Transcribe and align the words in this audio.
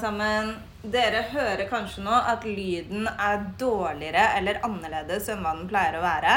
sammen. 0.00 0.50
Dere 0.92 1.22
hører 1.30 1.70
kanskje 1.70 2.02
nå 2.04 2.12
at 2.12 2.42
lyden 2.44 3.06
er 3.08 3.46
dårligere 3.56 4.26
eller 4.36 4.58
annerledes 4.66 5.30
enn 5.32 5.40
hva 5.40 5.54
den 5.56 5.70
pleier 5.70 5.96
å 5.96 6.02
være. 6.02 6.34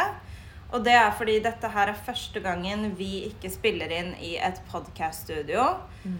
Og 0.69 0.85
det 0.85 0.93
er 0.95 1.11
fordi 1.17 1.35
dette 1.43 1.71
her 1.73 1.91
er 1.91 1.99
første 2.05 2.39
gangen 2.39 2.85
vi 2.95 3.25
ikke 3.27 3.51
spiller 3.51 3.91
inn 3.97 4.13
i 4.23 4.37
et 4.39 4.63
podkaststudio. 4.71 5.67
Mm. 6.05 6.15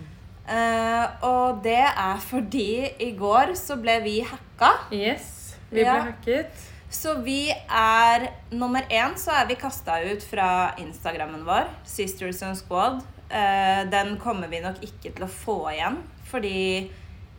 Uh, 0.52 1.06
og 1.30 1.64
det 1.64 1.80
er 1.80 2.20
fordi 2.28 2.68
i 3.08 3.14
går 3.16 3.56
så 3.56 3.80
ble 3.80 4.02
vi 4.04 4.20
hacka. 4.20 4.76
Yes, 4.92 5.56
vi 5.72 5.80
ble 5.80 5.88
Ja. 5.88 5.98
hacket. 6.12 6.68
Så 6.92 7.22
vi 7.24 7.54
er 7.56 8.34
Nummer 8.52 8.84
én 8.92 9.16
så 9.16 9.32
er 9.40 9.48
vi 9.48 9.56
kasta 9.56 10.02
ut 10.12 10.28
fra 10.28 10.76
Instagrammen 10.76 11.48
vår, 11.48 11.72
Sisters 11.86 12.44
and 12.44 12.60
Squad. 12.60 13.00
Uh, 13.32 13.88
den 13.88 14.18
kommer 14.20 14.52
vi 14.52 14.60
nok 14.60 14.84
ikke 14.84 15.16
til 15.16 15.24
å 15.24 15.32
få 15.32 15.62
igjen, 15.72 16.04
fordi 16.28 16.90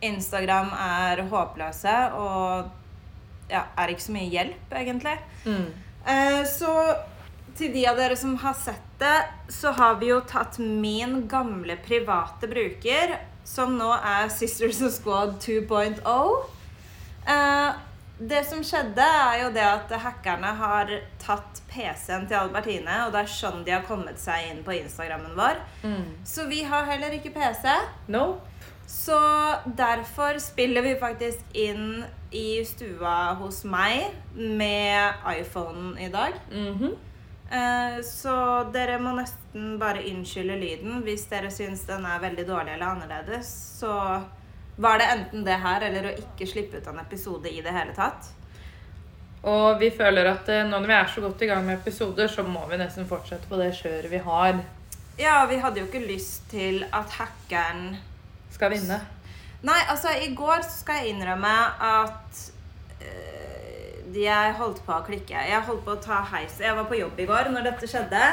Instagram 0.01 0.71
er 0.73 1.23
håpløse 1.31 1.95
og 2.17 2.69
ja, 3.51 3.65
er 3.77 3.91
ikke 3.91 4.05
så 4.05 4.15
mye 4.15 4.29
hjelp, 4.31 4.75
egentlig. 4.79 5.17
Mm. 5.45 5.67
Eh, 6.07 6.41
så 6.49 6.71
til 7.57 7.73
de 7.73 7.83
av 7.89 7.99
dere 7.99 8.15
som 8.17 8.37
har 8.41 8.55
sett 8.57 8.87
det, 9.01 9.17
så 9.51 9.73
har 9.75 9.99
vi 10.01 10.11
jo 10.11 10.21
tatt 10.27 10.59
min 10.61 11.25
gamle 11.29 11.75
private 11.83 12.49
bruker, 12.49 13.17
som 13.43 13.75
nå 13.77 13.89
er 13.97 14.31
Sisters 14.31 14.81
of 14.85 14.93
Squad 14.95 15.37
2.0. 15.43 16.03
Eh, 17.27 17.71
det 18.21 18.43
som 18.45 18.61
skjedde, 18.63 19.01
er 19.01 19.39
jo 19.43 19.49
det 19.55 19.65
at 19.65 19.91
hackerne 20.03 20.53
har 20.59 20.91
tatt 21.21 21.61
PC-en 21.71 22.27
til 22.29 22.37
Albertine, 22.37 22.99
og 23.07 23.15
det 23.15 23.23
er 23.23 23.33
sånn 23.33 23.65
de 23.65 23.73
har 23.73 23.85
kommet 23.87 24.21
seg 24.21 24.51
inn 24.51 24.61
på 24.65 24.75
Instagrammen 24.77 25.33
vår. 25.37 25.57
Mm. 25.81 26.05
Så 26.27 26.45
vi 26.51 26.61
har 26.67 26.85
heller 26.89 27.17
ikke 27.17 27.33
PC. 27.33 27.65
No. 28.13 28.37
Så 28.91 29.19
derfor 29.65 30.39
spiller 30.39 30.81
vi 30.81 30.95
faktisk 30.99 31.55
inn 31.55 32.03
i 32.31 32.65
stua 32.65 33.33
hos 33.39 33.63
meg 33.63 34.11
med 34.35 35.23
iPhonen 35.31 35.97
i 35.97 36.09
dag. 36.09 36.33
Mhm. 36.51 36.75
-hmm. 36.77 36.97
Så 38.03 38.63
dere 38.73 38.99
må 38.99 39.11
nesten 39.15 39.79
bare 39.79 40.03
unnskylde 40.11 40.55
lyden 40.55 41.01
hvis 41.03 41.25
dere 41.25 41.51
syns 41.51 41.81
den 41.87 42.05
er 42.05 42.19
veldig 42.19 42.47
dårlig 42.47 42.73
eller 42.73 42.85
annerledes. 42.85 43.47
Så 43.79 44.21
var 44.75 44.97
det 44.97 45.09
enten 45.11 45.43
det 45.43 45.57
her 45.59 45.81
eller 45.81 46.05
å 46.09 46.13
ikke 46.17 46.47
slippe 46.47 46.77
ut 46.77 46.87
en 46.87 46.99
episode 46.99 47.49
i 47.49 47.61
det 47.61 47.71
hele 47.71 47.95
tatt. 47.95 48.29
Og 49.43 49.79
vi 49.79 49.89
føler 49.89 50.25
at 50.25 50.49
eh, 50.49 50.63
nå 50.67 50.77
når 50.77 50.87
vi 50.87 50.93
er 50.93 51.09
så 51.15 51.21
godt 51.21 51.41
i 51.41 51.49
gang 51.49 51.65
med 51.65 51.79
episoder, 51.79 52.27
så 52.27 52.43
må 52.43 52.67
vi 52.69 52.77
nesten 52.77 53.07
fortsette 53.09 53.49
på 53.49 53.57
det 53.57 53.73
kjøret 53.73 54.11
vi 54.11 54.17
har. 54.17 54.61
Ja, 55.19 55.45
vi 55.49 55.57
hadde 55.57 55.81
jo 55.81 55.85
ikke 55.89 56.05
lyst 56.05 56.49
til 56.51 56.85
at 56.93 57.09
hackeren 57.17 57.97
Skal 58.51 58.73
vinne. 58.75 58.99
Nei, 59.61 59.79
altså, 59.93 60.13
i 60.17 60.31
går 60.35 60.63
så 60.65 60.73
skal 60.79 61.01
jeg 61.01 61.13
innrømme 61.13 61.51
at 61.85 62.41
eh, 63.03 63.99
jeg 64.17 64.55
holdt 64.57 64.81
på 64.85 64.95
å 64.95 65.05
klikke. 65.05 65.43
Jeg 65.47 65.67
holdt 65.67 65.85
på 65.85 65.93
å 65.95 66.01
ta 66.01 66.23
heis. 66.33 66.57
Jeg 66.61 66.75
var 66.77 66.89
på 66.89 66.97
jobb 66.99 67.21
i 67.21 67.29
går 67.29 67.51
når 67.53 67.69
dette 67.69 67.89
skjedde. 67.89 68.23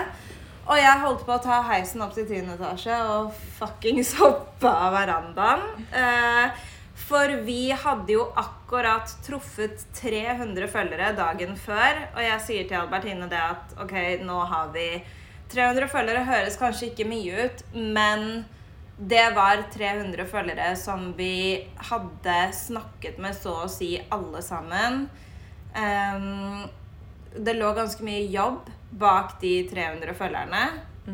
Og 0.69 0.77
jeg 0.77 1.00
holdt 1.00 1.22
på 1.24 1.33
å 1.33 1.41
ta 1.41 1.62
heisen 1.70 2.02
opp 2.05 2.16
til 2.16 2.27
10. 2.28 2.50
etasje 2.56 2.96
og 3.08 3.30
fuckings 3.56 4.14
hoppe 4.20 4.69
av 4.69 4.96
verandaen. 4.96 5.62
Eh, 5.96 6.66
for 7.08 7.33
vi 7.46 7.70
hadde 7.72 8.12
jo 8.12 8.27
akkurat 8.36 9.12
truffet 9.24 9.86
300 9.96 10.69
følgere 10.69 11.14
dagen 11.16 11.56
før. 11.56 12.02
Og 12.16 12.20
jeg 12.24 12.44
sier 12.44 12.69
til 12.69 12.83
Albertine 12.83 13.30
det 13.30 13.41
at 13.41 13.78
ok, 13.80 13.94
nå 14.28 14.42
har 14.50 14.69
vi 14.74 14.91
300 15.52 15.89
følgere. 15.92 16.27
Høres 16.28 16.61
kanskje 16.61 16.91
ikke 16.91 17.08
mye 17.08 17.48
ut, 17.48 17.64
men 17.72 18.28
det 18.98 19.30
var 19.36 19.62
300 19.72 20.27
følgere 20.27 20.72
som 20.77 21.12
vi 21.16 21.68
hadde 21.91 22.38
snakket 22.54 23.20
med 23.22 23.36
så 23.36 23.55
å 23.62 23.70
si 23.70 23.92
alle 24.10 24.42
sammen. 24.42 25.05
Um, 25.77 26.66
det 27.38 27.55
lå 27.55 27.70
ganske 27.77 28.02
mye 28.02 28.24
jobb 28.32 28.66
bak 28.98 29.36
de 29.42 29.60
300 29.70 30.17
følgerne. 30.18 30.64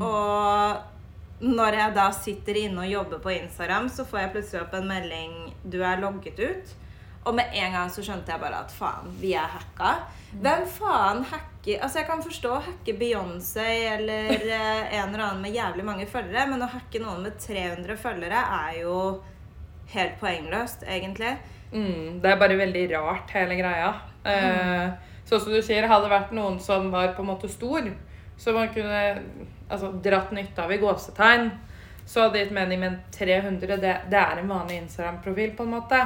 Og 0.01 1.45
når 1.45 1.77
jeg 1.79 1.95
da 1.99 2.07
sitter 2.17 2.61
inne 2.65 2.87
og 2.87 2.93
jobber 2.93 3.21
på 3.21 3.35
Instagram, 3.35 3.91
så 3.93 4.07
får 4.09 4.21
jeg 4.23 4.33
plutselig 4.37 4.63
opp 4.63 4.75
en 4.79 4.89
melding 4.89 5.35
'Du 5.65 5.83
er 5.83 6.01
logget 6.01 6.39
ut'. 6.39 6.75
Og 7.25 7.35
med 7.35 7.55
en 7.57 7.73
gang 7.73 7.91
så 7.93 8.05
skjønte 8.05 8.35
jeg 8.35 8.41
bare 8.43 8.61
at 8.67 8.73
faen, 8.75 9.13
vi 9.21 9.33
er 9.39 9.49
hacka. 9.49 9.95
Hvem 10.35 10.65
faen 10.69 11.23
hacker 11.25 11.81
Altså, 11.81 12.03
jeg 12.03 12.09
kan 12.11 12.21
forstå 12.21 12.51
å 12.53 12.61
hacke 12.61 12.93
Beyoncé 13.01 13.69
eller 13.95 14.35
eh, 14.59 14.99
en 14.99 15.15
eller 15.15 15.23
annen 15.25 15.41
med 15.41 15.55
jævlig 15.57 15.87
mange 15.87 16.05
følgere, 16.11 16.45
men 16.51 16.65
å 16.67 16.69
hacke 16.69 17.01
noen 17.01 17.23
med 17.25 17.39
300 17.41 17.97
følgere 18.03 18.43
er 18.59 18.83
jo 18.83 18.99
helt 19.95 20.19
poengløst, 20.21 20.85
egentlig. 20.85 21.33
Mm. 21.73 22.21
Det 22.21 22.31
er 22.31 22.41
bare 22.41 22.59
veldig 22.61 22.83
rart, 22.93 23.33
hele 23.33 23.57
greia. 23.57 23.95
Eh, 24.29 25.15
sånn 25.25 25.41
som 25.41 25.55
du 25.55 25.63
sier, 25.65 25.89
hadde 25.89 26.05
det 26.05 26.13
vært 26.13 26.35
noen 26.37 26.59
som 26.61 26.91
var 26.93 27.15
på 27.17 27.25
en 27.25 27.31
måte 27.33 27.49
stor, 27.49 27.89
så 28.37 28.53
man 28.53 28.69
kunne 28.75 29.01
altså, 29.69 29.95
dratt 30.05 30.35
nytte 30.37 30.67
av 30.67 30.73
i 30.75 30.81
gåsetegn, 30.83 31.49
så 32.05 32.27
hadde 32.27 32.37
det 32.37 32.45
gitt 32.45 32.57
mening, 32.59 32.85
men 32.85 33.01
300, 33.17 33.81
det, 33.81 33.97
det 34.13 34.21
er 34.21 34.43
en 34.43 34.53
vanlig 34.53 34.83
Instagram-profil, 34.83 35.57
på 35.57 35.65
en 35.65 35.75
måte. 35.79 36.03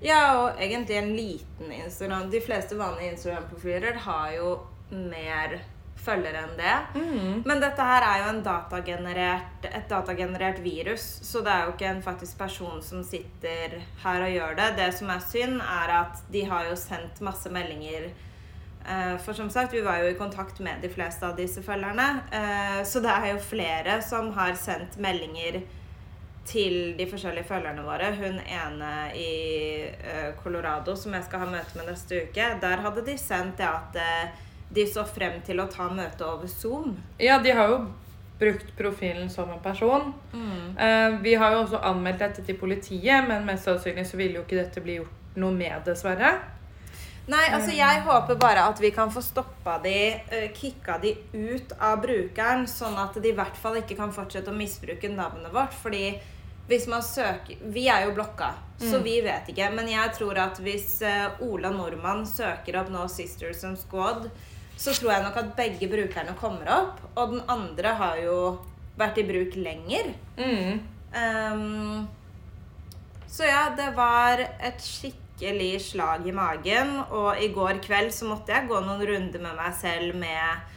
Ja, 0.00 0.20
og 0.40 0.60
egentlig 0.62 0.96
en 0.96 1.10
liten 1.16 1.72
Instagram. 1.76 2.30
De 2.32 2.40
fleste 2.40 2.76
vanlige 2.78 3.12
Instagram-profiler 3.16 3.98
har 4.06 4.30
jo 4.38 4.54
mer 4.90 5.58
følgere 6.00 6.40
enn 6.46 6.54
det. 6.56 6.76
Mm. 6.96 7.42
Men 7.44 7.60
dette 7.60 7.84
her 7.84 8.06
er 8.06 8.22
jo 8.22 8.30
en 8.30 8.38
datagenerert, 8.46 9.66
et 9.68 9.88
datagenerert 9.90 10.62
virus, 10.64 11.02
så 11.28 11.42
det 11.44 11.52
er 11.52 11.66
jo 11.66 11.74
ikke 11.74 11.90
en 11.90 12.00
faktisk 12.02 12.38
person 12.40 12.80
som 12.82 13.02
sitter 13.04 13.76
her 14.00 14.24
og 14.24 14.32
gjør 14.32 14.56
det. 14.62 14.70
Det 14.78 14.88
som 14.96 15.12
er 15.12 15.20
synd, 15.28 15.60
er 15.60 15.92
at 15.98 16.22
de 16.32 16.46
har 16.48 16.70
jo 16.70 16.78
sendt 16.80 17.20
masse 17.20 17.52
meldinger. 17.52 18.08
Eh, 18.88 19.18
For 19.20 19.36
som 19.36 19.50
sagt, 19.52 19.74
vi 19.76 19.84
var 19.84 20.00
jo 20.00 20.08
i 20.08 20.16
kontakt 20.16 20.60
med 20.64 20.80
de 20.80 20.88
fleste 20.88 21.26
av 21.28 21.36
disse 21.36 21.60
følgerne. 21.62 22.22
eh, 22.32 22.80
Så 22.82 23.02
det 23.04 23.10
er 23.12 23.34
jo 23.34 23.38
flere 23.50 24.00
som 24.02 24.32
har 24.32 24.54
sendt 24.56 24.96
meldinger 24.96 25.60
til 26.48 26.94
de 26.98 27.06
forskjellige 27.06 27.46
følgerne 27.48 27.84
våre. 27.84 28.10
Hun 28.16 28.38
ene 28.40 28.92
i 29.14 29.32
eh, 29.86 30.30
Colorado 30.42 30.96
som 30.96 31.14
jeg 31.14 31.26
skal 31.26 31.44
ha 31.44 31.50
møte 31.52 31.78
med 31.78 31.90
neste 31.90 32.24
uke, 32.26 32.46
der 32.62 32.84
hadde 32.84 33.04
de 33.06 33.16
sendt 33.20 33.60
det 33.60 33.68
at 33.68 33.98
eh, 34.00 34.46
de 34.70 34.86
så 34.86 35.04
frem 35.06 35.40
til 35.46 35.60
å 35.60 35.68
ta 35.70 35.88
møte 35.92 36.26
over 36.26 36.50
Zoom. 36.50 36.94
Ja, 37.20 37.40
de 37.42 37.54
har 37.54 37.72
jo 37.72 37.80
brukt 38.40 38.70
profilen 38.78 39.28
som 39.30 39.50
en 39.52 39.60
person. 39.60 40.14
Mm. 40.32 41.18
vi 41.20 41.34
har 41.34 41.52
jo 41.52 41.58
også 41.66 41.80
anmeldt 41.84 42.22
dette 42.22 42.44
til 42.46 42.56
politiet, 42.56 43.26
men 43.28 43.44
mest 43.44 43.66
sannsynlig 43.68 44.06
så 44.08 44.16
ville 44.16 44.38
jo 44.38 44.44
ikke 44.46 44.62
dette 44.62 44.80
bli 44.80 44.94
gjort 44.96 45.36
noe 45.36 45.52
med, 45.52 45.74
dessverre. 45.84 46.38
Nei, 47.28 47.44
altså 47.52 47.74
jeg 47.76 48.02
håper 48.06 48.38
bare 48.40 48.64
at 48.70 48.80
vi 48.82 48.90
kan 48.94 49.10
få 49.12 49.20
stoppa 49.22 49.76
de, 49.84 50.20
eh, 50.32 50.48
kicka 50.56 50.98
de 50.98 51.14
ut 51.34 51.72
av 51.78 52.00
brukeren, 52.02 52.66
sånn 52.66 52.96
at 52.98 53.14
de 53.22 53.28
i 53.28 53.36
hvert 53.36 53.56
fall 53.56 53.76
ikke 53.82 53.96
kan 53.98 54.12
fortsette 54.12 54.50
å 54.50 54.56
misbruke 54.56 55.08
navnet 55.12 55.52
vårt. 55.52 55.76
Fordi 55.82 56.18
hvis 56.70 56.86
man 56.86 57.02
søker 57.02 57.58
Vi 57.74 57.88
er 57.88 58.06
jo 58.06 58.14
blokka, 58.14 58.54
så 58.78 59.02
vi 59.02 59.20
vet 59.20 59.48
ikke. 59.50 59.70
Men 59.74 59.88
jeg 59.88 60.14
tror 60.16 60.38
at 60.38 60.58
hvis 60.58 61.02
eh, 61.02 61.42
Ola 61.42 61.70
Nordmann 61.70 62.24
søker 62.26 62.80
opp 62.80 62.90
nå 62.90 63.06
Sisters 63.08 63.64
and 63.64 63.78
Squad, 63.78 64.30
så 64.76 64.94
tror 64.96 65.12
jeg 65.12 65.22
nok 65.22 65.36
at 65.36 65.56
begge 65.56 65.88
brukerne 65.90 66.34
kommer 66.40 66.70
opp. 66.72 67.00
Og 67.16 67.36
den 67.36 67.42
andre 67.48 67.94
har 68.00 68.16
jo 68.22 68.38
vært 68.98 69.18
i 69.20 69.26
bruk 69.28 69.56
lenger. 69.60 70.14
Mm. 70.38 70.80
Um, 71.10 72.08
så 73.30 73.46
ja, 73.46 73.68
det 73.76 73.92
var 73.96 74.40
et 74.40 74.80
skikkelig 74.82 75.19
slag 75.80 76.26
i 76.28 76.32
magen. 76.32 77.00
Og 77.10 77.40
i 77.40 77.48
går 77.48 77.80
kveld 77.82 78.12
så 78.12 78.26
måtte 78.26 78.52
jeg 78.52 78.68
gå 78.68 78.80
noen 78.80 79.06
runder 79.06 79.40
med 79.40 79.56
meg 79.56 79.72
selv 79.74 80.14
med 80.16 80.68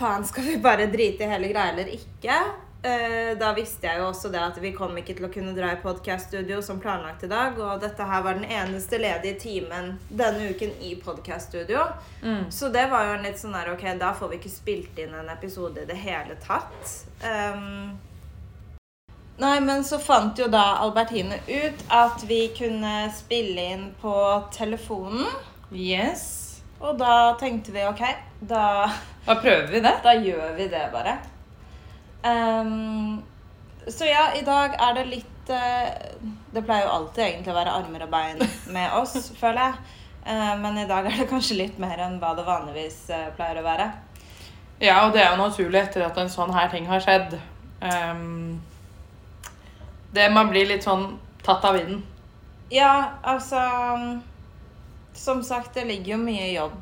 Faen, 0.00 0.24
skal 0.24 0.44
vi 0.44 0.56
bare 0.56 0.86
drite 0.86 1.26
i 1.26 1.28
hele 1.28 1.48
greia 1.50 1.72
eller 1.72 1.90
ikke? 1.92 2.36
Eh, 2.82 3.38
da 3.38 3.50
visste 3.52 3.84
jeg 3.84 4.00
jo 4.00 4.06
også 4.08 4.30
det 4.32 4.40
at 4.40 4.56
vi 4.62 4.70
kom 4.72 4.94
ikke 4.96 5.12
til 5.18 5.26
å 5.26 5.32
kunne 5.32 5.52
dra 5.52 5.74
i 5.74 5.80
podcast-studio 5.82 6.62
som 6.64 6.78
planlagt 6.80 7.26
i 7.26 7.28
dag. 7.28 7.58
Og 7.60 7.82
dette 7.82 8.06
her 8.08 8.22
var 8.24 8.38
den 8.38 8.48
eneste 8.48 9.00
ledige 9.00 9.36
timen 9.42 9.92
denne 10.08 10.48
uken 10.54 10.72
i 10.80 10.94
podcast-studio. 11.02 11.82
Mm. 12.22 12.46
Så 12.48 12.70
det 12.72 12.86
var 12.92 13.08
jo 13.08 13.18
en 13.18 13.26
litt 13.28 13.40
sånn 13.40 13.56
der 13.56 13.74
Ok, 13.74 13.84
da 14.00 14.14
får 14.16 14.32
vi 14.32 14.40
ikke 14.40 14.54
spilt 14.54 15.02
inn 15.02 15.12
en 15.18 15.28
episode 15.32 15.84
i 15.84 15.90
det 15.90 15.98
hele 16.00 16.38
tatt. 16.40 16.94
Ehm, 17.26 17.98
nei, 19.40 19.56
men 19.64 19.84
så 19.84 19.98
fant 20.02 20.38
jo 20.38 20.46
da 20.52 20.80
Albertine 20.84 21.40
ut 21.48 21.84
at 21.92 22.22
vi 22.28 22.44
kunne 22.56 23.08
spille 23.14 23.66
inn 23.74 23.88
på 24.00 24.14
telefonen. 24.54 25.26
Yes. 25.72 26.26
Og 26.80 26.96
da 27.00 27.34
tenkte 27.40 27.74
vi 27.74 27.84
ok, 27.88 28.04
da, 28.40 28.88
Da 29.26 29.36
prøver 29.40 29.68
vi 29.72 29.82
det. 29.84 29.94
da 30.04 30.14
gjør 30.16 30.54
vi 30.56 30.68
det 30.72 30.86
bare. 30.92 31.18
Um, 32.24 33.22
så 33.88 34.08
ja, 34.08 34.30
i 34.36 34.44
dag 34.44 34.74
er 34.76 34.96
det 34.98 35.06
litt 35.08 35.48
uh, 35.48 35.88
Det 36.52 36.60
pleier 36.66 36.84
jo 36.84 36.90
alltid 36.98 37.22
egentlig 37.24 37.52
å 37.54 37.56
være 37.56 37.76
armer 37.78 38.04
og 38.04 38.10
bein 38.12 38.42
med 38.74 38.96
oss, 38.98 39.30
føler 39.40 39.62
jeg. 39.66 39.96
Uh, 40.26 40.56
men 40.60 40.82
i 40.82 40.88
dag 40.88 41.08
er 41.08 41.22
det 41.22 41.30
kanskje 41.30 41.62
litt 41.62 41.80
mer 41.80 42.00
enn 42.04 42.18
hva 42.20 42.34
det 42.36 42.44
vanligvis 42.48 43.06
uh, 43.12 43.30
pleier 43.36 43.60
å 43.60 43.66
være. 43.66 43.88
Ja, 44.80 45.02
og 45.06 45.14
det 45.16 45.24
er 45.24 45.34
jo 45.34 45.40
naturlig 45.42 45.82
etter 45.82 46.06
at 46.06 46.16
en 46.20 46.32
sånn 46.32 46.52
her 46.56 46.70
ting 46.72 46.86
har 46.88 47.02
skjedd. 47.04 47.34
Ehm, 47.84 48.60
det 50.12 50.30
man 50.34 50.50
blir 50.50 50.68
litt 50.68 50.86
sånn 50.86 51.18
tatt 51.46 51.64
av 51.64 51.78
vinden. 51.78 52.02
Ja, 52.70 53.18
altså 53.26 53.60
Som 55.14 55.42
sagt, 55.42 55.74
det 55.74 55.84
ligger 55.88 56.14
jo 56.14 56.18
mye 56.22 56.52
jobb 56.52 56.78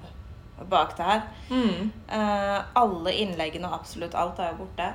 bak 0.69 0.97
det 0.97 1.03
her. 1.07 1.21
Mm. 1.51 1.91
Uh, 2.11 2.59
alle 2.77 3.13
innleggene 3.23 3.71
og 3.71 3.79
absolutt 3.79 4.17
alt 4.19 4.41
er 4.43 4.53
jo 4.53 4.65
borte. 4.65 4.89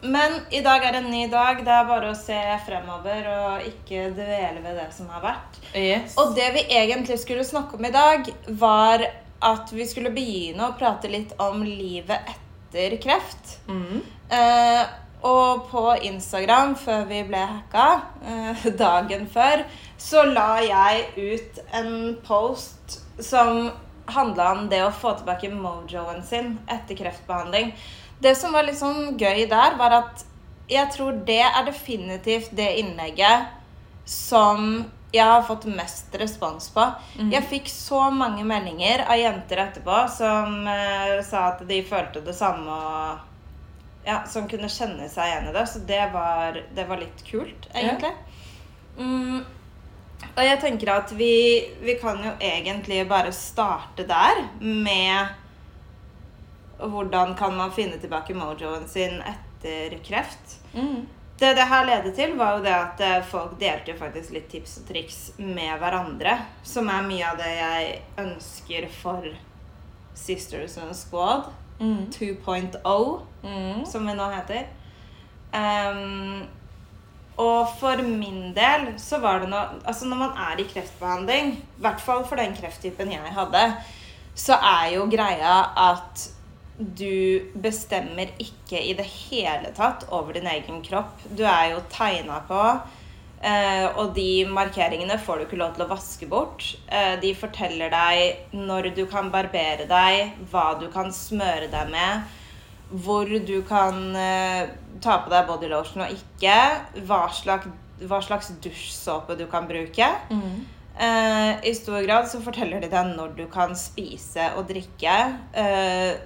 Men 0.00 0.38
i 0.50 0.62
dag 0.64 0.84
er 0.84 0.96
en 0.98 1.10
ny 1.12 1.26
dag. 1.28 1.60
Det 1.64 1.72
er 1.74 1.88
bare 1.88 2.10
å 2.10 2.16
se 2.18 2.38
fremover 2.66 3.26
og 3.34 3.66
ikke 3.68 4.08
dvele 4.16 4.62
ved 4.64 4.78
det 4.80 4.88
som 4.96 5.10
har 5.12 5.24
vært. 5.24 5.58
Yes. 5.76 6.16
Og 6.20 6.32
det 6.38 6.48
vi 6.56 6.64
egentlig 6.72 7.18
skulle 7.20 7.44
snakke 7.44 7.76
om 7.76 7.84
i 7.84 7.92
dag, 7.94 8.30
var 8.48 9.04
at 9.40 9.72
vi 9.72 9.86
skulle 9.88 10.12
begynne 10.12 10.70
å 10.70 10.76
prate 10.78 11.08
litt 11.12 11.36
om 11.40 11.62
livet 11.64 12.32
etter 12.32 12.96
kreft. 13.02 13.58
Mm. 13.68 14.00
Eh, 14.32 14.82
og 15.26 15.66
på 15.70 15.84
Instagram, 16.08 16.74
før 16.80 17.04
vi 17.10 17.22
ble 17.28 17.42
hacka, 17.52 17.86
eh, 18.24 18.66
dagen 18.84 19.26
før, 19.30 19.64
så 20.00 20.24
la 20.28 20.50
jeg 20.64 21.06
ut 21.16 21.60
en 21.76 21.92
post 22.24 23.00
som 23.20 23.70
handla 24.10 24.52
om 24.56 24.68
det 24.70 24.80
å 24.84 24.94
få 24.94 25.14
tilbake 25.18 25.52
mojoen 25.52 26.22
sin 26.26 26.56
etter 26.70 26.98
kreftbehandling. 26.98 27.74
Det 28.20 28.34
som 28.36 28.52
var 28.52 28.66
litt 28.66 28.80
sånn 28.80 29.14
gøy 29.20 29.46
der, 29.48 29.76
var 29.80 29.96
at 30.00 30.24
jeg 30.70 30.86
tror 30.94 31.20
det 31.26 31.42
er 31.42 31.66
definitivt 31.66 32.52
det 32.56 32.72
innlegget 32.80 33.50
som 34.08 34.84
jeg 35.10 35.26
har 35.26 35.42
fått 35.42 35.66
mest 35.66 36.14
respons 36.18 36.68
på. 36.70 36.84
Jeg 37.32 37.46
fikk 37.50 37.70
så 37.70 38.04
mange 38.14 38.44
meldinger 38.46 39.02
av 39.08 39.18
jenter 39.18 39.64
etterpå 39.64 40.04
som 40.14 40.68
eh, 40.70 41.18
sa 41.26 41.48
at 41.50 41.64
de 41.66 41.80
følte 41.86 42.22
det 42.22 42.36
samme 42.38 42.76
og 42.76 43.29
ja, 44.04 44.22
som 44.26 44.48
kunne 44.48 44.68
kjenne 44.68 45.08
seg 45.08 45.28
igjen 45.28 45.48
i 45.50 45.54
det. 45.54 45.66
Så 45.68 45.82
det 45.88 46.02
var, 46.12 46.60
det 46.74 46.86
var 46.88 47.00
litt 47.00 47.24
kult, 47.26 47.68
egentlig. 47.74 48.12
Mm, 48.98 49.42
og 50.30 50.42
jeg 50.44 50.60
tenker 50.62 50.92
at 50.94 51.12
vi, 51.16 51.34
vi 51.82 51.96
kan 52.00 52.20
jo 52.24 52.34
egentlig 52.40 53.04
bare 53.08 53.32
starte 53.34 54.06
der 54.08 54.44
med 54.60 55.36
hvordan 56.80 57.34
kan 57.36 57.56
man 57.56 57.72
finne 57.72 57.98
tilbake 58.00 58.34
mojoen 58.36 58.86
sin 58.88 59.20
etter 59.20 59.98
kreft. 60.04 60.60
Mm. 60.72 61.06
Det 61.40 61.54
det 61.56 61.64
her 61.68 61.86
ledet 61.88 62.14
til, 62.16 62.34
var 62.36 62.56
jo 62.56 62.64
det 62.64 62.72
at 62.76 63.00
eh, 63.00 63.22
folk 63.24 63.54
delte 63.60 63.94
faktisk 63.96 64.32
litt 64.36 64.50
tips 64.52 64.74
og 64.80 64.88
triks 64.90 65.20
med 65.40 65.72
hverandre. 65.80 66.36
Som 66.64 66.90
er 66.92 67.06
mye 67.06 67.30
av 67.30 67.40
det 67.40 67.52
jeg 67.56 67.94
ønsker 68.20 68.88
for 68.92 69.24
Sisters 70.20 70.76
and 70.80 70.96
Squad 70.96 71.48
Mm. 71.80 72.10
2.0 72.12 73.20
Mm. 73.42 73.86
som 73.88 74.06
vi 74.06 74.12
nå 74.14 74.26
heter. 74.34 74.66
Um, 75.52 76.42
og 77.40 77.70
for 77.80 78.02
min 78.04 78.52
del 78.54 78.90
så 79.00 79.18
var 79.22 79.40
det 79.40 79.48
noe 79.50 79.80
Altså 79.88 80.06
når 80.06 80.16
man 80.20 80.36
er 80.36 80.60
i 80.60 80.66
kreftbehandling, 80.68 81.54
i 81.56 81.80
hvert 81.80 82.00
fall 82.04 82.26
for 82.28 82.36
den 82.36 82.52
krefttypen 82.54 83.10
jeg 83.14 83.32
hadde, 83.34 83.62
så 84.36 84.58
er 84.60 84.92
jo 84.94 85.06
greia 85.10 85.54
at 85.88 86.28
du 86.78 87.40
bestemmer 87.60 88.30
ikke 88.40 88.78
i 88.80 88.92
det 88.96 89.04
hele 89.04 89.72
tatt 89.76 90.04
over 90.08 90.32
din 90.36 90.46
egen 90.48 90.82
kropp. 90.84 91.18
Du 91.36 91.42
er 91.44 91.72
jo 91.74 91.80
tegna 91.92 92.38
på. 92.48 92.60
Eh, 93.42 93.86
og 93.96 94.14
de 94.16 94.44
markeringene 94.50 95.18
får 95.20 95.38
du 95.38 95.46
ikke 95.46 95.60
lov 95.60 95.76
til 95.76 95.84
å 95.86 95.90
vaske 95.90 96.28
bort. 96.30 96.66
Eh, 96.88 97.14
de 97.22 97.32
forteller 97.38 97.92
deg 97.92 98.56
når 98.56 98.92
du 98.96 99.04
kan 99.10 99.30
barbere 99.32 99.88
deg, 99.90 100.36
hva 100.52 100.72
du 100.80 100.88
kan 100.92 101.12
smøre 101.14 101.70
deg 101.72 101.92
med, 101.92 102.36
hvor 102.90 103.28
du 103.28 103.56
kan 103.68 104.02
eh, 104.18 104.72
ta 105.00 105.20
på 105.22 105.32
deg 105.32 105.46
body 105.48 105.70
lotion 105.70 106.04
og 106.06 106.12
ikke, 106.14 106.58
hva 107.06 107.22
slags, 107.34 107.70
hva 108.00 108.20
slags 108.24 108.52
dusjsåpe 108.62 109.38
du 109.38 109.46
kan 109.50 109.68
bruke. 109.70 110.10
Mm. 110.32 110.60
Eh, 111.00 111.52
I 111.70 111.74
stor 111.74 112.02
grad 112.02 112.28
så 112.28 112.42
forteller 112.44 112.82
de 112.82 112.90
deg 112.92 113.14
når 113.14 113.36
du 113.38 113.46
kan 113.52 113.72
spise 113.78 114.50
og 114.58 114.66
drikke. 114.68 115.16
Eh, 115.56 116.18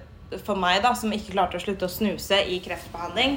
for 0.43 0.58
meg, 0.58 0.81
da, 0.82 0.94
som 0.99 1.12
ikke 1.14 1.34
klarte 1.34 1.60
å 1.60 1.62
slutte 1.62 1.87
å 1.87 1.93
snuse 1.93 2.40
i 2.50 2.58
kreftbehandling, 2.64 3.37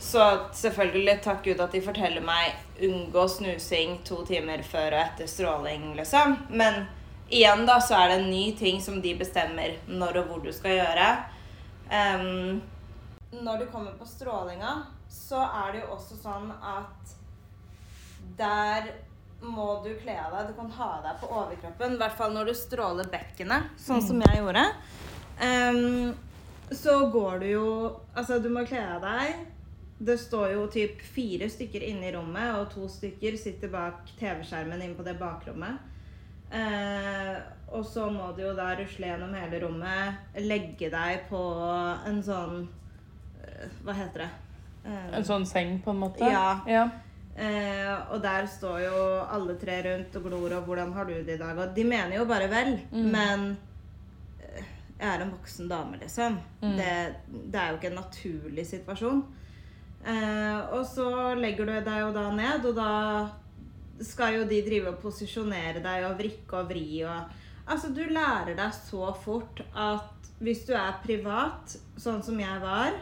så 0.00 0.46
selvfølgelig, 0.56 1.18
takk 1.22 1.44
Gud 1.44 1.60
at 1.60 1.74
de 1.76 1.82
forteller 1.84 2.24
meg 2.24 2.56
unngå 2.80 3.26
snusing 3.28 3.98
to 4.08 4.22
timer 4.24 4.62
før 4.64 4.94
og 4.96 5.02
etter 5.02 5.28
stråling, 5.28 5.90
liksom. 5.98 6.38
Men 6.48 6.86
igjen, 7.28 7.66
da, 7.68 7.76
så 7.84 7.98
er 7.98 8.08
det 8.08 8.16
en 8.22 8.30
ny 8.30 8.46
ting 8.56 8.80
som 8.82 8.96
de 9.04 9.12
bestemmer 9.18 9.76
når 9.86 10.22
og 10.22 10.30
hvor 10.30 10.40
du 10.46 10.48
skal 10.56 10.78
gjøre. 10.78 11.10
Um, 11.90 12.62
når 13.44 13.60
du 13.60 13.68
kommer 13.68 13.92
på 14.00 14.08
strålinga, 14.08 14.72
så 15.10 15.44
er 15.44 15.74
det 15.74 15.84
jo 15.84 15.92
også 15.98 16.16
sånn 16.22 16.48
at 16.56 17.14
der 18.40 18.90
må 19.44 19.68
du 19.84 19.92
kle 20.00 20.16
av 20.16 20.32
deg. 20.32 20.50
Du 20.50 20.58
kan 20.62 20.74
ha 20.80 20.90
deg 21.04 21.20
på 21.20 21.28
overkroppen, 21.28 21.94
i 21.94 22.00
hvert 22.00 22.16
fall 22.16 22.34
når 22.34 22.50
du 22.50 22.56
stråler 22.56 23.12
bekkenet, 23.12 23.70
sånn 23.80 24.02
som 24.04 24.24
jeg 24.24 24.40
gjorde. 24.40 24.64
Um, 25.44 26.12
så 26.70 27.00
går 27.10 27.38
du 27.40 27.46
jo 27.48 27.68
Altså, 28.14 28.38
du 28.38 28.50
må 28.52 28.62
kle 28.68 28.82
av 28.96 29.00
deg. 29.02 29.38
Det 30.00 30.16
står 30.18 30.52
jo 30.54 30.66
typ 30.72 31.00
fire 31.04 31.48
stykker 31.52 31.82
inne 31.84 32.08
i 32.08 32.12
rommet, 32.14 32.54
og 32.56 32.70
to 32.72 32.86
stykker 32.88 33.34
sitter 33.36 33.68
bak 33.72 34.08
TV-skjermen 34.20 34.80
inne 34.80 34.96
på 34.96 35.04
det 35.04 35.18
bakrommet. 35.20 35.76
Eh, 36.50 37.34
og 37.70 37.84
så 37.86 38.08
må 38.10 38.32
du 38.34 38.40
jo 38.42 38.54
da 38.58 38.72
rusle 38.78 39.06
gjennom 39.06 39.34
hele 39.38 39.60
rommet, 39.62 40.16
legge 40.42 40.88
deg 40.90 41.28
på 41.28 41.38
en 42.10 42.16
sånn 42.26 42.64
eh, 43.44 43.68
Hva 43.86 43.94
heter 43.94 44.24
det? 44.24 44.30
Eh, 44.82 45.12
En 45.20 45.26
sånn 45.28 45.46
seng, 45.46 45.76
på 45.84 45.92
en 45.94 46.00
måte? 46.02 46.26
Ja. 46.26 46.56
ja. 46.66 46.88
Eh, 47.36 47.92
og 48.10 48.18
der 48.24 48.48
står 48.50 48.80
jo 48.88 49.02
alle 49.30 49.54
tre 49.60 49.76
rundt 49.86 50.16
og 50.18 50.26
glor 50.26 50.56
og 50.58 50.66
'hvordan 50.66 50.92
har 50.96 51.04
du 51.04 51.12
det 51.22 51.36
i 51.36 51.42
dag?' 51.44 51.58
Og 51.58 51.74
de 51.76 51.84
mener 51.84 52.16
jo 52.16 52.24
bare 52.24 52.48
vel, 52.50 52.80
Mm. 52.92 53.10
men 53.12 53.56
eh, 54.42 54.64
jeg 54.98 55.08
er 55.14 55.22
en 55.22 55.30
voksen 55.36 55.68
dame, 55.68 56.00
liksom. 56.00 56.38
Mm. 56.62 56.76
Det, 56.76 57.14
det 57.52 57.60
er 57.60 57.68
jo 57.70 57.76
ikke 57.78 57.90
en 57.92 58.02
naturlig 58.02 58.66
situasjon. 58.66 59.22
Eh, 60.06 60.60
og 60.72 60.86
så 60.88 61.34
legger 61.36 61.68
du 61.68 61.74
deg 61.84 62.00
jo 62.00 62.10
da 62.16 62.26
ned, 62.32 62.66
og 62.70 62.78
da 62.78 62.92
skal 64.00 64.38
jo 64.38 64.48
de 64.48 64.62
drive 64.64 64.94
og 64.94 65.02
posisjonere 65.02 65.82
deg 65.84 66.06
og 66.08 66.16
vrikke 66.20 66.62
og 66.62 66.72
vri 66.72 66.88
og 67.04 67.36
Altså, 67.70 67.92
du 67.94 68.00
lærer 68.10 68.56
deg 68.58 68.72
så 68.74 69.12
fort 69.14 69.60
at 69.78 70.30
hvis 70.42 70.64
du 70.66 70.72
er 70.74 70.96
privat, 71.04 71.76
sånn 72.00 72.18
som 72.26 72.38
jeg 72.40 72.56
var, 72.64 72.96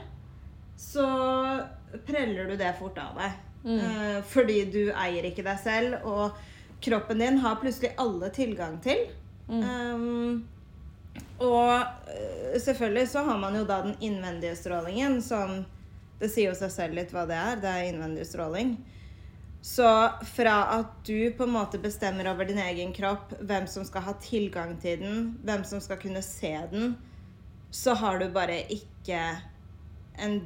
så 0.77 1.07
preller 2.05 2.51
du 2.51 2.59
det 2.59 2.75
fort 2.77 2.99
av 3.01 3.17
deg. 3.17 3.39
Mm. 3.63 3.79
Eh, 3.79 4.19
fordi 4.29 4.59
du 4.69 4.83
eier 4.91 5.31
ikke 5.31 5.47
deg 5.47 5.63
selv, 5.63 6.05
og 6.05 6.37
kroppen 6.85 7.23
din 7.23 7.41
har 7.41 7.57
plutselig 7.63 7.95
alle 7.97 8.29
tilgang 8.35 8.77
til. 8.85 9.07
Mm. 9.49 9.65
Um, 9.65 10.45
og 11.41 11.73
eh, 12.13 12.59
selvfølgelig 12.61 13.09
så 13.09 13.25
har 13.25 13.41
man 13.41 13.57
jo 13.57 13.65
da 13.65 13.81
den 13.87 13.97
innvendige 14.05 14.59
strålingen, 14.59 15.23
som 15.25 15.63
Det 16.19 16.31
sier 16.33 16.51
jo 16.51 16.59
seg 16.59 16.73
selv 16.75 16.99
litt 16.99 17.13
hva 17.15 17.25
det 17.29 17.37
er. 17.39 17.61
Det 17.63 17.73
er 17.73 17.91
innvendig 17.91 18.27
stråling. 18.27 18.77
Så 19.65 19.87
fra 20.37 20.57
at 20.79 20.93
du 21.07 21.31
på 21.35 21.47
en 21.47 21.55
måte 21.55 21.81
bestemmer 21.83 22.31
over 22.31 22.47
din 22.49 22.61
egen 22.63 22.93
kropp, 22.95 23.35
hvem 23.41 23.67
som 23.71 23.87
skal 23.87 24.07
ha 24.07 24.15
tilgang 24.23 24.77
til 24.83 25.03
den, 25.03 25.33
hvem 25.47 25.65
som 25.67 25.83
skal 25.83 25.99
kunne 26.01 26.23
se 26.23 26.55
den, 26.71 26.95
så 27.71 27.95
har 27.99 28.19
du 28.19 28.31
bare 28.33 28.63
ikke 28.73 29.19
en 30.19 30.39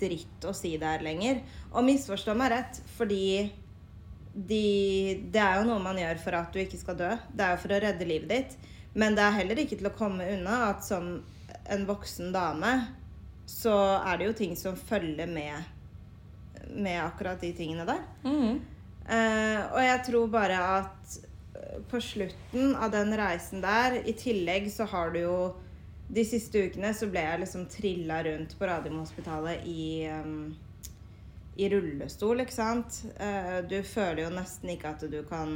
dritt 0.00 0.44
å 0.44 0.52
si 0.54 0.74
der 0.80 1.04
lenger. 1.04 1.40
Og 1.72 1.86
misforstå 1.86 2.34
meg 2.36 2.52
rett, 2.52 2.82
fordi 2.98 3.48
de, 4.36 4.66
det 5.32 5.40
er 5.40 5.60
jo 5.60 5.68
noe 5.70 5.80
man 5.80 5.98
gjør 6.00 6.20
for 6.20 6.36
at 6.36 6.52
du 6.52 6.60
ikke 6.60 6.80
skal 6.80 6.98
dø. 6.98 7.14
Det 7.32 7.46
er 7.46 7.54
jo 7.54 7.62
for 7.62 7.76
å 7.76 7.80
redde 7.86 8.08
livet 8.08 8.32
ditt. 8.34 8.72
Men 8.96 9.16
det 9.16 9.24
er 9.24 9.38
heller 9.38 9.62
ikke 9.62 9.78
til 9.78 9.88
å 9.88 9.96
komme 9.96 10.26
unna 10.36 10.66
at 10.70 10.84
som 10.84 11.18
en 11.72 11.88
voksen 11.88 12.32
dame, 12.34 12.72
så 13.46 13.72
er 14.04 14.18
det 14.18 14.26
jo 14.26 14.32
ting 14.42 14.56
som 14.58 14.76
følger 14.76 15.26
med, 15.30 15.62
med 16.74 16.98
akkurat 17.04 17.40
de 17.40 17.52
tingene 17.54 17.86
der. 17.86 18.02
Mm. 18.26 18.60
Eh, 19.06 19.60
og 19.72 19.78
jeg 19.84 20.00
tror 20.08 20.26
bare 20.32 20.56
at 20.80 21.18
eh, 21.54 21.78
på 21.90 22.00
slutten 22.02 22.74
av 22.74 22.90
den 22.90 23.14
reisen 23.16 23.62
der, 23.62 24.00
i 24.02 24.12
tillegg 24.18 24.66
så 24.74 24.84
har 24.90 25.14
du 25.14 25.20
jo 25.22 25.36
De 26.08 26.22
siste 26.22 26.60
ukene 26.68 26.92
så 26.94 27.08
ble 27.10 27.18
jeg 27.24 27.40
liksom 27.42 27.64
trilla 27.66 28.20
rundt 28.22 28.52
på 28.58 28.66
Radiumhospitalet 28.70 29.64
i 29.66 30.06
um, 30.14 30.52
i 31.58 31.66
rullestol, 31.72 32.42
ikke 32.44 32.52
sant. 32.54 32.98
Eh, 33.18 33.56
du 33.66 33.78
føler 33.82 34.20
jo 34.26 34.30
nesten 34.36 34.70
ikke 34.74 34.90
at 34.92 35.02
du 35.10 35.16
kan 35.26 35.50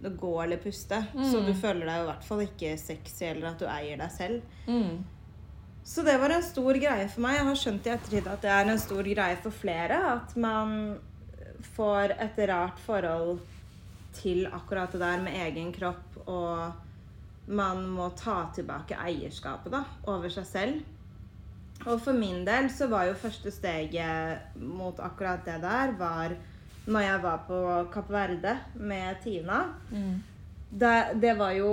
gå 0.00 0.30
eller 0.42 0.56
puste. 0.62 1.02
Så 1.12 1.40
Mm. 1.42 1.46
du 1.46 1.52
føler 1.60 1.84
deg 1.90 1.96
jo 1.98 2.02
i 2.04 2.08
hvert 2.12 2.24
fall 2.24 2.40
ikke 2.46 2.70
sexy 2.78 3.24
eller 3.26 3.48
at 3.50 3.58
du 3.60 3.66
eier 3.68 3.98
deg 4.00 4.12
selv. 4.14 4.42
Mm. 4.68 5.02
Så 5.84 6.02
det 6.06 6.16
var 6.20 6.30
en 6.30 6.44
stor 6.44 6.76
greie 6.78 7.08
for 7.10 7.24
meg. 7.24 7.38
Jeg 7.38 7.46
har 7.48 7.60
skjønt 7.62 7.86
i 7.86 7.94
ettertid 7.94 8.28
at 8.30 8.44
det 8.44 8.52
er 8.52 8.68
en 8.68 8.82
stor 8.82 9.06
greie 9.06 9.38
for 9.42 9.54
flere. 9.54 9.98
At 10.12 10.36
man 10.38 10.76
får 11.76 12.14
et 12.20 12.38
rart 12.50 12.78
forhold 12.84 13.40
til 14.14 14.46
akkurat 14.46 14.92
det 14.92 15.00
der 15.00 15.20
med 15.22 15.36
egen 15.46 15.72
kropp, 15.72 16.16
og 16.26 17.50
man 17.50 17.84
må 17.90 18.10
ta 18.18 18.42
tilbake 18.54 18.98
eierskapet 18.98 19.72
da, 19.72 19.84
over 20.10 20.32
seg 20.32 20.48
selv. 20.48 20.80
Og 21.86 22.00
for 22.04 22.12
min 22.12 22.42
del 22.44 22.68
så 22.72 22.90
var 22.90 23.08
jo 23.08 23.18
første 23.18 23.52
steget 23.54 24.56
mot 24.60 24.98
akkurat 25.00 25.46
det 25.46 25.60
der 25.62 25.94
var 25.98 26.34
når 26.90 27.04
jeg 27.06 27.22
var 27.22 27.40
på 27.46 27.60
Kapp 27.92 28.10
Verde 28.12 28.56
med 28.74 29.22
Tina. 29.24 29.62
Mm. 29.90 30.20
Det, 30.70 30.94
det 31.22 31.32
var 31.38 31.54
jo 31.56 31.72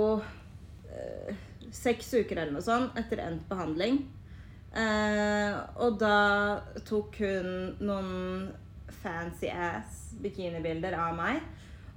eh, 0.88 1.36
seks 1.74 2.12
uker 2.14 2.36
eller 2.36 2.54
noe 2.54 2.64
sånt 2.64 2.96
etter 2.98 3.22
endt 3.24 3.48
behandling. 3.50 4.02
Eh, 4.76 5.54
og 5.80 5.96
da 6.00 6.18
tok 6.86 7.16
hun 7.22 7.50
noen 7.80 8.50
fancy 9.00 9.50
ass 9.50 10.12
bikinibilder 10.22 10.96
av 10.98 11.16
meg. 11.18 11.42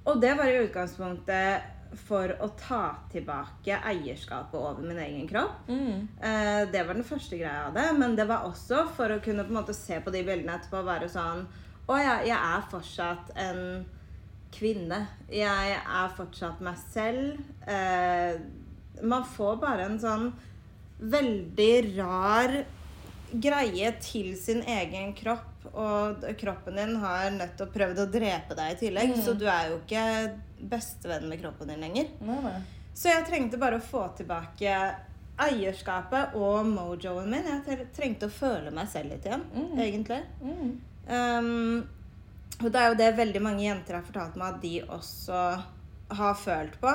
Og 0.08 0.18
det 0.22 0.32
var 0.38 0.50
i 0.50 0.64
utgangspunktet 0.64 1.70
for 2.06 2.32
å 2.40 2.48
ta 2.56 2.84
tilbake 3.12 3.76
eierskapet 3.84 4.56
over 4.56 4.84
min 4.84 5.00
egen 5.02 5.26
kropp. 5.28 5.68
Mm. 5.68 6.08
Eh, 6.18 6.62
det 6.72 6.84
var 6.88 6.96
den 6.96 7.06
første 7.06 7.36
greia 7.36 7.68
av 7.68 7.76
det. 7.76 7.88
Men 7.98 8.16
det 8.16 8.26
var 8.30 8.46
også 8.48 8.86
for 8.96 9.12
å 9.12 9.20
kunne 9.24 9.44
på 9.44 9.52
en 9.52 9.60
måte 9.60 9.76
se 9.76 10.00
på 10.00 10.14
de 10.14 10.24
bildene 10.26 10.56
etterpå 10.56 10.80
og 10.80 10.88
være 10.88 11.10
sånn 11.12 11.44
Å 11.90 11.98
ja, 11.98 12.16
jeg 12.22 12.38
er 12.38 12.66
fortsatt 12.70 13.32
en 13.42 13.62
kvinne. 14.54 15.00
Jeg 15.32 15.76
er 15.80 16.12
fortsatt 16.16 16.60
meg 16.64 16.78
selv. 16.92 17.40
Eh, 17.66 18.38
man 19.02 19.24
får 19.24 19.56
bare 19.62 19.86
en 19.88 19.98
sånn 20.02 20.32
veldig 21.02 21.96
rar 21.98 22.52
greie 23.32 23.92
til 24.04 24.34
sin 24.36 24.60
egen 24.68 25.14
kropp. 25.18 25.48
Og 25.72 26.24
kroppen 26.40 26.76
din 26.76 26.96
har 27.00 27.30
nettopp 27.32 27.72
prøvd 27.72 28.02
å 28.02 28.10
drepe 28.12 28.56
deg 28.58 28.74
i 28.74 28.78
tillegg, 28.82 29.14
så 29.24 29.32
du 29.38 29.46
er 29.48 29.70
jo 29.70 29.78
ikke 29.80 30.02
bestevenn 30.68 31.28
med 31.30 31.40
kroppen 31.40 31.70
din 31.72 31.80
lenger. 31.80 32.10
Nei, 32.20 32.38
nei. 32.44 32.58
Så 32.92 33.08
jeg 33.08 33.24
trengte 33.30 33.58
bare 33.62 33.78
å 33.80 33.84
få 33.86 34.02
tilbake 34.18 34.74
eierskapet 35.42 36.34
og 36.36 36.66
mojoen 36.68 37.30
min. 37.32 37.46
Jeg 37.48 37.86
trengte 37.96 38.28
å 38.28 38.34
føle 38.34 38.70
meg 38.74 38.90
selv 38.92 39.14
litt 39.14 39.24
igjen, 39.24 39.46
Mm. 39.54 39.78
egentlig. 39.80 40.20
Mm. 40.42 40.80
Um, 41.08 41.88
og 42.62 42.70
det 42.70 42.80
er 42.80 42.88
jo 42.90 42.94
det 43.00 43.16
veldig 43.16 43.42
mange 43.42 43.64
jenter 43.64 43.94
har 43.96 44.02
fortalt 44.06 44.36
meg 44.36 44.54
at 44.54 44.60
de 44.62 44.74
også 44.82 45.40
har 46.10 46.34
følt 46.34 46.76
på. 46.80 46.92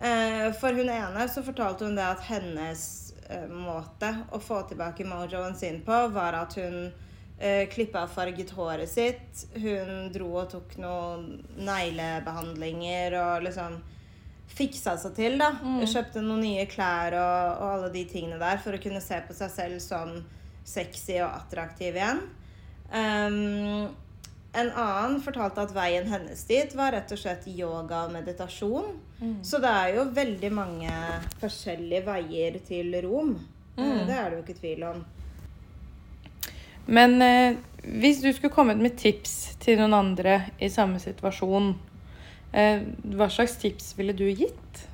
Eh, 0.00 0.52
for 0.56 0.72
hun 0.72 0.88
ene 0.88 1.28
så 1.28 1.42
fortalte 1.44 1.84
hun 1.84 1.96
det 1.98 2.06
at 2.08 2.24
hennes 2.24 2.82
eh, 3.28 3.48
måte 3.52 4.14
å 4.32 4.40
få 4.40 4.62
tilbake 4.70 5.04
mojoen 5.04 5.54
sin 5.58 5.82
på, 5.84 5.98
var 6.14 6.38
at 6.38 6.56
hun 6.56 6.86
uh, 6.88 7.64
klippa 7.72 8.06
og 8.06 8.14
farget 8.14 8.54
håret 8.56 8.88
sitt. 8.88 9.44
Hun 9.60 10.08
dro 10.14 10.30
og 10.40 10.50
tok 10.54 10.76
noen 10.80 11.42
neglebehandlinger 11.60 13.18
og 13.20 13.46
liksom 13.48 13.78
fiksa 14.50 14.96
seg 14.98 15.14
til, 15.18 15.38
da. 15.40 15.52
Kjøpte 15.84 16.24
noen 16.24 16.46
nye 16.46 16.66
klær 16.70 17.14
og, 17.20 17.60
og 17.60 17.72
alle 17.74 17.94
de 17.94 18.04
tingene 18.08 18.40
der 18.40 18.60
for 18.62 18.76
å 18.76 18.82
kunne 18.82 19.02
se 19.04 19.20
på 19.26 19.36
seg 19.36 19.52
selv 19.52 19.84
som 19.84 20.16
sexy 20.66 21.20
og 21.20 21.30
attraktiv 21.30 21.96
igjen. 21.96 22.24
Um, 22.90 23.92
en 24.52 24.70
annen 24.72 25.20
fortalte 25.22 25.62
at 25.62 25.72
veien 25.74 26.08
hennes 26.10 26.42
dit 26.48 26.74
var 26.74 26.94
rett 26.96 27.12
og 27.14 27.20
slett 27.20 27.46
yoga 27.50 28.04
og 28.06 28.14
meditasjon. 28.16 28.90
Så 29.44 29.60
det 29.60 29.70
er 29.70 29.96
jo 29.98 30.08
veldig 30.16 30.50
mange 30.56 30.92
forskjellige 31.42 32.06
veier 32.06 32.56
til 32.66 32.94
Rom. 33.04 33.34
Mm. 33.76 34.06
Det 34.08 34.16
er 34.16 34.30
det 34.30 34.38
jo 34.38 34.44
ikke 34.44 34.60
tvil 34.60 34.86
om. 34.88 35.02
Men 36.90 37.22
eh, 37.22 37.58
hvis 38.00 38.22
du 38.24 38.32
skulle 38.32 38.54
kommet 38.54 38.80
med 38.80 38.96
tips 38.98 39.56
til 39.62 39.78
noen 39.78 39.94
andre 39.94 40.40
i 40.58 40.70
samme 40.72 40.98
situasjon, 41.02 41.74
eh, 42.52 42.82
hva 43.14 43.28
slags 43.30 43.58
tips 43.60 43.92
ville 43.98 44.16
du 44.16 44.26
gitt? 44.26 44.86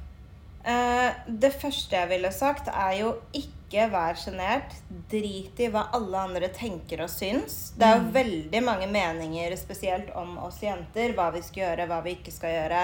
Eh, 0.66 1.10
det 1.26 1.54
første 1.54 1.96
jeg 1.96 2.10
ville 2.10 2.32
sagt, 2.34 2.68
er 2.68 2.98
jo 3.00 3.14
ikke 3.32 3.55
vær 3.72 4.14
sjenert. 4.18 4.74
Drit 5.10 5.58
i 5.60 5.68
hva 5.72 5.88
alle 5.96 6.18
andre 6.28 6.48
tenker 6.54 7.02
og 7.04 7.10
syns. 7.10 7.72
Det 7.76 7.86
er 7.86 7.98
jo 7.98 8.12
veldig 8.14 8.62
mange 8.64 8.86
meninger, 8.86 9.56
spesielt 9.56 10.12
om 10.14 10.38
oss 10.38 10.62
jenter. 10.62 11.14
Hva 11.16 11.30
vi 11.34 11.42
skal 11.42 11.62
gjøre, 11.64 11.88
hva 11.90 12.00
vi 12.04 12.16
ikke 12.16 12.34
skal 12.34 12.54
gjøre. 12.54 12.82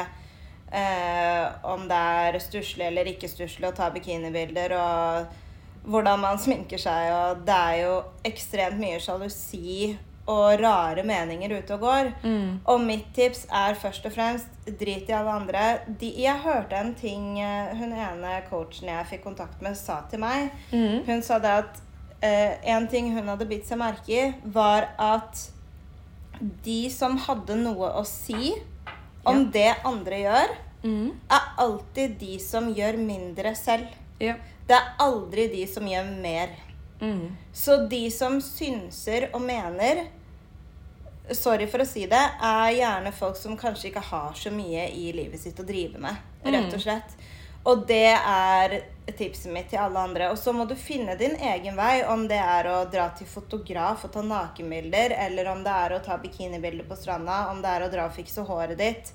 Eh, 0.73 1.47
om 1.69 1.85
det 1.89 2.03
er 2.25 2.39
stusslig 2.41 2.87
eller 2.89 3.11
ikke 3.13 3.29
stusslig 3.29 3.69
å 3.69 3.75
ta 3.77 3.91
bikinibilder. 3.95 4.77
Og 4.79 5.89
hvordan 5.89 6.21
man 6.21 6.41
sminker 6.45 6.81
seg. 6.81 7.11
Og 7.15 7.45
det 7.47 7.59
er 7.59 7.83
jo 7.85 7.99
ekstremt 8.29 8.81
mye 8.83 9.01
sjalusi 9.03 9.93
og 10.31 10.61
rare 10.63 11.03
meninger 11.03 11.51
ute 11.59 11.75
og 11.75 11.81
går. 11.81 12.11
Og 12.71 12.81
mitt 12.81 13.09
tips 13.17 13.47
er 13.51 13.75
først 13.75 14.05
og 14.07 14.13
fremst 14.15 14.47
drit 14.79 15.09
i 15.11 15.13
alle 15.17 15.31
andre. 15.35 15.63
De, 15.99 16.13
jeg 16.23 16.39
hørte 16.45 16.77
en 16.79 16.93
ting 16.95 17.41
eh, 17.43 17.73
hun 17.79 17.91
ene 17.93 18.37
coachen 18.49 18.89
jeg 18.89 19.09
fikk 19.11 19.25
kontakt 19.25 19.63
med, 19.63 19.75
sa 19.77 20.03
til 20.11 20.21
meg. 20.23 20.53
Hun 21.09 21.23
sa 21.27 21.39
det 21.43 21.51
at 21.65 21.81
eh, 22.23 22.55
en 22.77 22.87
ting 22.89 23.11
hun 23.17 23.29
hadde 23.29 23.49
bitt 23.51 23.67
seg 23.67 23.79
merke 23.83 24.13
i, 24.15 24.33
var 24.45 24.93
at 24.99 25.49
de 26.65 26.91
som 26.91 27.19
hadde 27.19 27.55
noe 27.59 27.91
å 27.99 28.05
si 28.07 28.53
om 29.25 29.51
det 29.55 29.73
andre 29.87 30.17
gjør, 30.25 30.55
er 31.31 31.45
alltid 31.63 32.17
de 32.19 32.39
som 32.43 32.71
gjør 32.75 32.97
mindre 32.99 33.53
selv. 33.55 33.87
Ja. 34.19 34.35
Det 34.67 34.75
er 34.75 34.89
aldri 35.03 35.49
de 35.53 35.67
som 35.71 35.87
gjør 35.87 36.09
mer. 36.23 36.49
Mm. 37.03 37.37
Så 37.53 37.77
de 37.91 38.05
som 38.15 38.41
synser 38.41 39.29
og 39.35 39.43
mener 39.43 40.07
Sorry 41.31 41.69
for 41.71 41.83
å 41.83 41.87
si 41.87 42.03
det, 42.11 42.19
er 42.19 42.73
gjerne 42.75 43.13
folk 43.15 43.37
som 43.39 43.55
kanskje 43.57 43.93
ikke 43.93 44.03
har 44.09 44.35
så 44.37 44.51
mye 44.53 44.89
i 44.91 45.13
livet 45.15 45.41
sitt 45.41 45.61
å 45.63 45.65
drive 45.67 46.01
med. 46.03 46.19
Rett 46.43 46.75
og 46.75 46.83
slett. 46.83 47.15
Og 47.63 47.85
det 47.87 48.11
er 48.11 48.75
tipset 49.15 49.53
mitt 49.55 49.69
til 49.71 49.79
alle 49.79 50.03
andre. 50.03 50.31
Og 50.33 50.39
så 50.39 50.53
må 50.55 50.67
du 50.67 50.75
finne 50.75 51.15
din 51.19 51.37
egen 51.39 51.79
vei, 51.79 52.03
om 52.11 52.27
det 52.29 52.41
er 52.43 52.67
å 52.73 52.81
dra 52.91 53.07
til 53.15 53.31
fotograf 53.31 54.03
og 54.07 54.13
ta 54.17 54.25
nakenbilder, 54.27 55.15
eller 55.29 55.53
om 55.53 55.63
det 55.63 55.77
er 55.85 55.95
å 55.95 56.03
ta 56.03 56.19
bikinibilder 56.23 56.89
på 56.91 56.99
stranda, 56.99 57.45
om 57.53 57.63
det 57.63 57.71
er 57.71 57.87
å 57.87 57.93
dra 57.93 58.09
og 58.11 58.19
fikse 58.19 58.43
håret 58.49 58.83
ditt, 58.83 59.15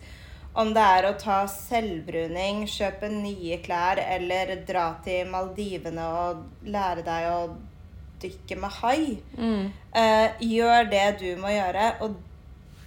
om 0.58 0.72
det 0.74 0.84
er 0.96 1.10
å 1.10 1.18
ta 1.20 1.42
selvbruning, 1.52 2.64
kjøpe 2.72 3.12
nye 3.12 3.60
klær, 3.62 4.00
eller 4.16 4.56
dra 4.66 4.94
til 5.06 5.28
Maldivene 5.30 6.08
og 6.24 6.70
lære 6.72 7.04
deg 7.06 7.28
å 7.34 7.42
dykke 8.22 8.58
med 8.60 8.74
hai. 8.82 9.18
Eh, 9.98 10.44
gjør 10.54 10.90
det 10.92 11.06
du 11.22 11.30
må 11.42 11.52
gjøre, 11.54 11.92
og 12.06 12.18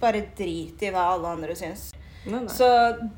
bare 0.01 0.25
drit 0.37 0.81
i 0.81 0.91
hva 0.93 1.11
alle 1.13 1.35
andre 1.37 1.55
syns. 1.57 1.89
Nei, 2.25 2.43
nei. 2.43 2.53
Så 2.53 2.67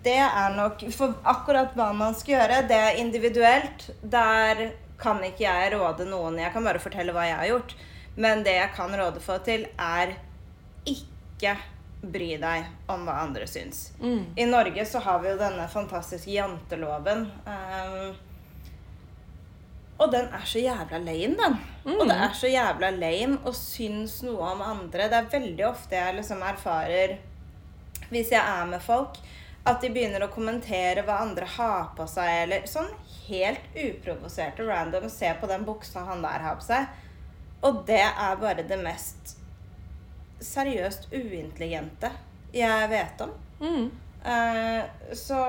det 0.03 0.19
er 0.23 0.53
nok 0.55 0.85
For 0.95 1.17
akkurat 1.27 1.73
hva 1.75 1.89
man 1.95 2.15
skal 2.15 2.37
gjøre, 2.37 2.61
det 2.69 2.79
er 2.79 3.01
individuelt. 3.01 3.89
Der 4.01 4.69
kan 4.99 5.19
ikke 5.25 5.43
jeg 5.43 5.73
råde 5.75 6.07
noen. 6.07 6.39
Jeg 6.39 6.53
kan 6.53 6.63
bare 6.63 6.81
fortelle 6.83 7.15
hva 7.15 7.27
jeg 7.27 7.39
har 7.41 7.51
gjort. 7.51 7.75
Men 8.15 8.43
det 8.45 8.55
jeg 8.59 8.71
kan 8.75 8.93
råde 8.95 9.19
for 9.23 9.43
til, 9.43 9.65
er 9.79 10.15
ikke 10.87 11.57
bry 12.03 12.33
deg 12.39 12.67
om 12.91 13.05
hva 13.07 13.21
andre 13.23 13.47
syns. 13.47 13.87
Mm. 13.99 14.35
I 14.35 14.45
Norge 14.47 14.85
så 14.87 15.01
har 15.03 15.21
vi 15.23 15.31
jo 15.31 15.39
denne 15.39 15.67
fantastiske 15.71 16.31
janteloven. 16.31 17.25
Um, 17.47 18.15
og 20.03 20.11
den 20.11 20.27
er 20.35 20.43
så 20.47 20.59
jævla 20.59 20.99
lame, 20.99 21.37
den. 21.39 21.57
Og 21.83 22.05
det 22.07 22.15
er 22.15 22.35
så 22.37 22.47
jævla 22.47 22.89
lame 22.95 23.41
å 23.43 23.51
synes 23.55 24.21
noe 24.23 24.53
om 24.53 24.61
andre. 24.63 25.09
Det 25.11 25.19
er 25.19 25.31
veldig 25.33 25.65
ofte 25.67 25.99
jeg 25.99 26.17
liksom 26.19 26.43
erfarer, 26.47 27.17
hvis 28.09 28.31
jeg 28.31 28.39
er 28.39 28.69
med 28.69 28.83
folk, 28.83 29.19
at 29.67 29.79
de 29.83 29.89
begynner 29.91 30.23
å 30.25 30.31
kommentere 30.31 31.03
hva 31.07 31.21
andre 31.23 31.47
har 31.57 31.91
på 31.97 32.07
seg, 32.07 32.29
eller 32.45 32.67
sånn 32.67 32.89
helt 33.27 33.77
uprovosert 33.79 34.59
og 34.63 34.71
random. 34.71 35.07
Se 35.11 35.31
på 35.39 35.49
den 35.51 35.67
buksa 35.67 36.05
han 36.07 36.23
der 36.23 36.43
har 36.43 36.59
på 36.59 36.67
seg. 36.67 36.87
Og 37.63 37.83
det 37.87 38.03
er 38.03 38.41
bare 38.41 38.67
det 38.67 38.79
mest 38.79 39.37
seriøst 40.43 41.11
uintelligente 41.13 42.11
jeg 42.53 42.89
vet 42.91 43.23
om. 43.23 43.31
Mm. 43.63 43.85
Uh, 44.23 45.15
så 45.15 45.39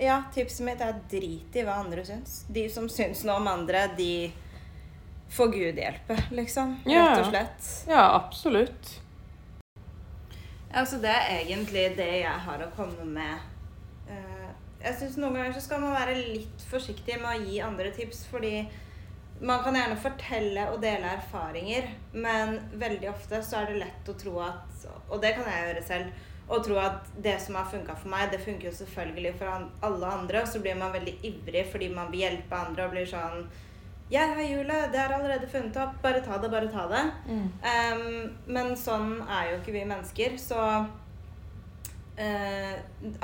ja, 0.00 0.22
tipset 0.34 0.64
mitt 0.66 0.80
er 0.84 0.96
drit 1.10 1.56
i 1.56 1.64
hva 1.64 1.78
andre 1.84 2.04
syns. 2.04 2.42
De 2.52 2.66
som 2.72 2.88
syns 2.92 3.22
noe 3.24 3.38
om 3.40 3.48
andre, 3.48 3.86
de 3.96 4.32
får 5.32 5.48
Gud 5.52 5.78
hjelpe, 5.78 6.16
liksom. 6.30 6.76
Ja. 6.86 7.08
Rett 7.10 7.24
og 7.24 7.30
slett. 7.30 7.68
Ja, 7.88 8.04
absolutt. 8.14 8.94
Altså, 10.76 10.98
det 11.00 11.12
er 11.12 11.38
egentlig 11.40 11.90
det 11.96 12.08
jeg 12.20 12.40
har 12.46 12.62
å 12.62 12.72
komme 12.76 13.04
med. 13.08 13.44
Eh, 14.10 14.48
jeg 14.82 14.98
syns 14.98 15.16
noen 15.20 15.38
ganger 15.38 15.54
så 15.56 15.62
skal 15.64 15.80
man 15.82 15.96
være 15.96 16.18
litt 16.18 16.66
forsiktig 16.70 17.16
med 17.22 17.30
å 17.32 17.46
gi 17.46 17.62
andre 17.64 17.92
tips, 17.96 18.26
fordi 18.30 18.66
man 19.40 19.60
kan 19.64 19.76
gjerne 19.76 19.98
fortelle 20.00 20.68
og 20.72 20.80
dele 20.80 21.10
erfaringer, 21.18 21.90
men 22.12 22.56
veldig 22.80 23.10
ofte 23.10 23.42
så 23.44 23.60
er 23.60 23.70
det 23.70 23.82
lett 23.82 24.08
å 24.08 24.16
tro 24.16 24.38
at 24.40 24.86
Og 25.10 25.20
det 25.22 25.34
kan 25.36 25.48
jeg 25.50 25.66
gjøre 25.66 25.82
selv. 25.84 26.24
Å 26.46 26.58
tro 26.62 26.76
at 26.78 27.08
det 27.22 27.34
som 27.42 27.56
har 27.58 27.66
funka 27.66 27.96
for 27.98 28.10
meg, 28.12 28.30
det 28.30 28.38
funker 28.38 28.68
jo 28.68 28.74
selvfølgelig 28.76 29.32
for 29.38 29.66
alle 29.82 30.10
andre. 30.12 30.42
Og 30.42 30.48
så 30.48 30.60
blir 30.62 30.76
man 30.78 30.92
veldig 30.94 31.16
ivrig 31.26 31.64
fordi 31.72 31.88
man 31.90 32.10
vil 32.12 32.22
hjelpe 32.22 32.58
andre 32.58 32.86
og 32.86 32.94
blir 32.94 33.08
sånn 33.10 33.48
Jeg 34.10 34.28
har 34.36 34.42
hjulet, 34.46 34.92
det 34.92 35.00
er 35.02 35.12
allerede 35.16 35.48
funnet 35.50 35.76
opp. 35.82 35.96
Bare 36.02 36.20
ta 36.22 36.36
det, 36.38 36.50
bare 36.52 36.68
ta 36.70 36.84
det. 36.90 37.00
Em, 37.66 38.36
men 38.46 38.76
sånn 38.78 39.16
er 39.26 39.50
jo 39.50 39.56
ikke 39.58 39.74
vi 39.74 39.82
mennesker, 39.88 40.36
så 40.38 40.60
uh, 42.18 42.74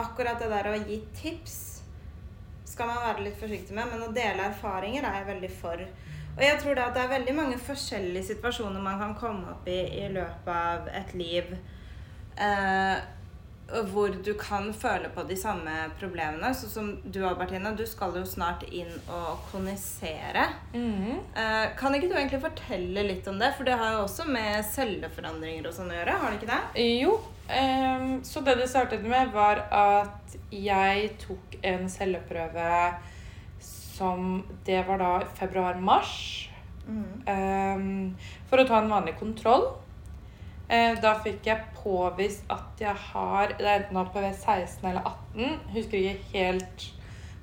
akkurat 0.02 0.42
det 0.42 0.50
der 0.50 0.70
å 0.72 0.74
gi 0.82 0.98
tips 1.14 1.54
skal 2.72 2.88
man 2.88 3.02
være 3.04 3.26
litt 3.28 3.38
forsiktig 3.38 3.76
med, 3.76 3.90
men 3.92 4.02
å 4.06 4.12
dele 4.16 4.48
erfaringer 4.48 5.04
er 5.04 5.20
jeg 5.20 5.28
veldig 5.30 5.52
for. 5.60 5.84
Og 6.32 6.40
jeg 6.42 6.58
tror 6.62 6.74
da 6.78 6.86
at 6.88 6.94
det 6.96 7.02
er 7.04 7.10
veldig 7.12 7.34
mange 7.36 7.58
forskjellige 7.60 8.30
situasjoner 8.30 8.80
man 8.80 8.98
kan 9.02 9.12
komme 9.20 9.50
opp 9.52 9.66
i 9.68 9.80
i 10.00 10.06
løpet 10.08 10.48
av 10.48 10.88
et 10.88 11.10
liv. 11.14 11.50
eh, 12.36 12.96
hvor 13.92 14.12
du 14.24 14.32
kan 14.38 14.68
føle 14.76 15.08
på 15.14 15.24
de 15.28 15.36
samme 15.38 15.72
problemene. 16.00 16.52
Sånn 16.56 16.72
som 16.72 16.88
du, 17.04 17.22
Albertina, 17.26 17.72
du 17.76 17.84
skal 17.88 18.16
jo 18.18 18.24
snart 18.28 18.64
inn 18.68 18.90
og 19.08 19.44
konisere. 19.52 20.44
Eh, 20.76 21.66
kan 21.78 21.96
ikke 21.96 22.10
du 22.10 22.16
egentlig 22.18 22.42
fortelle 22.42 23.06
litt 23.08 23.28
om 23.32 23.38
det? 23.40 23.52
For 23.56 23.68
det 23.68 23.78
har 23.80 23.96
jo 23.96 24.04
også 24.04 24.28
med 24.28 24.60
celleforandringer 24.72 25.68
og 25.70 25.76
sånn 25.76 25.92
å 25.92 25.96
gjøre, 25.96 26.18
har 26.22 26.34
det 26.34 26.40
ikke 26.40 26.52
det? 26.52 26.86
Jo. 27.02 27.16
Um, 27.52 28.20
så 28.24 28.40
det 28.46 28.54
det 28.60 28.68
startet 28.70 29.02
med, 29.04 29.32
var 29.34 29.64
at 29.74 30.36
jeg 30.54 31.10
tok 31.20 31.58
en 31.66 31.88
celleprøve 31.90 32.68
som 33.62 34.42
Det 34.64 34.80
var 34.88 34.98
da 34.98 35.10
februar-mars. 35.36 36.48
ehm, 37.30 38.14
for 38.48 38.58
å 38.58 38.66
ta 38.66 38.80
en 38.80 38.90
vanlig 38.90 39.14
kontroll. 39.18 39.68
Eh, 40.68 40.94
da 41.02 41.14
fikk 41.20 41.46
jeg 41.46 41.68
påvist 41.82 42.44
at 42.50 42.80
jeg 42.80 42.94
har 43.12 43.50
Det 43.58 43.66
er 43.66 43.82
enten 43.82 43.98
HPV 43.98 44.28
16 44.32 44.88
eller 44.88 45.02
18. 45.34 45.58
Husker 45.74 45.98
ikke 45.98 46.32
helt 46.32 46.88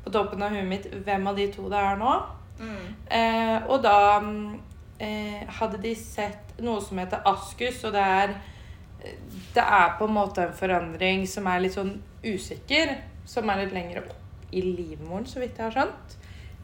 på 0.03 0.13
toppen 0.15 0.41
av 0.41 0.55
huet 0.55 0.67
mitt 0.67 0.87
hvem 1.05 1.27
av 1.27 1.37
de 1.37 1.47
to 1.53 1.67
det 1.69 1.79
er 1.79 1.99
nå. 1.99 2.13
Eh, 2.59 3.57
og 3.69 3.83
da 3.83 4.19
mm, 4.19 4.59
eh, 4.99 5.43
hadde 5.59 5.81
de 5.83 5.93
sett 5.95 6.59
noe 6.63 6.81
som 6.83 6.99
heter 6.99 7.23
askus, 7.29 7.83
og 7.87 7.95
det 7.95 8.05
er 8.21 8.39
Det 9.53 9.63
er 9.63 9.93
på 9.95 10.05
en 10.09 10.13
måte 10.13 10.43
en 10.43 10.53
forandring 10.53 11.21
som 11.27 11.45
er 11.47 11.61
litt 11.63 11.77
sånn 11.77 11.93
usikker. 12.19 12.97
Som 13.25 13.47
er 13.49 13.61
litt 13.61 13.71
lenger 13.71 14.01
opp 14.01 14.09
i 14.51 14.59
livmoren, 14.59 15.23
så 15.25 15.39
vidt 15.39 15.55
jeg 15.55 15.69
har 15.69 15.75
skjønt. 15.77 16.15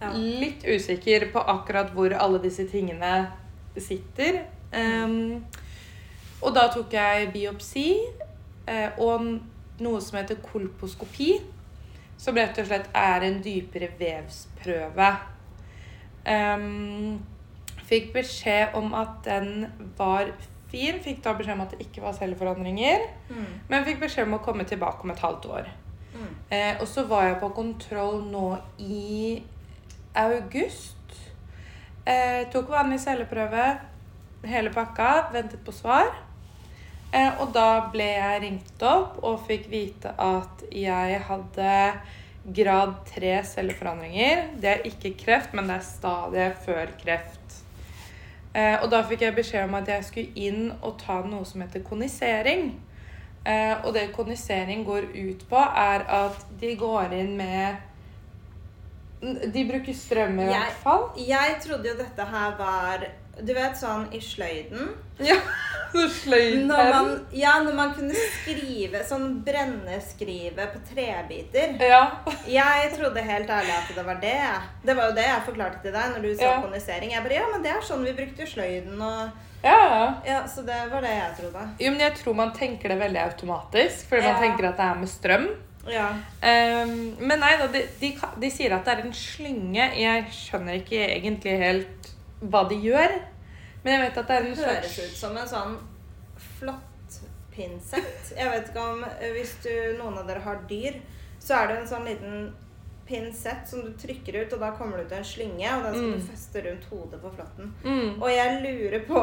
Ja. 0.02 0.10
Litt 0.12 0.66
usikker 0.68 1.30
på 1.32 1.40
akkurat 1.40 1.94
hvor 1.96 2.12
alle 2.12 2.42
disse 2.44 2.66
tingene 2.68 3.14
sitter. 3.80 4.42
Em, 4.76 5.46
og 6.42 6.56
da 6.56 6.68
tok 6.74 6.94
jeg 6.94 7.30
biopsi 7.34 7.90
eh, 8.68 8.98
og 9.02 9.28
noe 9.84 10.02
som 10.04 10.20
heter 10.20 10.42
kolposkopi. 10.44 11.36
Som 12.18 12.38
rett 12.40 12.58
og 12.62 12.68
slett 12.70 12.92
er 12.96 13.26
en 13.28 13.42
dypere 13.44 13.90
vevsprøve. 14.00 15.10
Um, 16.26 17.18
fikk 17.86 18.14
beskjed 18.16 18.78
om 18.80 18.94
at 18.98 19.18
den 19.26 19.66
var 19.98 20.32
fin. 20.72 21.02
Fikk 21.04 21.20
da 21.26 21.36
beskjed 21.36 21.58
om 21.58 21.66
at 21.66 21.76
det 21.76 21.88
ikke 21.90 22.06
var 22.06 22.16
celleforandringer. 22.18 23.04
Men 23.68 23.88
fikk 23.88 24.00
beskjed 24.06 24.30
om 24.30 24.38
å 24.40 24.44
komme 24.46 24.64
tilbake 24.68 25.04
om 25.04 25.12
et 25.12 25.26
halvt 25.26 25.50
år. 25.58 25.74
Eh, 26.50 26.76
og 26.80 26.88
så 26.88 27.04
var 27.10 27.28
jeg 27.28 27.40
på 27.42 27.50
kontroll 27.58 28.22
nå 28.30 28.48
i 28.80 29.42
august. 30.16 31.18
Eh, 32.06 32.46
tok 32.54 32.70
vanlig 32.70 33.00
celleprøve, 33.02 33.66
hele 34.48 34.70
pakka, 34.74 35.30
ventet 35.34 35.64
på 35.66 35.72
svar. 35.76 36.12
Eh, 37.14 37.32
og 37.42 37.54
da 37.56 37.88
ble 37.94 38.04
jeg 38.12 38.42
ringt 38.44 38.82
opp 38.84 39.20
og 39.24 39.46
fikk 39.48 39.70
vite 39.72 40.12
at 40.20 40.64
jeg 40.72 41.20
hadde 41.28 41.76
grad 42.56 42.96
3 43.10 43.38
celleforandringer. 43.44 44.50
Det 44.62 44.70
er 44.74 44.84
ikke 44.90 45.14
kreft, 45.18 45.54
men 45.54 45.68
det 45.70 45.78
er 45.80 45.86
stadiet 45.88 46.60
før 46.66 46.92
kreft. 47.02 47.62
Eh, 48.56 48.78
og 48.84 48.90
da 48.92 49.02
fikk 49.04 49.22
jeg 49.26 49.36
beskjed 49.36 49.66
om 49.68 49.74
at 49.80 49.88
jeg 49.92 50.04
skulle 50.08 50.32
inn 50.48 50.70
og 50.82 50.98
ta 51.02 51.22
noe 51.28 51.44
som 51.46 51.62
heter 51.66 51.82
konisering. 51.84 52.70
Eh, 53.46 53.76
og 53.86 53.94
det 53.94 54.12
konisering 54.16 54.86
går 54.88 55.10
ut 55.16 55.44
på, 55.50 55.58
er 55.60 56.06
at 56.22 56.46
de 56.62 56.76
går 56.80 57.14
inn 57.14 57.36
med 57.38 57.76
De 59.54 59.62
bruker 59.66 59.94
strøm 59.96 60.40
i 60.40 60.44
Jeg- 60.44 60.60
hvert 60.60 60.80
fall. 60.84 61.04
Jeg 61.18 61.56
trodde 61.64 61.88
jo 61.90 61.96
dette 61.98 62.26
her 62.30 62.52
var 62.60 63.06
Du 63.44 63.52
vet 63.54 63.76
sånn 63.78 64.06
i 64.16 64.20
sløyden 64.24 64.92
Ja, 65.20 65.36
så 65.94 66.06
sløyden 66.12 66.68
når 66.70 66.92
man, 66.94 67.10
Ja, 67.36 67.58
når 67.66 67.76
man 67.76 67.94
kunne 67.98 68.16
skrive 68.38 69.02
sånn 69.08 69.42
brenneskrive 69.46 70.68
på 70.74 70.82
trebiter. 70.94 71.76
Ja. 71.84 72.02
Jeg 72.48 72.94
trodde 72.96 73.24
helt 73.26 73.50
ærlig 73.50 73.74
at 73.76 73.92
det 73.96 74.06
var 74.08 74.22
det. 74.22 74.38
Det 74.86 74.96
var 74.98 75.10
jo 75.12 75.18
det 75.18 75.28
jeg 75.28 75.44
forklarte 75.50 75.82
til 75.84 75.96
deg 75.96 76.14
når 76.16 76.22
du 76.28 76.32
sa 76.36 76.50
Ja. 76.52 76.62
kondisering. 76.64 77.12
Jeg 77.12 77.24
bare, 77.24 77.40
ja, 77.42 77.48
men 77.52 77.64
det 77.66 77.72
er 77.76 77.84
sånn 77.84 78.04
vi 78.06 78.16
brukte 78.18 78.48
sløyden 78.48 79.02
og 79.02 79.30
ja, 79.66 79.78
ja. 79.90 80.22
Ja, 80.26 80.42
så 80.48 80.62
det 80.62 80.76
var 80.92 81.02
det 81.02 81.10
jeg 81.16 81.38
trodde. 81.40 81.62
Jo, 81.82 81.92
men 81.92 82.00
jeg 82.04 82.14
tror 82.20 82.36
man 82.38 82.52
tenker 82.54 82.92
det 82.94 83.00
veldig 83.00 83.22
automatisk, 83.24 84.04
fordi 84.12 84.28
man 84.28 84.36
tenker 84.44 84.68
at 84.70 84.78
det 84.78 84.86
er 84.86 85.00
med 85.00 85.10
strøm. 85.10 85.48
Ja. 85.90 86.10
Um, 86.42 87.16
men 87.22 87.40
nei 87.42 87.56
da, 87.58 87.68
de, 87.74 87.82
de, 88.02 88.12
de 88.42 88.52
sier 88.54 88.74
at 88.78 88.86
det 88.86 88.94
er 88.94 89.02
en 89.06 89.16
slynge. 89.18 89.88
Jeg 89.98 90.28
skjønner 90.38 90.78
ikke 90.84 91.02
egentlig 91.08 91.56
helt 91.62 92.12
hva 92.52 92.64
de 92.70 92.76
gjør. 92.76 93.16
Men 93.84 93.94
jeg 93.94 94.02
vet 94.06 94.18
at 94.18 94.28
det 94.28 94.36
er 94.36 94.46
en 94.46 94.56
Det 94.56 94.66
høres 94.66 94.94
slags 94.96 95.12
ut 95.12 95.18
som 95.18 95.38
en 95.38 95.48
sånn 95.48 95.76
flott 96.60 97.20
pinsett. 97.56 98.32
Jeg 98.38 98.50
vet 98.52 98.70
ikke 98.72 98.84
om 98.92 99.04
eh, 99.08 99.32
Hvis 99.36 99.56
du, 99.64 99.72
noen 100.00 100.18
av 100.20 100.28
dere 100.28 100.42
har 100.44 100.62
dyr, 100.70 100.98
så 101.40 101.60
er 101.62 101.68
det 101.72 101.78
en 101.82 101.88
sånn 101.88 102.08
liten 102.10 102.54
pinsett 103.06 103.68
som 103.70 103.84
du 103.86 103.92
trykker 104.02 104.40
ut, 104.42 104.54
og 104.58 104.64
da 104.64 104.72
kommer 104.74 104.98
det 104.98 105.06
ut 105.06 105.12
en 105.20 105.28
slynge, 105.28 105.70
og 105.76 105.84
den 105.86 105.94
skal 105.94 106.08
Mm. 106.10 106.16
du 106.20 106.26
feste 106.32 106.62
rundt 106.66 106.86
hodet 106.90 107.20
på 107.22 107.32
flåtten. 107.36 107.74
mm. 107.84 108.22
Og 108.22 108.30
jeg 108.32 108.62
lurer 108.64 109.00
på 109.06 109.22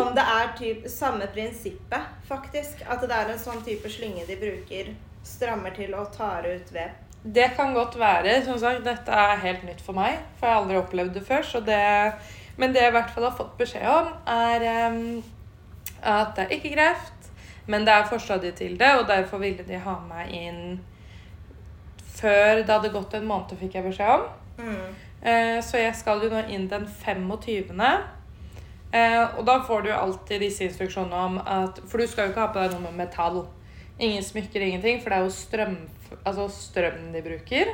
om 0.00 0.14
det 0.14 0.24
er 0.24 0.54
typ 0.58 0.88
samme 0.88 1.26
prinsippet, 1.34 2.00
faktisk. 2.28 2.80
At 2.88 3.00
det 3.02 3.10
er 3.12 3.30
en 3.34 3.38
sånn 3.38 3.62
type 3.64 3.88
slynge 3.92 4.24
de 4.26 4.36
bruker, 4.40 4.94
strammer 5.22 5.74
til 5.76 5.94
og 5.94 6.12
tar 6.16 6.42
ut 6.48 6.72
ved. 6.72 6.90
Det 7.22 7.50
kan 7.56 7.74
godt 7.74 7.98
være. 8.00 8.42
Som 8.44 8.58
sagt, 8.58 8.84
dette 8.84 9.12
er 9.12 9.36
helt 9.36 9.62
nytt 9.64 9.80
for 9.84 9.92
meg, 9.92 10.18
for 10.38 10.46
jeg 10.48 10.54
har 10.54 10.62
aldri 10.62 10.76
opplevd 10.80 11.12
det 11.14 11.22
før. 11.26 11.42
Så 11.44 11.60
det, 11.60 12.14
men 12.60 12.74
det 12.74 12.82
jeg 12.84 12.92
i 12.92 12.96
hvert 12.98 13.12
fall 13.14 13.24
har 13.24 13.36
fått 13.36 13.56
beskjed 13.58 13.88
om, 13.88 14.12
er 14.28 14.64
um, 14.92 15.22
at 16.04 16.34
det 16.36 16.44
er 16.44 16.54
ikke 16.58 16.74
kreft, 16.74 17.30
men 17.70 17.86
det 17.86 17.94
er 17.94 18.08
forstadiet 18.08 18.58
til 18.60 18.76
det, 18.80 18.90
og 18.98 19.08
derfor 19.08 19.40
ville 19.40 19.64
de 19.64 19.80
ha 19.80 19.96
meg 20.08 20.32
inn 20.36 20.62
før 22.20 22.60
det 22.60 22.68
hadde 22.68 22.92
gått 22.92 23.16
en 23.16 23.28
måned, 23.28 23.56
fikk 23.60 23.78
jeg 23.78 23.86
beskjed 23.86 24.12
om. 24.12 24.26
Mm. 24.60 24.96
Uh, 25.20 25.58
Så 25.64 25.80
jeg 25.80 25.94
skal 25.96 26.24
jo 26.24 26.32
nå 26.32 26.44
inn 26.52 26.68
den 26.68 26.84
25. 26.88 27.80
Uh, 28.90 29.38
Og 29.38 29.44
da 29.46 29.56
får 29.64 29.86
du 29.86 29.90
alltid 29.94 30.42
disse 30.42 30.64
instruksjonene 30.66 31.24
om 31.28 31.38
at 31.38 31.80
For 31.86 32.00
du 32.00 32.08
skal 32.08 32.26
jo 32.26 32.32
ikke 32.32 32.44
ha 32.44 32.52
på 32.52 32.60
deg 32.60 32.74
noe 32.74 32.88
med 32.88 32.98
metall. 32.98 33.44
Ingen 34.00 34.24
smykker, 34.24 34.60
ingenting, 34.64 35.00
for 35.00 35.12
det 35.12 35.18
er 35.18 35.26
jo 35.28 35.32
strøm, 35.36 35.76
altså 36.24 36.48
strøm 36.52 37.10
de 37.12 37.22
bruker. 37.24 37.72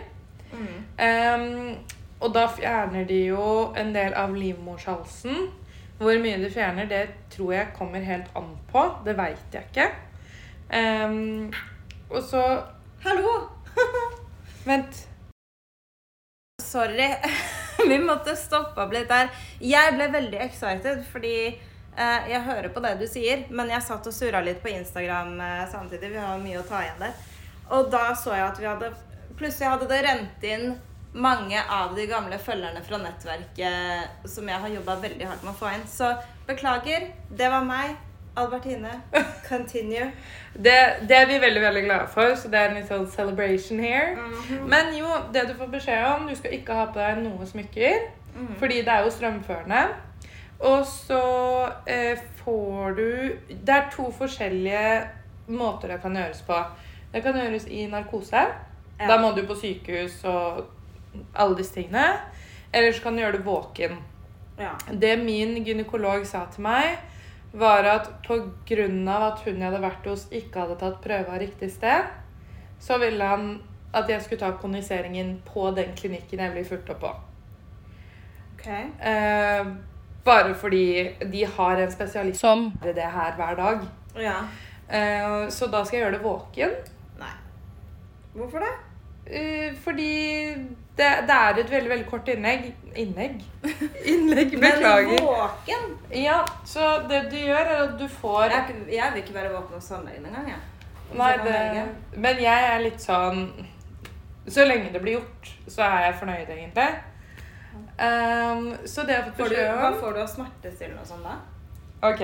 Mm. 0.53 0.79
Ehm, 0.99 1.77
og 2.21 2.33
da 2.35 2.47
fjerner 2.49 3.05
de 3.09 3.21
jo 3.29 3.73
en 3.77 3.93
del 3.95 4.15
av 4.17 4.35
livmorshalsen. 4.37 5.49
Hvor 5.97 6.19
mye 6.21 6.39
de 6.41 6.49
fjerner, 6.53 6.89
det 6.89 7.03
tror 7.33 7.53
jeg 7.55 7.73
kommer 7.77 8.05
helt 8.05 8.29
an 8.37 8.53
på. 8.71 8.85
Det 9.05 9.17
veit 9.17 9.55
jeg 9.55 9.69
ikke. 9.71 9.91
Um, 10.73 11.53
og 12.11 12.23
så 12.23 12.43
Hallo! 13.05 13.37
Vent. 14.67 15.09
Sorry. 16.63 17.09
Vi 17.91 17.99
måtte 18.03 18.37
stoppe 18.37 18.83
opp 18.83 18.93
litt 18.93 19.09
der. 19.13 19.31
Jeg 19.61 19.95
ble 19.95 20.09
veldig 20.13 20.41
excited 20.43 21.05
fordi 21.13 21.37
eh, 21.53 22.29
jeg 22.31 22.43
hører 22.49 22.73
på 22.75 22.81
det 22.83 22.97
du 22.99 23.05
sier, 23.11 23.45
men 23.53 23.71
jeg 23.71 23.85
satt 23.85 24.09
og 24.09 24.17
surra 24.17 24.41
litt 24.45 24.63
på 24.65 24.73
Instagram 24.73 25.37
eh, 25.45 25.63
samtidig. 25.71 26.11
Vi 26.17 26.25
har 26.25 26.41
mye 26.43 26.63
å 26.63 26.67
ta 26.67 26.83
igjen 26.83 27.05
der. 27.05 27.21
Og 27.77 27.93
da 27.93 28.09
så 28.17 28.35
jeg 28.35 28.49
at 28.49 28.63
vi 28.63 28.71
hadde 28.71 28.95
Plutselig 29.37 29.69
hadde 29.69 29.87
det 29.91 29.97
rent 30.07 30.45
inn 30.49 30.71
mange 31.17 31.61
av 31.71 31.95
de 31.97 32.07
gamle 32.07 32.39
følgerne 32.39 32.83
fra 32.85 32.99
nettverket 33.01 34.29
som 34.29 34.49
jeg 34.49 34.63
har 34.63 34.75
jobba 34.75 34.99
veldig 35.05 35.29
hardt 35.31 35.47
med 35.47 35.55
å 35.55 35.59
få 35.59 35.71
inn. 35.75 35.87
Så 35.91 36.13
beklager. 36.49 37.09
Det 37.31 37.49
var 37.53 37.65
meg. 37.67 37.97
Albertine. 38.37 38.91
Continue. 39.49 40.11
Det, 40.53 40.77
det 41.09 41.17
er 41.17 41.27
vi 41.31 41.39
veldig 41.41 41.63
veldig 41.63 41.85
glade 41.87 42.09
for, 42.13 42.35
så 42.37 42.51
det 42.53 42.61
er 42.61 42.69
en 42.69 42.77
litt 42.77 42.91
sånn 42.91 43.07
celebration 43.09 43.81
here. 43.81 44.27
Men 44.69 44.93
jo, 44.97 45.09
det 45.33 45.47
du 45.49 45.55
får 45.57 45.71
beskjed 45.73 46.05
om, 46.11 46.29
du 46.29 46.37
skal 46.37 46.59
ikke 46.59 46.77
ha 46.77 46.85
på 46.93 47.01
deg 47.01 47.23
noe 47.25 47.49
smykker. 47.49 48.11
Fordi 48.61 48.83
det 48.85 48.93
er 48.93 49.07
jo 49.07 49.15
strømførende. 49.15 49.83
Og 50.69 50.87
så 50.89 51.23
eh, 51.89 52.19
får 52.45 52.95
du 52.97 53.09
Det 53.49 53.75
er 53.75 53.91
to 53.93 54.07
forskjellige 54.13 55.09
måter 55.53 55.93
det 55.93 56.01
kan 56.03 56.17
gjøres 56.17 56.43
på. 56.47 56.61
Det 57.13 57.23
kan 57.23 57.37
gjøres 57.41 57.67
i 57.69 57.87
narkose. 57.89 58.45
Ja. 58.99 59.09
Da 59.09 59.19
må 59.21 59.33
du 59.37 59.43
på 59.47 59.55
sykehus 59.57 60.23
og 60.25 60.65
alle 61.35 61.57
disse 61.59 61.75
tingene. 61.75 62.07
Eller 62.73 62.93
så 62.93 63.03
kan 63.03 63.17
du 63.17 63.23
gjøre 63.23 63.39
det 63.39 63.47
våken. 63.47 63.99
Ja. 64.59 64.73
Det 64.91 65.17
min 65.21 65.57
gynekolog 65.65 66.27
sa 66.27 66.47
til 66.53 66.65
meg, 66.67 66.99
var 67.57 67.85
at 67.89 68.11
pga. 68.27 69.17
at 69.17 69.41
hun 69.45 69.57
jeg 69.57 69.65
hadde 69.65 69.83
vært 69.83 70.07
hos, 70.07 70.27
ikke 70.31 70.61
hadde 70.61 70.79
tatt 70.81 71.01
prøve 71.01 71.33
av 71.33 71.41
riktig 71.41 71.71
sted, 71.73 72.05
så 72.81 72.99
ville 72.99 73.25
han 73.25 73.61
at 73.95 74.09
jeg 74.09 74.23
skulle 74.23 74.41
ta 74.41 74.51
kondiseringen 74.61 75.43
på 75.47 75.71
den 75.71 75.95
klinikken 75.97 76.41
jeg 76.41 76.53
blir 76.53 76.65
fulgt 76.65 76.91
opp 76.91 77.01
på. 77.01 77.13
Ok. 78.55 78.67
Eh, 79.01 79.67
bare 80.25 80.55
fordi 80.55 81.11
de 81.33 81.45
har 81.57 81.81
en 81.81 81.93
spesialist 81.93 82.41
som 82.41 82.73
gjør 82.83 82.97
det 82.97 83.11
her 83.13 83.37
hver 83.37 83.57
dag. 83.57 83.87
Ja. 84.21 84.39
Eh, 84.89 85.49
så 85.49 85.67
da 85.67 85.85
skal 85.85 85.99
jeg 85.99 86.05
gjøre 86.05 86.17
det 86.19 86.25
våken. 86.25 86.77
Nei. 87.21 87.35
Hvorfor 88.35 88.65
det? 88.65 88.75
Eh, 89.27 89.75
fordi 89.85 90.13
det, 90.97 91.09
det 91.29 91.35
er 91.37 91.59
et 91.61 91.71
veldig, 91.71 91.91
veldig 91.91 92.07
kort 92.09 92.29
innlegg. 92.35 92.71
Innlegg? 92.97 93.43
Innlegg, 94.05 94.55
beklager. 94.61 95.11
Men 95.11 95.27
våken? 95.27 95.91
Ja, 96.11 96.39
så 96.65 96.95
det 97.09 97.27
du 97.31 97.37
gjør, 97.37 97.61
er 97.61 97.83
at 97.83 97.99
du 98.01 98.09
får 98.09 98.45
Jeg, 98.45 98.79
jeg 98.93 99.13
vil 99.13 99.23
ikke 99.23 99.35
være 99.35 99.53
våken 99.53 99.77
og 99.77 99.85
tannlegen 99.85 100.27
engang, 100.27 100.49
jeg. 100.55 100.63
Nei, 101.17 101.33
det, 101.45 101.85
men 102.17 102.41
jeg 102.43 102.71
er 102.71 102.81
litt 102.83 102.99
sånn 102.99 103.45
Så 104.51 104.65
lenge 104.67 104.91
det 104.91 105.03
blir 105.05 105.21
gjort, 105.21 105.53
så 105.71 105.85
er 105.87 106.09
jeg 106.09 106.17
fornøyd, 106.23 106.51
egentlig. 106.57 106.89
Um, 107.97 108.67
så 108.89 109.05
det 109.07 109.15
har 109.17 109.29
fått 109.29 109.39
beskjed 109.41 109.71
om 109.73 109.79
hva 109.81 109.93
får 110.01 110.17
du 110.17 110.21
av 110.23 110.29
smertestillende 110.33 111.03
og 111.03 111.09
sånn 111.09 111.25
da? 111.25 111.37
Ok. 112.07 112.23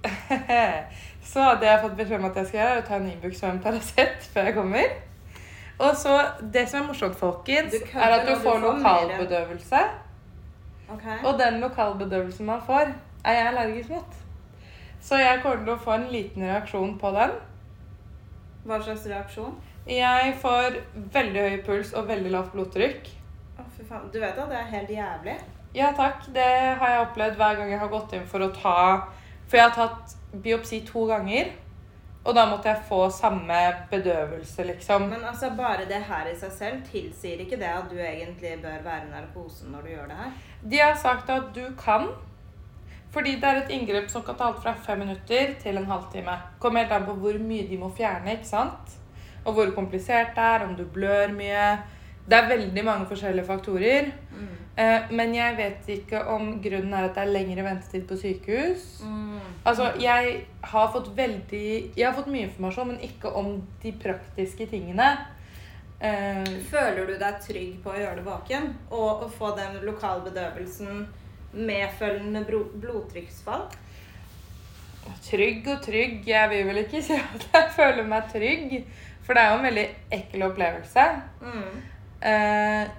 så 1.32 1.46
det 1.60 1.68
jeg 1.68 1.74
har 1.74 1.84
fått 1.84 1.96
beskjed 1.98 2.20
om 2.20 2.28
at 2.30 2.40
jeg 2.40 2.50
skal 2.50 2.60
gjøre, 2.60 2.74
er 2.78 2.82
å 2.82 2.88
ta 2.88 2.98
en 3.00 3.08
Ibux 3.10 3.40
og 3.42 3.48
en 3.50 3.62
Paracet 3.64 4.28
før 4.32 4.48
jeg 4.48 4.56
kommer. 4.56 4.98
Og 5.80 5.96
så 5.96 6.14
Det 6.52 6.66
som 6.68 6.82
er 6.82 6.86
morsomt, 6.86 7.16
folkens, 7.16 7.74
er 7.94 8.16
at 8.18 8.26
du 8.28 8.34
får 8.42 8.58
lokalbedøvelse. 8.64 9.84
Okay. 10.90 11.18
Og 11.24 11.38
den 11.38 11.60
lokalbedøvelsen 11.60 12.46
man 12.46 12.62
får, 12.66 12.92
er 13.24 13.32
jeg 13.32 13.46
allergisk 13.46 13.88
mot. 13.94 14.18
Så 15.00 15.16
jeg 15.16 15.40
kommer 15.42 15.64
til 15.64 15.72
å 15.72 15.80
få 15.80 15.94
en 15.96 16.08
liten 16.12 16.44
reaksjon 16.44 16.98
på 17.00 17.12
den. 17.14 17.32
Hva 18.66 18.80
slags 18.82 19.06
reaksjon? 19.08 19.54
Jeg 19.88 20.34
får 20.42 20.76
veldig 21.14 21.46
høy 21.46 21.56
puls 21.64 21.94
og 21.96 22.10
veldig 22.10 22.34
lavt 22.34 22.52
blodtrykk. 22.52 23.08
Å, 23.56 23.64
fy 23.76 23.86
faen. 23.88 24.10
Du 24.12 24.20
vet 24.20 24.36
da, 24.36 24.44
det 24.50 24.58
er 24.58 24.68
helt 24.74 24.92
jævlig? 24.92 25.38
Ja 25.74 25.92
takk, 25.96 26.26
det 26.34 26.50
har 26.80 26.92
jeg 26.92 27.02
opplevd 27.06 27.36
hver 27.38 27.58
gang 27.60 27.70
jeg 27.70 27.80
har 27.80 27.90
gått 27.92 28.14
inn 28.18 28.26
for 28.26 28.42
å 28.42 28.48
ta 28.50 28.78
For 29.46 29.58
jeg 29.58 29.68
har 29.68 29.76
tatt 29.76 30.16
biopsi 30.42 30.80
to 30.86 31.04
ganger, 31.06 31.52
og 32.24 32.34
da 32.36 32.44
måtte 32.50 32.68
jeg 32.68 32.84
få 32.88 33.06
samme 33.10 33.58
bedøvelse, 33.90 34.64
liksom. 34.68 35.02
Men 35.08 35.24
altså, 35.24 35.50
bare 35.56 35.86
det 35.88 36.02
her 36.08 36.28
i 36.28 36.34
seg 36.36 36.52
selv 36.52 36.82
tilsier 36.90 37.40
ikke 37.40 37.56
det 37.56 37.70
at 37.72 37.88
du 37.90 37.96
egentlig 37.96 38.58
bør 38.62 38.82
være 38.84 39.06
i 39.06 39.12
narkosen 39.14 39.72
når 39.72 39.86
du 39.86 39.92
gjør 39.94 40.10
det 40.10 40.18
her? 40.18 40.34
De 40.70 40.82
har 40.82 40.98
sagt 41.00 41.30
at 41.32 41.48
du 41.54 41.62
kan, 41.80 42.10
fordi 43.10 43.38
det 43.40 43.48
er 43.48 43.62
et 43.62 43.72
inngrep 43.72 44.10
som 44.12 44.22
kan 44.22 44.36
ta 44.36 44.50
alt 44.50 44.60
fra 44.62 44.76
fem 44.84 45.00
minutter 45.00 45.54
til 45.62 45.80
en 45.80 45.88
halvtime. 45.88 46.36
Kommer 46.60 46.84
helt 46.84 46.92
an 46.92 47.08
på 47.08 47.16
hvor 47.22 47.40
mye 47.40 47.68
de 47.68 47.80
må 47.80 47.88
fjerne, 47.96 48.36
ikke 48.36 48.52
sant? 48.52 48.98
Og 49.44 49.56
hvor 49.56 49.72
komplisert 49.74 50.36
det 50.36 50.44
er, 50.44 50.66
om 50.66 50.76
du 50.76 50.84
blør 50.84 51.32
mye. 51.32 51.70
Det 52.28 52.36
er 52.36 52.52
veldig 52.52 52.84
mange 52.84 53.06
forskjellige 53.08 53.48
faktorer. 53.48 54.12
Mm. 54.30 54.52
Eh, 54.80 55.10
Men 55.10 55.34
jeg 55.34 55.56
vet 55.58 55.88
ikke 55.96 56.22
om 56.32 56.54
grunnen 56.62 56.94
er 56.96 57.08
at 57.08 57.18
det 57.18 57.24
er 57.26 57.32
lengre 57.34 57.66
ventetid 57.66 58.06
på 58.08 58.16
sykehus. 58.20 58.86
Mm. 59.04 59.40
Altså, 59.66 59.90
jeg 60.00 60.46
har 60.72 60.92
fått 60.94 61.10
veldig 61.16 61.66
Jeg 61.96 62.06
har 62.06 62.16
fått 62.16 62.30
mye 62.32 62.46
informasjon, 62.48 62.94
men 62.94 63.04
ikke 63.04 63.32
om 63.36 63.58
de 63.82 63.92
praktiske 63.92 64.66
tingene. 64.70 65.10
Eh, 66.00 66.44
Føler 66.70 67.06
du 67.06 67.18
deg 67.20 67.42
trygg 67.44 67.76
på 67.84 67.92
å 67.92 67.98
gjøre 67.98 68.16
det 68.22 68.24
våken? 68.24 68.70
Og 68.90 69.26
å 69.26 69.28
få 69.28 69.52
den 69.58 69.82
lokalbedøvelsen 69.84 71.06
medfølgende 71.52 72.44
blodtrykksfall? 72.80 73.68
trygg 75.24 75.66
og 75.68 75.80
trygg. 75.82 76.26
Jeg 76.28 76.50
vil 76.52 76.66
vel 76.68 76.82
ikke 76.84 77.02
si 77.06 77.16
at 77.18 77.46
jeg 77.52 77.70
føler 77.76 78.06
meg 78.06 78.28
trygg, 78.32 78.74
for 79.26 79.34
det 79.36 79.42
er 79.42 79.50
jo 79.52 79.58
en 79.58 79.68
veldig 79.68 79.86
ekkel 80.16 80.44
opplevelse. 80.46 81.06
Mm. 81.42 81.78
Eh, 82.30 82.90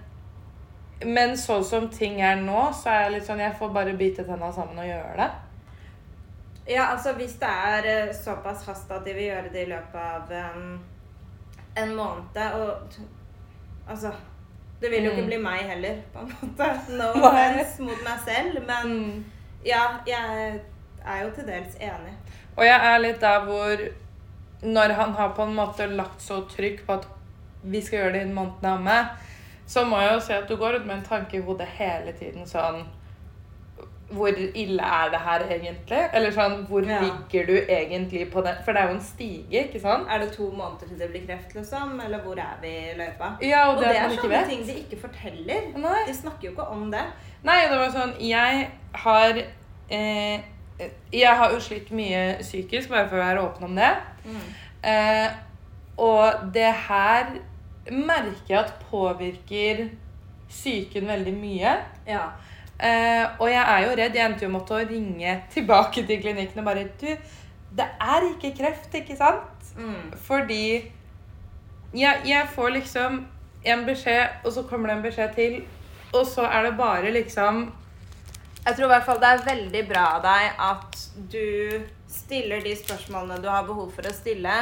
men 1.05 1.37
sånn 1.37 1.63
som 1.65 1.87
ting 1.89 2.21
er 2.21 2.35
nå, 2.41 2.71
så 2.73 2.89
er 2.89 3.01
jeg 3.05 3.11
litt 3.15 3.25
sånn 3.25 3.39
Jeg 3.39 3.55
får 3.59 3.69
bare 3.73 3.93
bite 3.97 4.23
tenna 4.27 4.51
sammen 4.53 4.79
og 4.79 4.85
gjøre 4.85 5.15
det. 5.17 5.29
Ja, 6.75 6.85
altså 6.93 7.13
hvis 7.17 7.33
det 7.41 7.47
er 7.49 7.87
eh, 7.89 8.11
såpass 8.15 8.65
hast 8.67 8.91
at 8.91 9.05
de 9.05 9.13
vil 9.17 9.29
gjøre 9.31 9.49
det 9.53 9.63
i 9.65 9.69
løpet 9.71 9.95
av 9.97 10.29
um, 10.55 10.79
en 11.75 11.95
måned 11.97 12.37
og 12.59 12.99
Altså 13.89 14.11
Det 14.81 14.89
vil 14.91 15.03
jo 15.03 15.11
ikke 15.11 15.21
Mm. 15.21 15.27
bli 15.27 15.37
meg 15.37 15.59
heller, 15.69 15.97
på 16.13 16.19
en 16.19 16.29
måte. 16.41 16.67
No 16.97 17.09
offense 17.27 17.81
mot 17.81 18.03
meg 18.05 18.19
selv, 18.25 18.61
men 18.67 18.93
Mm. 18.93 19.23
ja, 19.65 19.81
jeg 20.07 20.61
er 21.05 21.23
jo 21.23 21.29
til 21.35 21.45
dels 21.47 21.75
enig. 21.75 22.13
Og 22.57 22.63
jeg 22.65 22.79
er 22.93 22.97
litt 22.99 23.19
der 23.21 23.39
hvor 23.45 23.77
Når 24.63 24.93
han 24.93 25.13
har 25.13 25.29
på 25.35 25.43
en 25.43 25.55
måte 25.55 25.87
lagt 25.87 26.21
så 26.21 26.41
trykk 26.47 26.85
på 26.85 26.93
at 26.93 27.07
vi 27.63 27.81
skal 27.81 27.99
gjøre 27.99 28.13
det 28.13 28.21
innen 28.21 28.35
måneden 28.35 28.65
er 28.65 28.75
omme, 28.77 29.09
så 29.71 29.85
må 29.87 29.99
jeg 30.03 30.13
jo 30.17 30.19
si 30.25 30.33
at 30.35 30.49
du 30.49 30.55
går 30.59 30.79
ut 30.81 30.85
med 30.89 30.95
en 30.99 31.05
tanke 31.05 31.37
i 31.39 31.45
hodet 31.45 31.67
hele 31.77 32.11
tiden 32.19 32.43
sånn 32.49 32.81
Hvor 34.11 34.27
ille 34.35 34.83
er 34.83 35.09
det 35.13 35.19
her 35.23 35.43
egentlig? 35.55 35.99
Eller 36.13 36.31
sånn 36.35 36.65
Hvor 36.67 36.83
Ja. 36.83 36.97
ligger 36.99 37.45
du 37.47 37.53
egentlig 37.71 38.25
på 38.33 38.41
det? 38.43 38.57
For 38.65 38.73
det 38.75 38.81
er 38.81 38.89
jo 38.89 38.95
en 38.97 39.01
stige, 39.05 39.61
ikke 39.67 39.79
sant? 39.79 40.07
Er 40.11 40.19
det 40.19 40.33
to 40.33 40.49
måneder 40.51 40.87
til 40.89 40.97
det 40.99 41.07
blir 41.13 41.23
kreft, 41.27 41.53
liksom? 41.55 41.93
Eller 42.05 42.19
hvor 42.25 42.35
er 42.35 42.57
vi 42.61 42.67
i 42.67 42.97
løypa? 42.97 43.29
Ja, 43.41 43.61
og 43.69 43.77
Og 43.77 43.83
det, 43.83 43.89
det 43.93 43.97
er 44.01 44.09
sånne 44.17 44.41
ting 44.49 44.65
de 44.67 44.73
ikke 44.81 44.99
forteller. 45.05 45.61
Nei. 45.77 46.01
De 46.07 46.13
snakker 46.17 46.49
jo 46.49 46.51
ikke 46.51 46.67
om 46.75 46.91
det. 46.91 47.05
Nei, 47.43 47.61
det 47.71 47.77
var 47.79 47.93
sånn 47.95 48.11
Jeg 48.19 48.67
har 49.05 49.39
eh, 49.89 50.39
Jeg 51.13 51.37
har 51.37 51.51
jo 51.55 51.59
slitt 51.59 51.91
mye 51.91 52.25
psykisk, 52.41 52.89
bare 52.89 53.07
for 53.07 53.15
å 53.15 53.23
være 53.23 53.45
åpen 53.47 53.63
om 53.69 53.75
det. 53.79 53.93
Eh, 54.83 55.29
og 55.97 56.51
det 56.53 56.73
her 56.89 57.25
merker 57.89 58.49
jeg 58.53 58.59
at 58.59 58.73
påvirker 58.91 59.87
psyken 60.51 61.07
veldig 61.07 61.33
mye. 61.33 61.75
Ja. 62.07 62.25
Eh, 62.81 63.25
og 63.39 63.47
jeg 63.49 63.61
er 63.61 63.85
jo 63.85 63.95
redd. 63.97 64.15
Jeg 64.15 64.25
endte 64.25 64.45
jo 64.45 64.51
med 64.53 64.71
å 64.73 64.79
ringe 64.89 65.35
tilbake 65.53 66.03
til 66.07 66.21
klinikken 66.21 66.59
og 66.63 66.65
bare 66.65 66.87
Du, 66.99 67.07
det 67.77 67.87
er 68.01 68.25
ikke 68.33 68.55
kreft, 68.57 68.93
ikke 68.97 69.15
sant? 69.17 69.71
Mm. 69.77 70.11
Fordi 70.25 70.63
jeg, 71.93 72.21
jeg 72.25 72.47
får 72.55 72.69
liksom 72.77 73.21
en 73.63 73.85
beskjed, 73.85 74.41
og 74.45 74.51
så 74.55 74.63
kommer 74.67 74.89
det 74.89 74.97
en 74.97 75.03
beskjed 75.05 75.35
til, 75.37 75.57
og 76.13 76.25
så 76.27 76.47
er 76.49 76.63
det 76.65 76.73
bare 76.79 77.11
liksom 77.13 77.67
Jeg 78.65 78.75
tror 78.75 78.85
i 78.85 78.91
hvert 78.91 79.05
fall 79.05 79.19
det 79.21 79.29
er 79.29 79.45
veldig 79.45 79.81
bra 79.89 80.01
av 80.17 80.21
deg 80.25 80.59
at 80.61 80.97
du 81.31 81.81
stiller 82.11 82.61
de 82.61 82.75
spørsmålene 82.77 83.39
du 83.41 83.47
har 83.49 83.63
behov 83.65 83.89
for 83.95 84.05
å 84.05 84.13
stille. 84.13 84.57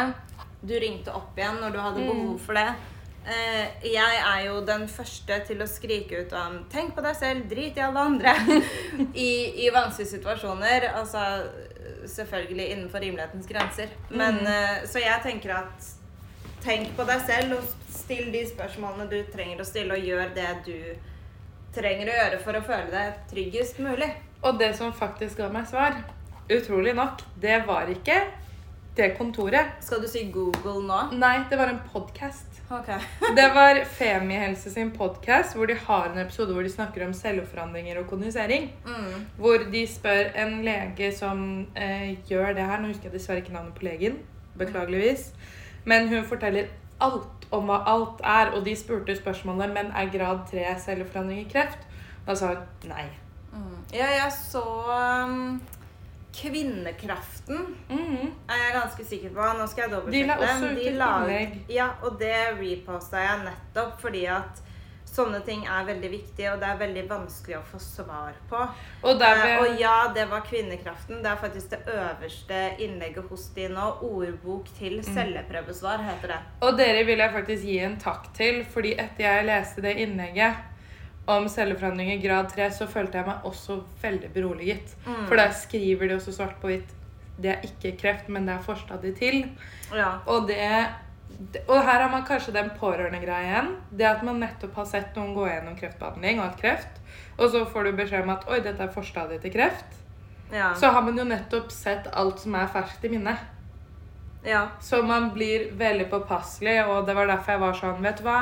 Du 0.62 0.72
ringte 0.80 1.12
opp 1.16 1.36
igjen 1.40 1.58
når 1.60 1.74
du 1.74 1.80
hadde 1.80 2.04
Mm. 2.04 2.08
behov 2.12 2.40
for 2.46 2.54
det. 2.54 2.68
Eh, 3.28 3.68
jeg 3.84 4.22
er 4.26 4.46
jo 4.48 4.62
den 4.66 4.88
første 4.90 5.36
til 5.48 5.62
å 5.62 5.68
skrike 5.68 6.22
ut 6.24 6.34
om 6.34 6.64
'tenk 6.72 6.96
på 6.96 7.02
deg 7.04 7.16
selv, 7.16 7.50
drit 7.50 7.78
i 7.78 7.82
alle 7.82 8.00
andre' 8.00 8.34
i, 9.14 9.66
i 9.66 9.70
vanskelige 9.74 10.16
situasjoner. 10.18 10.88
Altså 10.96 11.44
selvfølgelig 12.08 12.70
innenfor 12.72 13.00
rimelighetens 13.00 13.48
grenser. 13.48 13.88
Men, 14.10 14.36
Mm. 14.40 14.48
eh, 14.48 14.86
så 14.88 15.00
jeg 15.00 15.20
tenker 15.24 15.52
at 15.58 15.90
tenk 16.64 16.96
på 16.98 17.06
deg 17.06 17.22
selv 17.26 17.54
og 17.58 17.64
still 17.90 18.32
de 18.32 18.46
spørsmålene 18.48 19.10
du 19.10 19.24
trenger 19.32 19.60
å 19.62 19.66
stille, 19.66 19.94
og 19.94 20.04
gjør 20.04 20.34
det 20.36 20.66
du 20.66 20.96
trenger 21.76 22.08
å 22.10 22.16
gjøre 22.18 22.40
for 22.44 22.54
å 22.54 22.64
føle 22.66 22.92
deg 22.92 23.14
tryggest 23.32 23.80
mulig. 23.80 24.10
Og 24.44 24.58
det 24.60 24.76
som 24.78 24.92
faktisk 24.94 25.38
ga 25.38 25.50
meg 25.50 25.68
svar, 25.68 25.94
utrolig 26.50 26.96
nok, 26.96 27.22
det 27.40 27.66
var 27.68 27.86
ikke 27.88 28.24
det 28.96 29.18
kontoret. 29.18 29.66
Skal 29.84 30.02
du 30.02 30.08
si 30.08 30.24
Google 30.32 30.82
nå? 30.88 31.12
Nei, 31.14 31.46
det 31.50 31.58
var 31.58 31.68
en 31.70 31.82
podkast. 31.94 32.49
Ok. 32.70 32.90
Det 33.36 33.48
var 33.54 33.86
Femihelse 33.86 34.72
sin 34.72 34.92
podkast, 34.92 35.56
hvor 35.56 35.66
de 35.66 35.74
har 35.74 36.10
en 36.10 36.20
episode 36.22 36.54
hvor 36.54 36.62
de 36.62 36.70
snakker 36.70 37.06
om 37.06 37.14
celleforandringer 37.14 38.00
og 38.00 38.08
kondisering. 38.08 38.70
Mm. 38.86 39.26
Hvor 39.38 39.58
de 39.72 39.88
spør 39.88 40.30
en 40.36 40.62
lege 40.64 41.10
som 41.18 41.66
eh, 41.76 42.14
gjør 42.30 42.54
det 42.54 42.66
her 42.70 42.82
Nå 42.82 42.92
husker 42.92 43.10
jeg 43.10 43.14
dessverre 43.14 43.42
ikke 43.42 43.54
navnet 43.54 43.74
på 43.74 43.88
legen. 43.90 44.20
Beklageligvis. 44.58 45.32
Men 45.86 46.08
hun 46.10 46.24
forteller 46.30 46.70
alt 47.02 47.48
om 47.52 47.66
hva 47.66 47.82
alt 47.90 48.22
er, 48.24 48.54
og 48.54 48.66
de 48.66 48.76
spurte 48.78 49.16
spørsmålet 49.18 49.74
men 49.74 49.90
er 49.96 50.14
grad 50.14 50.46
3 50.52 50.76
celleforandring 50.86 51.42
i 51.42 51.50
kreft. 51.50 51.88
Da 52.28 52.36
sa 52.38 52.54
hun 52.54 52.92
nei. 52.92 53.08
Mm. 53.54 53.78
Ja, 53.94 54.12
jeg 54.14 54.32
så 54.52 54.62
um, 55.26 55.62
Kvinnekraften 56.40 57.76
Mhm. 57.90 58.32
er 58.50 58.58
jeg 58.64 58.74
ganske 58.74 59.06
sikker 59.06 59.30
på. 59.30 59.58
Nå 59.58 59.68
skal 59.68 59.90
jeg 59.90 59.90
De 59.90 60.24
la 60.28 60.36
dobbeltsjekke 60.36 60.40
også 60.40 60.62
den. 60.62 60.72
ut 60.72 60.76
De 60.76 60.88
et 60.88 60.94
innlegg. 60.94 61.60
Ja, 61.70 61.90
og 62.04 62.20
det 62.20 62.36
reposta 62.60 63.18
jeg 63.18 63.46
nettopp 63.46 64.00
fordi 64.02 64.26
at 64.28 64.62
sånne 65.10 65.44
ting 65.44 65.64
er 65.66 65.86
veldig 65.86 66.10
viktige, 66.12 66.52
og 66.54 66.60
det 66.60 66.68
er 66.70 66.78
veldig 66.78 67.08
vanskelig 67.10 67.58
å 67.58 67.64
få 67.66 67.80
svar 67.82 68.34
på. 68.50 68.70
Og 69.04 69.18
der 69.20 69.36
Eh, 69.48 69.60
og 69.60 69.80
ja, 69.80 70.08
det 70.14 70.30
var 70.30 70.42
Kvinnekraften. 70.42 71.24
Det 71.24 71.26
er 71.26 71.36
faktisk 71.36 71.70
det 71.70 71.80
øverste 71.88 72.76
innlegget 72.80 73.28
hos 73.30 73.48
de 73.56 73.68
nå. 73.70 73.98
Ordbok 74.04 74.66
til 74.78 75.00
Mm. 75.02 75.04
celleprøvesvar 75.16 75.98
heter 76.04 76.28
det. 76.28 76.40
Og 76.62 76.78
dere 76.78 77.04
vil 77.06 77.18
jeg 77.18 77.32
faktisk 77.34 77.64
gi 77.64 77.80
en 77.80 77.98
takk 77.98 78.34
til, 78.34 78.64
fordi 78.66 78.94
etter 79.00 79.24
jeg 79.24 79.46
leste 79.46 79.82
det 79.82 79.98
innlegget 79.98 80.56
om 81.30 81.50
celleforandring 81.52 82.14
i 82.14 82.22
grad 82.24 82.50
3, 82.54 82.70
så 82.74 82.88
følte 82.90 83.20
jeg 83.20 83.28
meg 83.28 83.46
også 83.48 83.82
veldig 84.02 84.32
beroliget. 84.34 84.96
Mm. 85.06 85.28
For 85.28 85.40
der 85.40 85.54
skriver 85.56 86.10
de 86.10 86.18
også 86.18 86.34
svart 86.36 86.58
på 86.62 86.72
hvitt 86.72 86.96
det 87.40 87.52
er 87.54 87.68
ikke 87.68 87.96
kreft, 88.00 88.30
men 88.32 88.48
det 88.48 88.56
er 88.56 88.64
forstadiet 88.64 89.20
til. 89.20 89.46
Ja. 89.96 90.18
Og, 90.28 90.48
det, 90.50 90.58
og 91.68 91.78
her 91.78 92.02
har 92.04 92.10
man 92.12 92.26
kanskje 92.28 92.56
den 92.56 92.72
pårørendegreia 92.80 93.46
igjen. 93.46 93.70
Det 93.92 94.08
at 94.10 94.26
man 94.28 94.42
nettopp 94.44 94.76
har 94.82 94.90
sett 94.90 95.16
noen 95.18 95.36
gå 95.38 95.48
gjennom 95.48 95.78
kreftbehandling 95.80 96.42
og 96.42 96.50
hatt 96.50 96.60
kreft, 96.60 97.00
og 97.38 97.48
så 97.54 97.64
får 97.70 97.88
du 97.88 98.02
beskjed 98.02 98.28
om 98.28 98.34
at 98.36 98.44
oi, 98.52 98.60
dette 98.66 98.84
er 98.84 98.92
forstadiet 98.94 99.46
til 99.46 99.56
kreft. 99.56 99.96
ja. 100.52 100.74
Så 100.76 100.92
har 100.92 101.06
man 101.06 101.18
jo 101.18 101.28
nettopp 101.28 101.72
sett 101.72 102.12
alt 102.12 102.44
som 102.44 102.58
er 102.60 102.68
ferskt 102.74 103.08
i 103.08 103.14
minnet. 103.16 103.48
Ja. 104.44 104.68
Så 104.82 105.02
man 105.04 105.32
blir 105.36 105.72
veldig 105.76 106.10
påpasselig, 106.12 106.80
og 106.88 107.08
det 107.08 107.16
var 107.16 107.28
derfor 107.28 107.52
jeg 107.52 107.62
var 107.64 107.74
sånn 107.76 108.04
Vet 108.04 108.22
du 108.22 108.28
hva? 108.28 108.42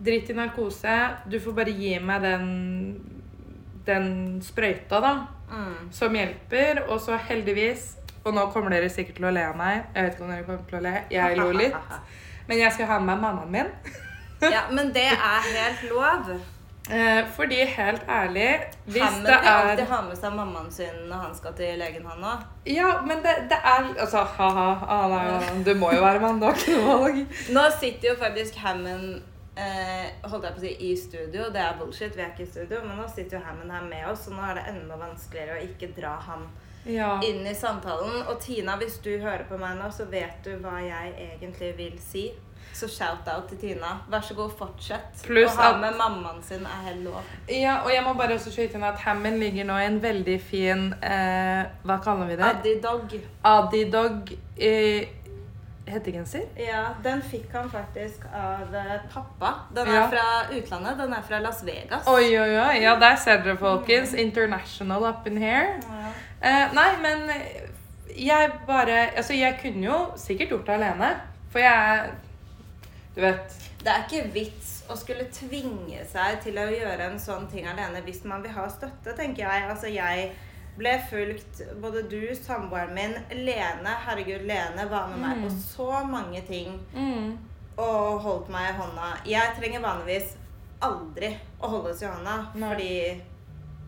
Dritt 0.00 0.30
i 0.30 0.36
narkose. 0.38 0.94
Du 1.28 1.38
får 1.40 1.52
bare 1.58 1.72
gi 1.76 1.98
meg 2.00 2.22
den, 2.22 2.44
den 3.86 4.40
sprøyta, 4.44 5.00
da, 5.00 5.14
Mm. 5.50 5.88
som 5.92 6.14
hjelper. 6.14 6.84
Og 6.88 7.00
så 7.00 7.16
heldigvis 7.18 7.96
Og 8.24 8.34
nå 8.34 8.42
kommer 8.52 8.70
dere 8.70 8.88
sikkert 8.92 9.16
til 9.16 9.24
å 9.24 9.30
le 9.32 9.40
av 9.48 9.56
meg. 9.56 9.82
Jeg 9.94 10.04
vet 10.04 10.14
ikke 10.14 10.24
om 10.26 10.30
dere 10.30 10.44
kommer 10.44 10.64
til 10.68 10.78
å 10.78 10.82
le. 10.84 10.90
Jeg 11.10 11.36
lo 11.38 11.46
litt. 11.56 11.74
Men 12.48 12.58
jeg 12.58 12.72
skal 12.72 12.86
ha 12.86 12.98
med 12.98 13.06
meg 13.16 13.20
mammaen 13.22 13.50
min. 13.50 13.70
ja, 14.42 14.62
men 14.70 14.92
det 14.92 15.06
er 15.06 15.46
helt 15.54 15.82
lov. 15.90 16.28
Eh, 16.90 17.24
fordi 17.36 17.58
helt 17.64 18.02
ærlig 18.08 18.60
Hvis 18.86 19.02
Han 19.02 19.22
det 19.24 19.34
vil 19.40 19.48
alltid 19.48 19.82
er 19.84 19.90
ha 19.94 20.00
med 20.02 20.16
seg 20.18 20.32
mammaen 20.34 20.70
sin 20.72 20.96
når 21.08 21.16
han 21.22 21.34
skal 21.36 21.52
til 21.54 21.78
legen, 21.78 22.06
han 22.06 22.24
òg. 22.24 22.44
Ja, 22.66 23.00
men 23.06 23.22
det, 23.22 23.34
det 23.50 23.58
er 23.64 23.90
Altså, 24.00 24.24
ha-ha. 24.24 24.68
Ah, 24.88 25.40
er 25.40 25.64
Du 25.64 25.74
må 25.74 25.92
jo 25.94 26.00
være 26.02 26.20
mann, 26.20 26.40
du 26.40 26.46
har 26.46 26.54
ikke 26.54 26.76
noe 26.76 26.96
valg. 27.04 27.26
Nå 27.56 27.66
sitter 27.80 28.08
jo 28.08 28.14
faktisk 28.20 28.56
Hammond 28.56 29.22
holdt 29.56 30.44
jeg 30.44 30.54
på 30.54 30.60
å 30.60 30.64
si, 30.64 30.74
i 30.90 30.96
studio. 30.96 31.50
Det 31.52 31.60
er 31.60 31.78
bullshit, 31.78 32.16
vi 32.16 32.22
er 32.22 32.30
ikke 32.32 32.46
i 32.46 32.50
studio. 32.50 32.80
Men 32.86 32.96
nå 33.00 33.06
sitter 33.10 33.38
jo 33.38 33.44
Hammond 33.44 33.72
her 33.72 33.82
med 33.88 34.06
oss, 34.12 34.26
og 34.28 34.36
nå 34.38 34.42
er 34.50 34.54
det 34.60 34.66
enda 34.74 34.96
vanskeligere 35.00 35.58
å 35.58 35.64
ikke 35.68 35.94
dra 35.96 36.16
han 36.26 36.46
Ja. 36.86 37.18
inn 37.22 37.46
i 37.46 37.52
samtalen. 37.54 38.22
Og 38.28 38.38
Tina, 38.40 38.76
hvis 38.76 38.98
du 39.02 39.10
hører 39.18 39.44
på 39.48 39.58
meg 39.58 39.76
nå, 39.76 39.90
så 39.92 40.06
vet 40.10 40.42
du 40.44 40.56
hva 40.58 40.78
jeg 40.80 41.14
egentlig 41.40 41.76
vil 41.76 41.98
si. 42.00 42.30
Så 42.72 42.86
shout-out 42.88 43.48
til 43.48 43.58
Tina. 43.58 43.98
Vær 44.08 44.20
så 44.22 44.34
god, 44.34 44.50
fortsett. 44.56 45.22
Pluss 45.26 45.52
Å 45.56 45.60
ha 45.60 45.76
med 45.80 45.96
mammaen 45.98 46.42
sin 46.42 46.60
er 46.64 46.84
helt 46.86 47.02
lov. 47.04 47.22
ja, 47.48 47.82
og 47.84 47.90
jeg 47.90 48.02
må 48.04 48.14
bare 48.14 48.34
også 48.38 48.50
skyte 48.52 48.74
inn 48.78 48.84
at 48.84 48.98
Hammond 49.00 49.38
ligger 49.40 49.64
nå 49.64 49.74
i 49.80 49.86
en 49.86 49.98
veldig 50.00 50.40
fin 50.40 50.94
eh, 51.02 51.64
Hva 51.84 51.98
kaller 52.04 52.26
vi 52.28 52.36
det? 52.36 52.44
Adidog. 52.44 53.16
Adidog 53.44 54.32
eh, 54.56 55.08
hettegenser. 55.88 56.42
Ja, 56.56 56.94
den 57.04 57.22
fikk 57.22 57.52
han 57.52 57.70
faktisk 57.70 58.24
av 58.34 58.74
eh, 58.74 59.00
pappa. 59.12 59.54
Den 59.74 59.88
er 59.88 59.94
Ja. 59.94 60.08
fra 60.10 60.26
utlandet. 60.54 60.98
Den 60.98 61.12
er 61.12 61.22
fra 61.22 61.38
Las 61.38 61.62
Vegas. 61.66 62.06
Oi, 62.06 62.38
oi, 62.38 62.56
oi. 62.58 62.82
Ja, 62.82 62.94
der 63.00 63.16
ser 63.16 63.42
dere, 63.42 63.56
folkens. 63.56 64.12
International 64.14 65.04
up 65.04 65.26
in 65.26 65.36
here. 65.36 65.80
Ja. 65.82 66.12
Eh, 66.42 66.72
nei, 66.74 66.90
men 67.02 67.30
jeg 68.16 68.50
bare 68.66 69.10
Altså, 69.16 69.32
jeg 69.34 69.58
kunne 69.62 69.84
jo 69.84 70.12
sikkert 70.16 70.48
gjort 70.48 70.66
det 70.66 70.72
alene. 70.74 71.14
For 71.50 71.58
jeg 71.58 72.10
Du 73.16 73.20
vet. 73.20 73.56
Det 73.80 73.88
er 73.88 74.04
ikke 74.08 74.32
vits 74.32 74.84
å 74.90 74.96
skulle 74.96 75.24
tvinge 75.32 76.04
seg 76.12 76.40
til 76.42 76.54
å 76.58 76.66
gjøre 76.70 77.10
en 77.10 77.18
sånn 77.18 77.48
ting 77.50 77.66
alene 77.66 78.00
hvis 78.04 78.24
man 78.24 78.42
vil 78.42 78.50
ha 78.52 78.68
støtte, 78.68 79.16
tenker 79.16 79.42
jeg. 79.48 79.64
Altså, 79.70 79.86
jeg 79.86 80.30
ble 80.78 80.92
fulgt 81.10 81.60
Både 81.82 82.02
du, 82.08 82.34
samboeren 82.34 82.94
min, 82.94 83.14
Lene 83.44 83.94
Herregud, 84.06 84.42
Lene 84.48 84.86
var 84.90 85.08
med 85.08 85.18
meg 85.18 85.36
Mm. 85.36 85.42
på 85.44 85.50
så 85.60 86.04
mange 86.06 86.40
ting 86.46 86.80
Mm. 86.94 87.38
og 87.78 88.20
holdt 88.20 88.48
meg 88.48 88.70
i 88.70 88.78
hånda. 88.78 89.10
Jeg 89.26 89.54
trenger 89.58 89.80
vanligvis 89.80 90.36
aldri 90.82 91.36
å 91.60 91.68
holdes 91.68 92.02
i 92.02 92.06
hånda 92.06 92.36
Nei. 92.54 92.68
fordi 92.68 92.94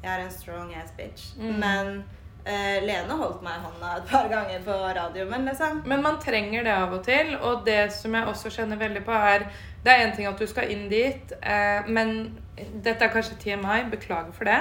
jeg 0.03 0.11
er 0.19 0.25
en 0.25 0.31
strong 0.31 0.75
ass 0.75 0.91
bitch. 0.97 1.37
Mm. 1.39 1.59
Men 1.59 2.05
uh, 2.47 2.79
Lene 2.87 3.17
holdt 3.17 3.43
meg 3.43 3.53
i 3.61 3.65
hånda 3.67 3.97
et 3.97 4.09
par 4.11 4.29
ganger 4.29 4.61
på 4.67 4.77
radioen, 4.97 5.45
liksom. 5.47 5.83
Men 5.87 6.03
man 6.03 6.19
trenger 6.21 6.65
det 6.65 6.73
av 6.75 6.93
og 6.93 7.05
til, 7.05 7.37
og 7.41 7.65
det 7.65 7.93
som 7.93 8.15
jeg 8.15 8.27
også 8.27 8.51
kjenner 8.51 8.77
veldig 8.81 9.05
på, 9.05 9.13
er 9.13 9.47
Det 9.85 9.91
er 9.93 10.07
én 10.07 10.15
ting 10.17 10.27
at 10.27 10.39
du 10.39 10.47
skal 10.47 10.71
inn 10.71 10.89
dit, 10.89 11.33
uh, 11.43 11.83
men 11.89 12.39
dette 12.83 13.03
er 13.03 13.09
kanskje 13.11 13.35
TMI, 13.43 13.91
beklager 13.91 14.33
for 14.33 14.45
det, 14.45 14.61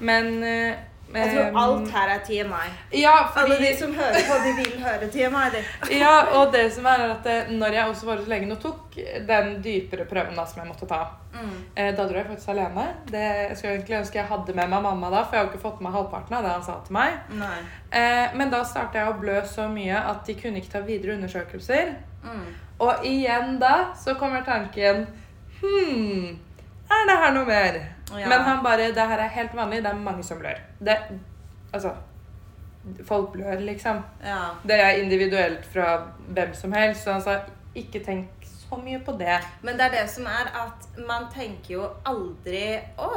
men 0.00 0.42
eh, 0.44 0.76
Jeg 1.14 1.32
tror 1.34 1.58
alt 1.62 1.90
her 1.92 2.08
er 2.14 2.20
TMI. 2.26 2.68
Ja, 3.00 3.14
Alle 3.36 3.56
de 3.60 3.72
som 3.78 3.94
hører 3.94 4.22
på, 4.28 4.36
de 4.44 4.52
vil 4.60 4.78
høre 4.84 5.08
TMI. 5.12 5.44
De. 5.54 5.62
Ja, 6.02 6.14
og 6.38 6.52
det 6.52 6.66
som 6.72 6.86
er 6.86 7.04
at 7.10 7.26
eh, 7.26 7.50
når 7.52 7.76
jeg 7.78 7.88
også 7.88 8.06
var 8.06 8.16
hos 8.22 8.28
legen 8.30 8.52
og 8.52 8.60
tok 8.62 8.96
den 9.28 9.50
dypere 9.64 10.04
prøven 10.08 10.36
da, 10.38 10.46
som 10.46 10.62
jeg 10.64 10.68
måtte 10.72 10.86
ta 10.88 11.02
Mm. 11.32 11.52
eh, 11.76 11.94
Da 11.96 12.04
dro 12.04 12.18
jeg 12.18 12.26
faktisk 12.28 12.48
alene. 12.52 12.82
Det, 13.08 13.20
jeg 13.48 13.56
skulle 13.56 13.72
egentlig 13.74 13.96
ønske 14.02 14.18
jeg 14.18 14.26
hadde 14.28 14.52
med 14.54 14.68
meg 14.68 14.82
mamma 14.84 15.08
da, 15.10 15.22
for 15.24 15.32
jeg 15.36 15.40
har 15.40 15.46
jo 15.46 15.52
ikke 15.54 15.62
fått 15.62 15.80
med 15.80 15.92
halvparten 15.94 16.36
av 16.36 16.42
det 16.44 16.50
han 16.52 16.62
sa 16.66 16.74
til 16.84 16.92
meg. 16.92 17.14
Nei. 17.40 17.56
Eh, 17.90 18.34
men 18.36 18.50
da 18.52 18.60
starta 18.68 18.98
jeg 19.00 19.08
å 19.08 19.16
blø 19.20 19.38
så 19.48 19.64
mye 19.72 19.96
at 20.10 20.26
de 20.28 20.34
kunne 20.36 20.60
ikke 20.60 20.74
ta 20.74 20.82
videre 20.84 21.14
undersøkelser. 21.16 21.94
Mm. 22.22 22.44
Og 22.84 23.04
igjen 23.08 23.56
da 23.64 23.94
så 23.96 24.14
kommer 24.20 24.44
tanken 24.44 25.06
Hm, 25.62 26.36
er 26.94 27.08
det 27.10 27.18
her 27.24 27.32
noe 27.36 27.44
mer? 27.48 27.80
Ja. 28.18 28.28
Men 28.28 28.40
han 28.44 28.62
bare 28.64 28.90
Det 28.92 29.08
her 29.08 29.18
er 29.24 29.28
helt 29.28 29.54
vanlig. 29.56 29.82
Det 29.84 29.90
er 29.90 29.94
mange 29.94 30.22
som 30.24 30.38
blør. 30.38 30.58
Det 30.84 30.96
Altså 31.72 31.94
Folk 33.06 33.32
blør, 33.32 33.60
liksom. 33.60 34.00
Ja. 34.24 34.38
Det 34.66 34.80
er 34.80 34.90
individuelt 35.02 35.66
fra 35.72 36.00
hvem 36.28 36.54
som 36.54 36.72
helst. 36.72 37.04
Så 37.04 37.12
han 37.12 37.22
sa 37.22 37.36
ikke 37.78 38.00
tenk 38.04 38.26
så 38.42 38.76
mye 38.80 38.98
på 39.06 39.12
det. 39.20 39.36
Men 39.62 39.76
det 39.78 39.84
er 39.86 39.90
det 40.00 40.10
som 40.10 40.26
er 40.26 40.50
at 40.64 40.88
man 41.06 41.28
tenker 41.34 41.74
jo 41.76 41.86
aldri 42.08 42.80
Å, 42.98 43.08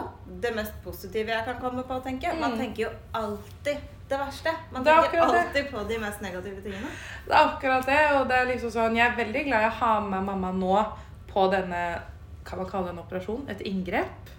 det 0.41 0.51
mest 0.55 0.73
positive 0.83 1.31
jeg 1.33 1.45
kan 1.47 1.57
komme 1.61 1.83
på 1.83 1.97
å 1.97 2.03
tenke. 2.05 2.33
Man 2.39 2.51
Mm. 2.51 2.57
tenker 2.59 2.83
jo 2.83 2.89
alltid 3.13 3.77
det 4.09 4.19
verste. 4.19 4.51
Man 4.71 4.83
Det 4.83 4.91
er 4.93 5.01
tenker 5.01 5.21
alltid 5.21 5.63
det. 5.63 5.71
på 5.71 5.87
de 5.89 5.97
mest 5.97 6.21
negative 6.21 6.61
tingene. 6.61 6.87
Det 7.27 7.33
er 7.33 7.47
akkurat 7.47 7.85
det. 7.85 7.99
Og 8.19 8.27
det 8.29 8.35
er 8.37 8.45
liksom 8.45 8.69
sånn 8.71 8.95
Jeg 8.95 9.07
er 9.11 9.15
veldig 9.25 9.45
glad 9.45 9.61
jeg 9.61 9.71
har 9.71 9.99
med 10.01 10.23
mamma 10.23 10.51
nå 10.51 10.85
på 11.33 11.51
denne 11.51 11.99
Kan 12.45 12.59
man 12.61 12.69
kalle 12.69 12.87
det 12.91 12.93
en 12.95 12.99
operasjon? 13.03 13.45
Et 13.49 13.61
inngrep? 13.65 14.31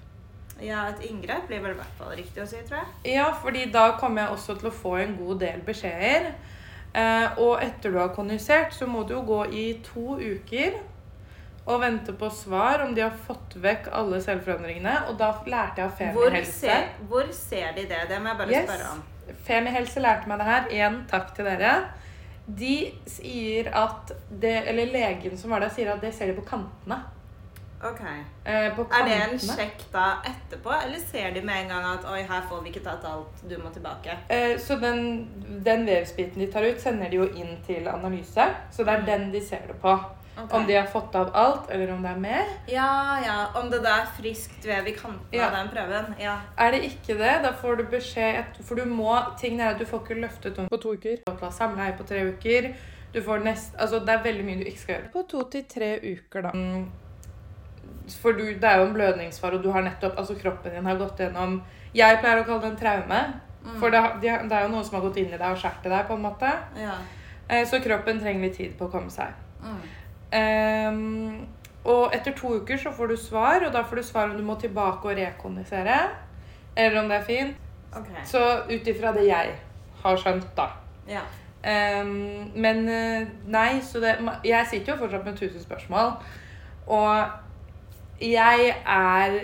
Ja, 0.63 0.87
et 0.89 1.03
inngrep 1.11 1.49
blir 1.51 1.61
vel 1.61 1.75
i 1.75 1.79
hvert 1.81 1.97
fall 1.99 2.15
riktig 2.17 2.43
å 2.43 2.47
si, 2.49 2.57
tror 2.69 2.79
jeg. 2.81 3.15
Ja, 3.17 3.27
fordi 3.43 3.67
da 3.75 3.91
kommer 4.01 4.23
jeg 4.25 4.37
også 4.37 4.55
til 4.61 4.71
å 4.71 4.73
få 4.73 4.95
en 5.03 5.17
god 5.19 5.41
del 5.43 5.61
beskjeder. 5.67 6.31
Eh, 6.97 7.39
og 7.43 7.59
etter 7.63 7.93
du 7.93 7.99
har 8.01 8.15
kondisert, 8.17 8.73
så 8.73 8.87
må 8.89 9.03
du 9.05 9.13
jo 9.19 9.25
gå 9.29 9.41
i 9.53 9.65
to 9.85 10.15
uker 10.17 10.79
og 11.67 11.81
vente 11.83 12.15
på 12.17 12.31
svar 12.31 12.85
om 12.87 12.95
de 12.95 13.03
har 13.03 13.13
fått 13.27 13.57
vekk 13.61 13.91
alle 13.93 14.21
selvforandringene. 14.23 14.95
Og 15.11 15.19
da 15.19 15.33
lærte 15.51 15.83
jeg 15.83 15.91
av 15.91 16.15
Hvor 16.15 16.31
Femihelse. 16.31 16.53
ser, 16.61 16.89
hvor 17.11 17.33
ser 17.35 17.73
de 17.77 17.85
det? 17.91 18.05
Det 18.09 18.21
må 18.23 18.31
jeg 18.33 18.39
bare 18.39 18.51
Yes. 18.55 18.71
spørre 18.71 18.91
om. 18.95 19.03
Femihelse 19.45 20.01
lærte 20.01 20.29
meg 20.31 20.39
det 20.39 20.47
her. 20.47 20.69
Igjen 20.71 21.01
takk 21.11 21.35
til 21.35 21.45
dere. 21.45 21.75
De 22.47 22.93
sier 23.11 23.69
at 23.75 24.13
det, 24.31 24.55
Eller 24.69 24.87
legen 24.87 25.37
som 25.37 25.51
var 25.51 25.61
der, 25.61 25.69
sier 25.69 25.93
at 25.93 26.01
det 26.01 26.15
ser 26.15 26.27
de 26.31 26.41
på 26.41 26.47
kantene. 26.47 27.03
Ok. 27.85 28.01
Eh, 28.45 28.53
Er 28.55 29.05
det 29.05 29.17
en 29.33 29.39
sjekk 29.39 29.83
da 29.93 30.23
etterpå, 30.25 30.73
eller 30.85 30.99
ser 30.99 31.31
de 31.35 31.41
med 31.45 31.63
en 31.65 31.69
gang 31.69 31.85
at 31.99 32.05
oi, 32.09 32.23
her 32.23 32.43
får 32.49 32.63
vi 32.65 32.71
ikke 32.73 32.85
tatt 32.85 33.05
alt, 33.05 33.43
du 33.49 33.57
må 33.59 33.71
tilbake? 33.75 34.17
Eh, 34.31 34.57
så 34.59 34.79
den, 34.81 35.29
den 35.65 35.87
vevsbiten 35.87 36.41
de 36.41 36.47
tar 36.53 36.63
ut, 36.65 36.81
sender 36.81 37.11
de 37.11 37.17
jo 37.17 37.29
inn 37.37 37.59
til 37.67 37.89
analyse. 37.89 38.49
Så 38.73 38.85
det 38.85 38.95
er 38.95 39.05
den 39.07 39.31
de 39.33 39.41
ser 39.45 39.67
det 39.69 39.77
på. 39.83 39.93
Okay. 40.37 40.59
Om 40.59 40.67
de 40.69 40.75
har 40.77 40.87
fått 40.93 41.15
av 41.17 41.31
alt, 41.35 41.71
eller 41.71 41.93
om 41.95 42.03
det 42.05 42.11
er 42.11 42.19
mer. 42.21 42.49
Ja, 42.69 42.89
ja. 43.25 43.37
Om 43.57 43.71
det 43.73 43.83
da 43.85 43.95
er 44.03 44.11
friskt 44.19 44.67
vev 44.69 44.87
i 44.89 44.93
kanten 44.93 45.33
Ja. 45.33 45.47
av 45.47 45.53
den 45.57 45.69
prøven. 45.73 46.15
Ja. 46.21 46.35
Er 46.59 46.71
det 46.73 46.83
ikke 46.91 47.17
det, 47.17 47.43
da 47.43 47.53
får 47.53 47.77
du 47.77 47.85
beskjed 47.85 48.39
et- 48.43 48.65
For 48.65 48.75
du 48.75 48.85
må 48.85 49.17
Ting 49.41 49.61
er 49.61 49.71
at 49.71 49.79
du 49.79 49.85
får 49.87 50.01
ikke 50.05 50.21
løftet 50.21 50.59
om 50.59 50.69
på 50.69 50.77
to 50.83 50.93
uker. 50.93 51.17
Samleie 51.51 51.97
på 51.97 52.05
tre 52.07 52.21
uker. 52.33 52.75
Du 53.15 53.23
får 53.23 53.45
nest, 53.45 53.75
altså 53.79 53.99
Det 54.05 54.09
er 54.11 54.23
veldig 54.23 54.45
mye 54.45 54.59
du 54.59 54.65
ikke 54.65 54.79
skal 54.79 54.95
gjøre. 54.97 55.13
På 55.13 55.23
to 55.29 55.43
til 55.51 55.65
tre 55.65 55.99
uker, 56.03 56.43
da. 56.43 56.51
Mm. 58.07 58.13
For 58.23 58.33
du, 58.39 58.45
det 58.55 58.65
er 58.71 58.79
jo 58.79 58.87
en 58.87 58.95
blødningsfare, 58.95 59.59
og 59.59 59.63
du 59.65 59.71
har 59.75 59.83
nettopp 59.83 60.19
Altså 60.19 60.35
kroppen 60.39 60.73
din 60.73 60.87
har 60.87 60.97
gått 60.97 61.19
gjennom 61.19 61.57
Jeg 61.95 62.21
pleier 62.23 62.39
å 62.41 62.47
kalle 62.47 62.61
det 62.63 62.71
en 62.71 62.77
traume. 62.79 63.21
For 63.81 63.91
det, 63.91 64.01
det 64.23 64.31
er 64.55 64.63
jo 64.63 64.69
noen 64.71 64.85
som 64.87 64.95
har 65.01 65.03
gått 65.09 65.17
inn 65.19 65.33
i 65.33 65.39
deg 65.41 65.43
og 65.51 65.59
skåret 65.59 65.83
deg, 65.91 66.05
på 66.07 66.15
en 66.15 66.23
måte. 66.23 66.53
ja. 66.79 66.95
Eh, 67.49 67.65
Så 67.67 67.81
kroppen 67.83 68.21
trenger 68.21 68.47
litt 68.47 68.57
tid 68.57 68.77
på 68.79 68.87
å 68.87 68.91
komme 68.91 69.11
seg. 69.11 69.35
Mm. 69.63 69.81
Ehm, 70.39 71.47
og 71.87 72.15
etter 72.15 72.35
to 72.35 72.57
uker 72.61 72.79
så 72.79 72.91
får 72.95 73.09
du 73.09 73.17
svar, 73.17 73.65
og 73.67 73.73
da 73.75 73.83
får 73.87 73.97
du 73.97 74.03
svar 74.03 74.31
om 74.31 74.37
du 74.37 74.43
må 74.43 74.57
tilbake 74.61 75.07
og 75.07 75.17
rekondisere. 75.19 75.99
Eller 76.77 77.01
om 77.03 77.09
det 77.09 77.21
er 77.21 77.27
fint. 77.27 77.57
Okay. 77.97 78.25
Så 78.27 78.41
ut 78.69 78.87
ifra 78.91 79.13
det 79.17 79.27
jeg 79.29 79.55
har 80.03 80.17
skjønt, 80.21 80.49
da. 80.57 80.69
Ja. 81.09 81.23
Um, 81.67 82.51
men 82.55 82.89
eh, 82.89 83.27
nei, 83.51 83.81
så 83.83 83.99
det 83.99 84.13
Jeg 84.45 84.67
sitter 84.71 84.93
jo 84.93 84.99
fortsatt 85.01 85.25
med 85.25 85.39
tusen 85.39 85.63
spørsmål. 85.63 86.13
Og 86.87 87.27
jeg 88.21 88.73
er 88.73 89.39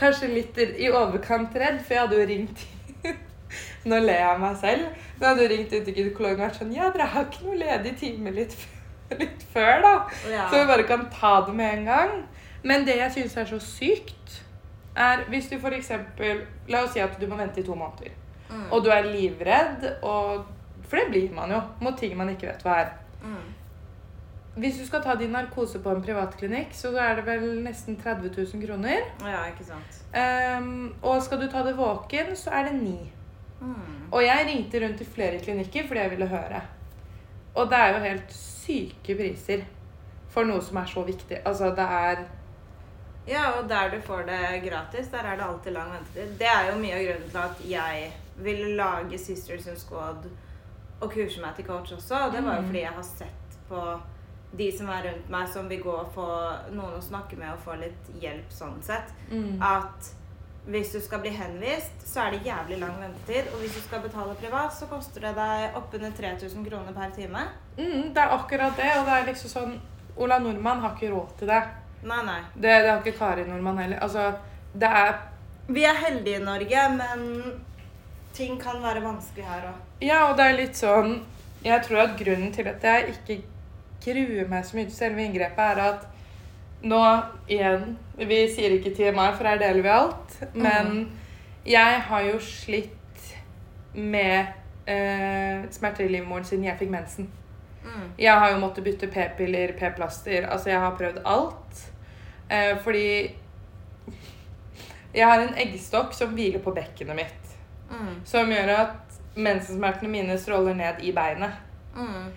kanskje 0.00 0.30
litt 0.32 0.58
i 0.58 0.90
overkant 0.90 1.54
redd, 1.54 1.80
for 1.84 1.94
jeg 1.94 2.04
hadde 2.04 2.20
jo 2.20 2.28
ringt 2.30 2.66
Nå 3.90 3.98
ler 4.02 4.20
jeg 4.20 4.28
av 4.28 4.42
meg 4.42 4.58
selv. 4.60 5.00
Men 5.16 5.24
jeg 5.24 5.28
hadde 5.28 5.44
jo 5.44 5.50
ringt 5.52 5.72
ut, 5.72 5.86
til 5.86 5.96
gynekologen 5.96 6.38
og 6.38 6.44
vært 6.46 6.60
sånn 6.60 6.74
Ja, 6.76 6.90
dere 6.94 7.08
har 7.14 7.26
ikke 7.28 7.46
noe 7.46 7.58
ledig 7.60 7.94
time 8.00 8.34
litt, 8.34 8.56
litt 9.22 9.44
før, 9.54 9.80
da. 9.84 9.94
Ja. 10.30 10.46
Så 10.50 10.60
vi 10.60 10.70
bare 10.70 10.86
kan 10.88 11.08
ta 11.14 11.40
det 11.46 11.56
med 11.56 11.80
en 11.80 11.90
gang. 11.90 12.14
Men 12.62 12.86
det 12.86 12.98
jeg 12.98 13.14
syns 13.16 13.36
er 13.40 13.48
så 13.48 13.60
sykt, 13.64 14.40
er 14.96 15.24
hvis 15.32 15.48
du 15.48 15.56
f.eks. 15.56 15.92
La 16.68 16.84
oss 16.84 16.94
si 16.94 17.02
at 17.02 17.16
du 17.20 17.26
må 17.30 17.38
vente 17.40 17.62
i 17.62 17.66
to 17.66 17.76
måneder. 17.78 18.12
Mm. 18.50 18.66
Og 18.74 18.84
du 18.84 18.90
er 18.92 19.06
livredd, 19.06 19.86
og, 20.02 20.48
for 20.84 21.00
det 21.00 21.08
blir 21.12 21.34
man 21.34 21.54
jo, 21.54 21.60
mot 21.80 21.96
ting 21.98 22.16
man 22.18 22.32
ikke 22.32 22.50
vet 22.50 22.66
hva 22.66 22.80
er. 22.82 22.90
Hvis 24.56 24.78
du 24.80 24.86
skal 24.86 25.02
ta 25.02 25.14
din 25.14 25.30
narkose 25.32 25.78
på 25.78 25.90
en 25.94 26.02
privatklinikk, 26.02 26.72
så 26.74 26.90
er 26.98 27.14
det 27.20 27.24
vel 27.26 27.62
nesten 27.62 27.96
30 27.96 28.32
000 28.54 28.66
kroner. 28.66 29.04
Ja, 29.22 29.44
ikke 29.46 29.64
sant. 29.64 30.00
Um, 30.14 30.94
og 31.02 31.22
skal 31.22 31.40
du 31.40 31.46
ta 31.52 31.62
det 31.62 31.76
våken, 31.78 32.32
så 32.36 32.50
er 32.50 32.64
det 32.68 32.74
ni. 32.82 33.12
Mm. 33.60 34.08
Og 34.12 34.24
jeg 34.24 34.46
ringte 34.48 34.80
rundt 34.82 34.98
til 34.98 35.06
flere 35.06 35.38
klinikker 35.38 35.86
fordi 35.86 36.00
jeg 36.00 36.10
ville 36.10 36.26
høre. 36.26 36.60
Og 37.54 37.70
det 37.70 37.78
er 37.78 37.94
jo 37.94 38.02
helt 38.04 38.32
syke 38.34 39.14
priser 39.18 39.62
for 40.30 40.44
noe 40.46 40.62
som 40.62 40.76
er 40.82 40.86
så 40.90 41.02
viktig. 41.06 41.40
Altså, 41.46 41.70
det 41.74 41.86
er 41.86 42.24
Ja, 43.28 43.50
og 43.60 43.68
der 43.68 43.90
du 43.90 44.00
får 44.02 44.22
det 44.26 44.62
gratis, 44.70 45.06
der 45.12 45.18
er 45.18 45.36
det 45.36 45.44
alltid 45.46 45.72
lang 45.72 45.90
ventetid. 45.92 46.38
Det 46.38 46.46
er 46.48 46.70
jo 46.72 46.78
mye 46.80 46.94
av 46.96 47.02
grunnen 47.06 47.30
til 47.30 47.38
at 47.38 47.60
jeg 47.70 48.12
ville 48.42 48.70
lage 48.76 49.18
Sisters 49.18 49.66
in 49.66 49.76
Squad 49.76 50.24
og 51.00 51.10
kurse 51.12 51.40
meg 51.40 51.54
til 51.56 51.64
coach 51.68 51.92
også. 51.92 52.14
Og 52.26 52.32
det 52.32 52.42
var 52.44 52.56
jo 52.56 52.60
Mm. 52.62 52.66
fordi 52.66 52.80
jeg 52.80 52.92
har 52.96 53.02
sett 53.02 53.58
på 53.68 54.00
de 54.52 54.70
som 54.74 54.88
er 54.90 55.04
rundt 55.06 55.28
meg, 55.30 55.48
som 55.48 55.68
vil 55.70 55.82
gå 55.82 55.92
og 55.94 56.08
få 56.14 56.28
noen 56.74 56.96
å 56.96 57.02
snakke 57.04 57.36
med 57.38 57.52
og 57.52 57.60
få 57.64 57.76
litt 57.78 58.08
hjelp 58.22 58.50
sånn 58.52 58.80
sett. 58.82 59.12
mm. 59.30 59.60
At 59.62 60.10
hvis 60.70 60.92
du 60.92 61.00
skal 61.00 61.22
bli 61.24 61.30
henvist, 61.34 62.02
så 62.04 62.26
er 62.26 62.34
det 62.34 62.42
jævlig 62.46 62.78
lang 62.82 62.98
ventetid. 63.00 63.48
Og 63.54 63.62
hvis 63.62 63.74
du 63.74 63.80
skal 63.80 64.02
betale 64.04 64.34
privat, 64.38 64.74
så 64.76 64.86
koster 64.90 65.24
det 65.24 65.32
deg 65.38 65.76
oppunder 65.78 66.12
3000 66.16 66.66
kroner 66.66 66.92
per 66.94 67.14
time. 67.16 67.46
Mm, 67.78 68.12
det 68.14 68.22
er 68.22 68.34
akkurat 68.36 68.76
det, 68.76 68.90
og 68.98 69.08
det 69.08 69.16
er 69.16 69.26
liksom 69.30 69.54
sånn 69.54 69.78
Ola 70.20 70.36
Nordmann 70.42 70.82
har 70.84 70.92
ikke 70.96 71.10
råd 71.14 71.32
til 71.40 71.48
det. 71.48 71.62
Nei, 72.04 72.20
nei. 72.26 72.40
Det, 72.54 72.68
det 72.68 72.90
har 72.90 73.00
ikke 73.00 73.16
Kari 73.18 73.46
Nordmann 73.48 73.78
heller. 73.80 74.02
Altså, 74.04 74.32
det 74.72 74.88
er 74.88 75.14
Vi 75.70 75.84
er 75.84 75.94
heldige 75.94 76.40
i 76.40 76.44
Norge, 76.44 76.84
men 76.98 77.26
ting 78.36 78.60
kan 78.60 78.82
være 78.82 79.02
vanskelig 79.04 79.46
her 79.46 79.68
òg. 79.70 79.80
Ja, 80.04 80.26
og 80.28 80.36
det 80.36 80.46
er 80.46 80.58
litt 80.58 80.76
sånn 80.78 81.20
Jeg 81.64 81.82
tror 81.84 82.06
at 82.06 82.14
grunnen 82.16 82.52
til 82.52 82.68
at 82.70 82.84
jeg 82.84 83.14
ikke 83.14 83.42
gruer 84.04 84.48
meg 84.50 84.64
så 84.66 84.78
mye 84.78 84.88
til 84.88 84.96
selve 84.96 85.24
inngrepet, 85.24 85.60
er 85.60 85.82
at 85.84 86.06
nå 86.80 87.00
igjen 87.50 87.98
Vi 88.16 88.38
sier 88.48 88.72
ikke 88.72 88.94
TMI, 88.96 89.26
for 89.36 89.48
her 89.48 89.60
deler 89.60 89.82
vi 89.84 89.92
alt. 89.92 90.38
Men 90.54 91.02
jeg 91.66 92.00
har 92.08 92.24
jo 92.24 92.38
slitt 92.40 92.96
med 93.94 94.46
eh, 94.86 95.66
smerter 95.72 96.06
i 96.06 96.12
livmoren 96.14 96.46
siden 96.46 96.64
jeg 96.64 96.78
fikk 96.80 96.92
mensen. 96.92 97.28
Mm. 97.84 98.08
Jeg 98.18 98.38
har 98.38 98.52
jo 98.52 98.60
måttet 98.60 98.84
bytte 98.84 99.08
p-piller, 99.12 99.72
p-plaster. 99.78 100.48
Altså, 100.48 100.70
jeg 100.70 100.80
har 100.80 100.96
prøvd 100.96 101.22
alt. 101.24 101.84
Eh, 102.50 102.76
fordi 102.84 103.06
jeg 105.14 105.26
har 105.26 105.40
en 105.42 105.56
eggstokk 105.58 106.14
som 106.14 106.34
hviler 106.36 106.62
på 106.62 106.74
bekkenet 106.76 107.16
mitt. 107.16 107.56
Mm. 107.90 108.20
Som 108.24 108.52
gjør 108.52 108.74
at 108.76 109.18
mensensmertene 109.34 110.10
mine 110.10 110.38
stråler 110.38 110.74
ned 110.74 111.02
i 111.02 111.12
beinet. 111.12 111.58
Mm. 111.96 112.30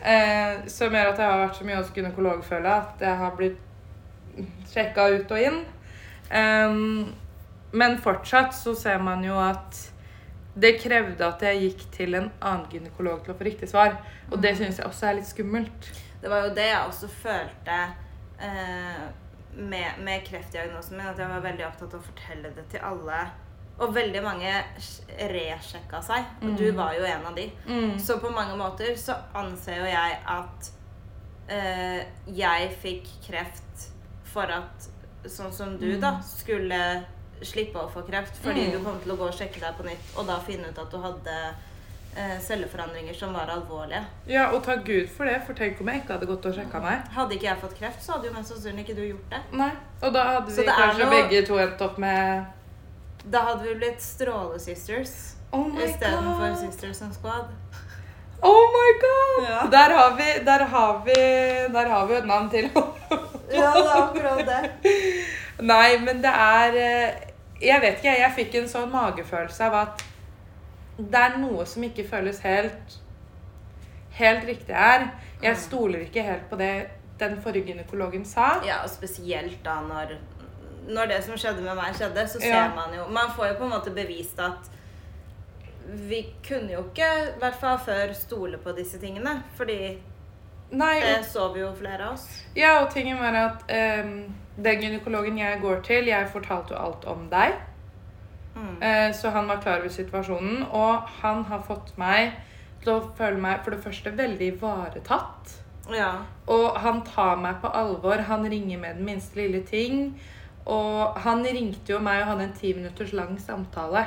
Eh, 0.00 0.66
som 0.72 0.94
gjør 0.94 1.10
at 1.12 1.18
jeg 1.20 1.28
har 1.28 1.42
vært 1.42 1.58
så 1.58 1.66
mye 1.68 1.80
hos 1.80 1.92
gynekolog, 1.94 2.44
føler 2.44 2.70
jeg. 2.70 2.84
At 2.88 3.04
jeg 3.04 3.20
har 3.20 3.36
blitt 3.36 3.66
sjekka 4.70 5.08
ut 5.16 5.34
og 5.34 5.46
inn. 5.48 5.62
Um, 6.30 7.10
men 7.72 7.98
fortsatt 8.02 8.54
så 8.54 8.74
ser 8.78 9.02
man 9.02 9.24
jo 9.26 9.34
at 9.42 9.78
det 10.60 10.76
krevde 10.82 11.26
at 11.26 11.42
jeg 11.44 11.62
gikk 11.64 11.82
til 11.94 12.16
en 12.18 12.28
annen 12.40 12.66
gynekolog 12.72 13.22
til 13.24 13.34
å 13.34 13.38
få 13.38 13.46
riktig 13.46 13.70
svar. 13.70 13.98
Og 14.30 14.40
det 14.42 14.56
syns 14.58 14.80
jeg 14.80 14.88
også 14.88 15.10
er 15.10 15.18
litt 15.20 15.28
skummelt. 15.30 15.90
Det 16.20 16.30
var 16.30 16.46
jo 16.46 16.54
det 16.56 16.66
jeg 16.68 16.80
også 16.86 17.10
følte 17.20 17.76
eh, 18.40 19.04
med, 19.56 20.00
med 20.04 20.26
kreftdiagnosen 20.26 20.98
min. 20.98 21.12
At 21.12 21.20
jeg 21.20 21.30
var 21.30 21.44
veldig 21.44 21.66
opptatt 21.68 21.94
av 21.94 22.02
å 22.02 22.08
fortelle 22.08 22.52
det 22.56 22.66
til 22.72 22.84
alle. 22.88 23.22
Og 23.80 23.94
veldig 23.94 24.22
mange 24.22 24.50
sj- 24.78 25.06
resjekka 25.30 26.02
seg. 26.04 26.24
Og 26.42 26.56
du 26.58 26.66
Mm. 26.70 26.76
var 26.76 26.92
jo 26.94 27.04
en 27.04 27.26
av 27.26 27.34
de. 27.34 27.50
Så 27.98 28.18
på 28.20 28.30
mange 28.30 28.56
måter 28.56 28.94
så 28.96 29.14
anser 29.34 29.76
jo 29.78 29.84
jeg 29.84 30.18
at 30.26 30.70
eh, 31.48 32.04
jeg 32.28 32.70
fikk 32.82 33.06
kreft 33.26 33.88
for 34.24 34.42
at 34.42 34.88
sånn 35.26 35.52
som 35.52 35.76
du, 35.78 35.96
da, 36.00 36.20
skulle 36.22 37.04
slippe 37.42 37.74
å 37.80 37.88
få 37.90 38.02
kreft. 38.06 38.36
Fordi 38.44 38.66
Mm. 38.68 38.72
du 38.72 38.84
kom 38.84 39.00
til 39.00 39.12
å 39.12 39.16
gå 39.16 39.26
og 39.28 39.34
sjekke 39.34 39.58
deg 39.60 39.74
på 39.76 39.84
nytt, 39.84 40.12
og 40.16 40.26
da 40.26 40.38
finne 40.38 40.68
ut 40.68 40.78
at 40.78 40.90
du 40.90 40.98
hadde 40.98 41.54
eh, 42.16 42.38
celleforandringer 42.40 43.14
som 43.14 43.32
var 43.32 43.46
alvorlige. 43.46 44.04
Ja, 44.26 44.50
og 44.52 44.64
takk 44.64 44.84
Gud 44.84 45.08
for 45.08 45.24
det, 45.26 45.42
for 45.46 45.54
tenk 45.54 45.80
om 45.80 45.86
jeg 45.88 46.02
ikke 46.02 46.12
hadde 46.18 46.26
gått 46.26 46.44
og 46.46 46.54
sjekka 46.54 46.80
meg. 46.82 47.04
Hadde 47.14 47.32
ikke 47.36 47.42
jeg 47.46 47.58
fått 47.60 47.76
kreft, 47.78 48.02
så 48.02 48.12
hadde 48.16 48.26
jo 48.26 48.32
mest 48.34 48.50
sannsynlig 48.50 48.84
ikke 48.84 48.96
du 48.96 49.02
gjort 49.12 49.30
det. 49.30 49.40
Nei. 49.52 49.70
Og 50.02 50.12
da 50.12 50.24
hadde 50.24 50.50
vi 50.56 50.62
kanskje 50.64 51.04
noe- 51.06 51.10
begge 51.28 51.46
to 51.46 51.54
endt 51.58 51.80
opp 51.80 51.98
med 51.98 52.46
Da 53.24 53.38
hadde 53.44 53.62
vi 53.68 53.74
blitt 53.74 54.00
Stråle-sisters 54.02 55.34
Oh 55.52 55.66
istedenfor! 55.84 56.54
Sisters 56.56 57.02
and 57.02 57.14
Squad. 57.14 57.48
Oh 58.42 58.70
my 58.72 58.92
god! 59.02 59.48
Ja. 59.50 59.66
Der 59.70 59.94
har 59.96 60.14
vi 60.16 60.28
Der 60.44 60.64
har 60.64 61.02
vi 61.04 61.14
Der 61.72 61.88
har 61.88 62.06
vi 62.06 62.14
et 62.14 62.26
navn 62.26 62.50
til. 62.50 62.70
Ja, 63.50 63.72
det 63.74 63.86
er 63.86 63.96
akkurat 64.02 64.46
det. 64.46 64.94
Nei, 65.60 65.98
men 65.98 66.22
det 66.22 66.30
er 66.30 66.76
eh, 66.78 67.18
Jeg 67.60 67.80
vet 67.82 67.98
ikke, 67.98 68.14
jeg 68.20 68.32
fikk 68.36 68.54
en 68.62 68.68
sånn 68.70 68.90
magefølelse 68.94 69.66
av 69.66 69.74
at 69.82 70.04
det 71.00 71.16
er 71.20 71.36
noe 71.40 71.64
som 71.66 71.82
ikke 71.84 72.04
føles 72.08 72.38
helt 72.44 72.96
helt 74.20 74.44
riktig 74.48 74.74
her. 74.76 75.10
Jeg 75.42 75.54
Mm. 75.56 75.60
stoler 75.60 76.00
ikke 76.04 76.22
helt 76.22 76.48
på 76.50 76.56
det 76.60 76.72
den 77.18 77.36
forrige 77.42 77.66
gynekologen 77.72 78.24
sa. 78.24 78.60
Ja, 78.64 78.82
og 78.84 78.90
spesielt 78.90 79.62
da 79.64 79.78
når, 79.80 80.14
når 80.88 81.08
det 81.08 81.24
som 81.24 81.36
skjedde 81.36 81.62
med 81.62 81.76
meg, 81.76 81.94
skjedde, 81.94 82.26
så 82.28 82.40
ser 82.40 82.54
Ja. 82.54 82.68
man 82.74 82.94
jo 82.94 83.06
Man 83.08 83.30
får 83.30 83.48
jo 83.48 83.54
på 83.54 83.64
en 83.64 83.70
måte 83.70 83.90
bevist 83.94 84.38
at 84.40 84.70
vi 86.08 86.20
kunne 86.48 86.72
jo 86.72 86.84
ikke, 86.84 87.08
i 87.36 87.38
hvert 87.40 87.54
fall 87.60 87.78
før, 87.78 88.12
stole 88.14 88.58
på 88.58 88.72
disse 88.76 88.98
tingene. 89.02 89.42
Fordi 89.56 89.98
Nei, 90.72 91.00
det 91.00 91.24
så 91.26 91.48
vi 91.52 91.60
jo 91.60 91.72
flere 91.74 92.04
av 92.06 92.12
oss. 92.12 92.28
ja, 92.54 92.76
og 92.84 92.92
tingen 92.94 93.18
var 93.18 93.34
at 93.34 93.64
um, 94.04 94.34
den 94.62 94.80
gynekologen 94.84 95.38
jeg 95.38 95.60
går 95.60 95.80
til, 95.82 96.04
jeg 96.06 96.28
fortalte 96.30 96.74
jo 96.74 96.78
alt 96.80 97.04
om 97.04 97.28
deg. 97.30 97.54
Mm. 98.54 98.76
Uh, 98.82 99.12
Så 99.12 99.30
han 99.30 99.48
var 99.48 99.60
klar 99.60 99.78
over 99.80 99.88
situasjonen, 99.88 100.66
og 100.70 101.08
han 101.22 101.44
har 101.44 101.58
fått 101.66 101.96
meg 101.98 102.32
til 102.84 102.92
å 102.92 103.10
føle 103.16 103.36
meg 103.40 103.64
for 103.64 103.70
det 103.74 103.82
første 103.82 104.12
veldig 104.16 104.52
ivaretatt. 104.56 105.56
Ja. 105.92 106.12
Og 106.46 106.76
han 106.78 107.02
tar 107.02 107.36
meg 107.36 107.58
på 107.60 107.66
alvor. 107.74 108.16
Han 108.28 108.44
ringer 108.50 108.78
med 108.78 108.96
den 108.96 109.04
minste 109.04 109.36
lille 109.36 109.62
ting. 109.66 110.20
Og 110.70 111.18
han 111.24 111.42
ringte 111.44 111.92
jo 111.94 111.98
meg 112.04 112.22
og 112.22 112.28
hadde 112.32 112.44
en 112.48 112.52
ti 112.56 112.72
minutters 112.76 113.12
lang 113.16 113.34
samtale 113.42 114.04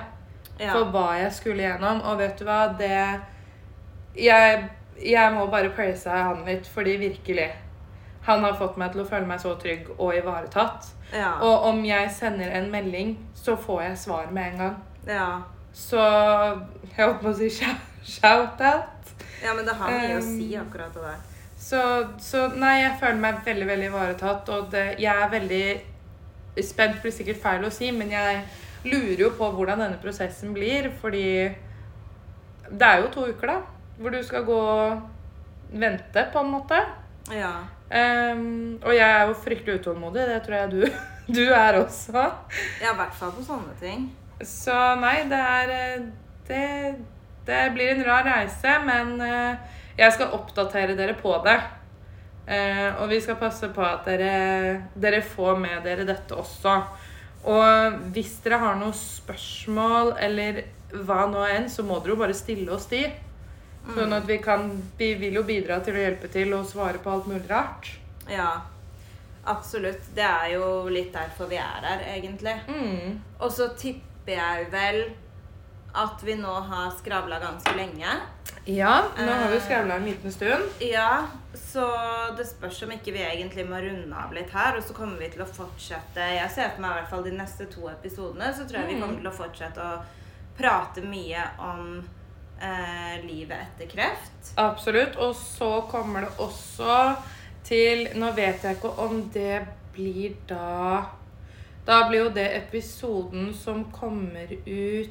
ja. 0.59 0.69
for 0.71 0.89
hva 0.93 1.07
jeg 1.19 1.33
skulle 1.35 1.63
gjennom. 1.65 2.01
Og 2.07 2.17
vet 2.21 2.39
du 2.39 2.45
hva, 2.47 2.61
det 2.79 2.93
Jeg, 4.15 4.69
jeg 5.01 5.33
må 5.33 5.47
bare 5.49 5.71
praise 5.73 6.09
han 6.09 6.43
litt, 6.45 6.67
fordi 6.69 6.97
virkelig 7.01 7.47
Han 8.27 8.43
har 8.45 8.53
fått 8.55 8.77
meg 8.77 8.91
til 8.93 9.01
å 9.01 9.07
føle 9.09 9.25
meg 9.27 9.41
så 9.41 9.55
trygg 9.59 9.89
og 9.97 10.13
ivaretatt. 10.15 10.85
ja. 11.13 11.33
Og 11.41 11.65
om 11.71 11.81
jeg 11.85 12.11
sender 12.11 12.53
en 12.55 12.69
melding, 12.71 13.17
så 13.35 13.55
får 13.59 13.81
jeg 13.81 13.97
svar 13.97 14.29
med 14.31 14.53
en 14.53 14.57
gang. 14.57 14.77
ja. 15.07 15.41
Så 15.73 15.97
jeg 15.97 16.99
holdt 17.05 17.21
på 17.23 17.31
å 17.31 17.33
si 17.33 17.49
shout- 17.49 17.89
shout-out. 18.05 19.09
ja, 19.43 19.53
men 19.55 19.65
det 19.65 19.73
har 19.73 19.89
mye 19.89 20.17
å 20.19 20.21
Um, 20.21 20.37
si, 20.37 20.55
akkurat 20.55 20.93
det 20.93 21.01
der. 21.01 21.15
Så, 21.57 21.79
så 22.19 22.47
nei, 22.55 22.75
jeg 22.83 22.97
føler 22.99 23.19
meg 23.19 23.35
veldig 23.45 23.67
veldig 23.67 23.87
ivaretatt. 23.89 24.49
Og 24.49 24.71
det, 24.71 24.83
jeg 24.99 25.15
er 25.23 25.29
veldig 25.29 25.81
spent, 26.61 27.01
blir 27.01 27.13
sikkert 27.15 27.41
feil 27.41 27.65
å 27.65 27.71
si, 27.73 27.89
men 27.95 28.11
jeg 28.13 28.43
lurer 28.85 29.25
jo 29.25 29.29
på 29.37 29.49
hvordan 29.55 29.81
denne 29.81 30.01
prosessen 30.01 30.53
blir. 30.53 30.91
Fordi 31.01 31.25
det 32.69 32.89
er 32.89 33.01
jo 33.01 33.11
to 33.13 33.27
uker, 33.31 33.53
da, 33.55 33.57
hvor 33.99 34.13
du 34.13 34.19
skal 34.25 34.45
gå 34.47 34.59
og 34.59 35.01
vente, 35.73 36.27
på 36.33 36.43
en 36.43 36.51
måte. 36.53 36.81
Ja. 37.33 37.55
Um, 37.93 38.79
og 38.81 38.93
jeg 38.95 39.05
er 39.05 39.27
jo 39.29 39.37
fryktelig 39.37 39.81
utålmodig. 39.81 40.27
Det 40.29 40.41
tror 40.45 40.57
jeg 40.57 40.71
du, 40.71 40.81
du 41.37 41.43
er 41.53 41.79
også. 41.79 42.27
ja, 42.81 42.93
i 42.93 42.97
hvert 42.97 43.15
fall 43.17 43.33
på 43.35 43.45
sånne 43.45 43.75
ting. 43.81 44.09
Så 44.43 44.75
nei, 44.99 45.21
det 45.29 45.39
er 45.39 45.71
eh, 45.71 46.05
Det, 46.47 46.63
det 47.47 47.59
blir 47.75 47.93
en 47.93 48.01
rar 48.03 48.25
reise, 48.27 48.73
men 48.83 49.13
eh, 49.23 49.77
jeg 49.95 50.15
skal 50.15 50.33
oppdatere 50.35 50.97
dere 50.97 51.15
på 51.15 51.35
det. 51.45 51.55
Eh, 52.45 52.89
og 52.99 53.07
vi 53.11 53.21
skal 53.23 53.39
passe 53.39 53.69
på 53.71 53.83
at 53.87 54.07
dere, 54.09 54.89
dere 54.99 55.21
får 55.23 55.59
med 55.61 55.83
dere 55.85 56.07
dette 56.07 56.35
også. 56.35 56.75
Og 57.51 57.99
hvis 58.15 58.37
dere 58.43 58.59
har 58.61 58.79
noen 58.79 58.95
spørsmål 58.95 60.15
eller 60.23 60.63
hva 60.93 61.23
nå 61.31 61.43
enn, 61.49 61.69
så 61.71 61.85
må 61.87 61.99
dere 61.99 62.15
jo 62.15 62.19
bare 62.19 62.35
stille 62.37 62.71
oss 62.75 62.89
de. 62.91 63.05
Sånn 63.83 64.13
at 64.15 64.23
vi 64.23 64.37
kan 64.39 64.69
Vi 64.95 65.09
vil 65.19 65.35
jo 65.35 65.41
bidra 65.43 65.81
til 65.83 65.97
å 65.97 66.03
hjelpe 66.05 66.29
til 66.31 66.53
og 66.55 66.67
svare 66.69 67.01
på 67.03 67.11
alt 67.11 67.27
mulig 67.27 67.49
rart. 67.49 67.89
Ja. 68.31 68.61
Absolutt. 69.43 70.05
Det 70.15 70.23
er 70.23 70.53
jo 70.53 70.87
litt 70.87 71.11
derfor 71.11 71.49
vi 71.51 71.59
er 71.59 71.83
her, 71.83 72.05
egentlig. 72.13 72.55
Mm. 72.69 73.19
Og 73.43 73.51
så 73.51 73.67
tipper 73.75 74.37
jeg 74.37 74.69
vel 74.71 75.01
at 75.93 76.23
vi 76.25 76.35
nå 76.39 76.53
har 76.69 76.91
skravla 76.97 77.39
ganske 77.39 77.73
lenge. 77.77 78.15
Ja, 78.65 79.03
nå 79.17 79.27
har 79.31 79.49
vi 79.51 79.59
skravla 79.59 79.95
en 79.99 80.05
liten 80.07 80.31
stund. 80.31 80.63
Ja, 80.79 81.27
så 81.53 81.83
det 82.37 82.45
spørs 82.47 82.79
om 82.85 82.91
ikke 82.95 83.11
vi 83.13 83.21
egentlig 83.25 83.65
må 83.69 83.77
runde 83.83 84.15
av 84.17 84.33
litt 84.33 84.49
her. 84.55 84.77
Og 84.79 84.83
så 84.87 84.93
kommer 84.97 85.19
vi 85.19 85.27
til 85.33 85.43
å 85.43 85.49
fortsette 85.49 86.23
Jeg 86.37 86.49
ser 86.55 86.71
for 86.73 86.81
meg 86.85 86.91
i 86.95 86.99
hvert 87.01 87.09
fall 87.11 87.23
de 87.27 87.35
neste 87.37 87.67
to 87.73 87.87
episodene. 87.91 88.53
Så 88.55 88.65
tror 88.65 88.79
jeg 88.81 88.87
vi 88.87 88.95
Mm. 88.95 89.01
kommer 89.01 89.19
til 89.21 89.29
å 89.29 89.37
fortsette 89.37 89.77
å 89.81 90.03
prate 90.57 91.01
mye 91.01 91.43
om 91.59 92.03
eh, 92.61 93.19
livet 93.25 93.57
etter 93.67 93.89
kreft. 93.91 94.53
Absolutt. 94.57 95.15
Og 95.17 95.35
så 95.35 95.81
kommer 95.91 96.21
det 96.21 96.37
også 96.39 97.17
til 97.63 98.07
Nå 98.15 98.31
vet 98.35 98.63
jeg 98.63 98.75
ikke 98.77 98.97
om 98.99 99.29
det 99.33 99.65
blir 99.93 100.33
da 100.47 101.05
Da 101.85 102.07
blir 102.09 102.25
jo 102.25 102.29
det 102.29 102.47
episoden 102.57 103.53
som 103.53 103.85
kommer 103.91 104.47
ut 104.65 105.09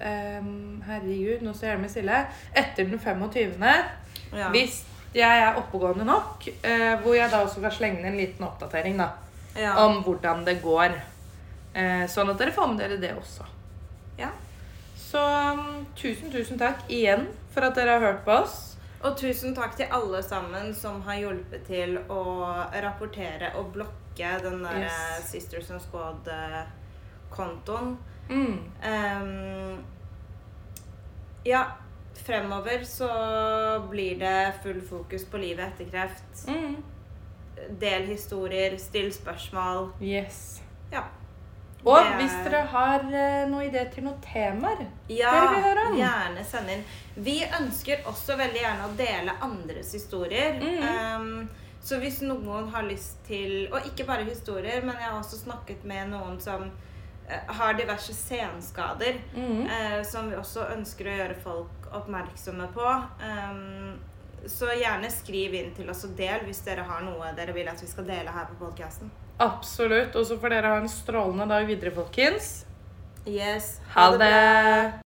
em, 0.00 0.82
Herregud, 0.86 1.42
nå 1.46 1.52
står 1.54 1.66
jeg 1.68 1.76
hjemme 1.76 1.88
stille. 1.92 2.16
Etter 2.54 2.84
den 2.90 2.98
25. 2.98 3.74
Ja. 4.36 4.48
Hvis 4.54 4.74
jeg 5.14 5.38
er 5.42 5.54
oppegående 5.60 6.04
nok, 6.04 6.48
uh, 6.64 6.94
hvor 7.02 7.14
jeg 7.16 7.30
da 7.32 7.36
også 7.44 7.58
skal 7.62 7.72
slenge 7.72 7.98
inn 8.02 8.06
en 8.12 8.18
liten 8.20 8.44
oppdatering 8.46 8.96
da, 9.00 9.08
Ja. 9.56 9.74
om 9.86 10.02
hvordan 10.04 10.44
det 10.44 10.58
går. 10.62 10.90
Uh, 11.76 12.06
sånn 12.08 12.30
at 12.32 12.38
dere 12.40 12.52
får 12.52 12.66
med 12.72 12.78
dere 12.82 12.96
det 13.00 13.14
også. 13.16 13.44
ja. 14.18 14.30
Så 15.06 15.20
um, 15.52 15.86
tusen, 15.96 16.30
tusen 16.32 16.58
takk 16.58 16.78
igjen 16.90 17.26
for 17.54 17.62
at 17.64 17.74
dere 17.78 17.90
har 17.96 18.00
hørt 18.00 18.24
på 18.26 18.30
oss. 18.42 18.76
Og 19.04 19.16
tusen 19.16 19.54
takk 19.54 19.76
til 19.78 19.86
alle 19.92 20.22
sammen 20.24 20.74
som 20.74 21.02
har 21.06 21.14
hjulpet 21.20 21.66
til 21.68 21.98
å 22.10 22.22
rapportere 22.82 23.52
og 23.60 23.72
blokke 23.76 24.32
den 24.42 24.62
der 24.64 24.76
Yes. 24.88 25.30
Sisters 25.30 25.70
and 25.70 25.80
Squad-kontoen. 25.84 27.96
Mm. 28.28 28.58
Um, 28.82 29.84
ja, 31.44 31.64
fremover 32.26 32.84
så 32.84 33.08
blir 33.90 34.18
det 34.18 34.52
full 34.62 34.80
fokus 34.82 35.24
på 35.30 35.38
livet 35.38 35.66
etter 35.72 35.90
kreft. 35.90 36.48
Mm. 36.48 36.76
Del 37.80 38.02
historier, 38.10 38.76
still 38.78 39.12
spørsmål. 39.14 39.92
Yes. 40.02 40.62
Ja. 40.92 41.04
Og 41.86 42.02
Det 42.02 42.16
hvis 42.18 42.32
dere 42.44 42.64
har 42.72 43.04
eh, 43.14 43.44
noen 43.46 43.68
idé 43.68 43.84
til 43.94 44.02
noen 44.08 44.18
temaer 44.24 44.80
Ja, 45.12 45.30
Dere 45.30 45.50
vil 45.52 45.62
høre 45.68 45.84
om. 45.92 45.98
gjerne 46.00 46.42
send 46.48 46.72
inn. 46.72 46.82
Vi 47.14 47.36
ønsker 47.60 48.02
også 48.10 48.34
veldig 48.40 48.58
gjerne 48.58 48.88
å 48.88 48.96
dele 48.98 49.36
andres 49.46 49.92
historier. 49.94 50.58
Mm. 50.58 50.82
Um, 50.82 51.48
så 51.86 52.00
hvis 52.02 52.18
noen 52.26 52.66
har 52.74 52.82
lyst 52.88 53.20
til 53.28 53.68
Og 53.70 53.86
ikke 53.86 54.06
bare 54.08 54.26
historier, 54.26 54.80
men 54.82 54.96
jeg 54.98 55.06
har 55.06 55.20
også 55.20 55.38
snakket 55.44 55.84
med 55.86 56.10
noen 56.10 56.40
som 56.42 56.66
har 57.46 57.74
diverse 57.74 58.14
senskader. 58.14 59.20
mm. 59.34 59.66
eh, 59.66 60.02
som 60.06 60.30
vi 60.30 60.36
også 60.36 60.68
ønsker 60.76 61.08
å 61.08 61.16
gjøre 61.20 61.38
folk 61.42 61.88
oppmerksomme 61.96 62.68
på. 62.74 62.86
Um, 63.22 63.96
så 64.46 64.70
gjerne 64.78 65.10
skriv 65.10 65.54
inn 65.58 65.72
til 65.74 65.90
oss 65.90 66.04
og 66.06 66.12
del 66.18 66.44
hvis 66.46 66.62
dere 66.66 66.84
har 66.86 67.02
noe 67.02 67.32
dere 67.34 67.54
vil 67.56 67.66
at 67.70 67.82
vi 67.82 67.88
skal 67.90 68.06
dele 68.06 68.34
her 68.34 68.46
på 68.50 68.60
podkasten. 68.60 69.10
Absolutt. 69.42 70.14
Og 70.16 70.28
så 70.28 70.38
får 70.40 70.54
dere 70.54 70.76
ha 70.76 70.84
en 70.84 70.92
strålende 70.92 71.48
dag 71.50 71.66
videre, 71.68 71.94
folkens. 71.96 72.60
Yes. 73.26 73.80
Ha 73.96 74.12
det! 74.16 75.05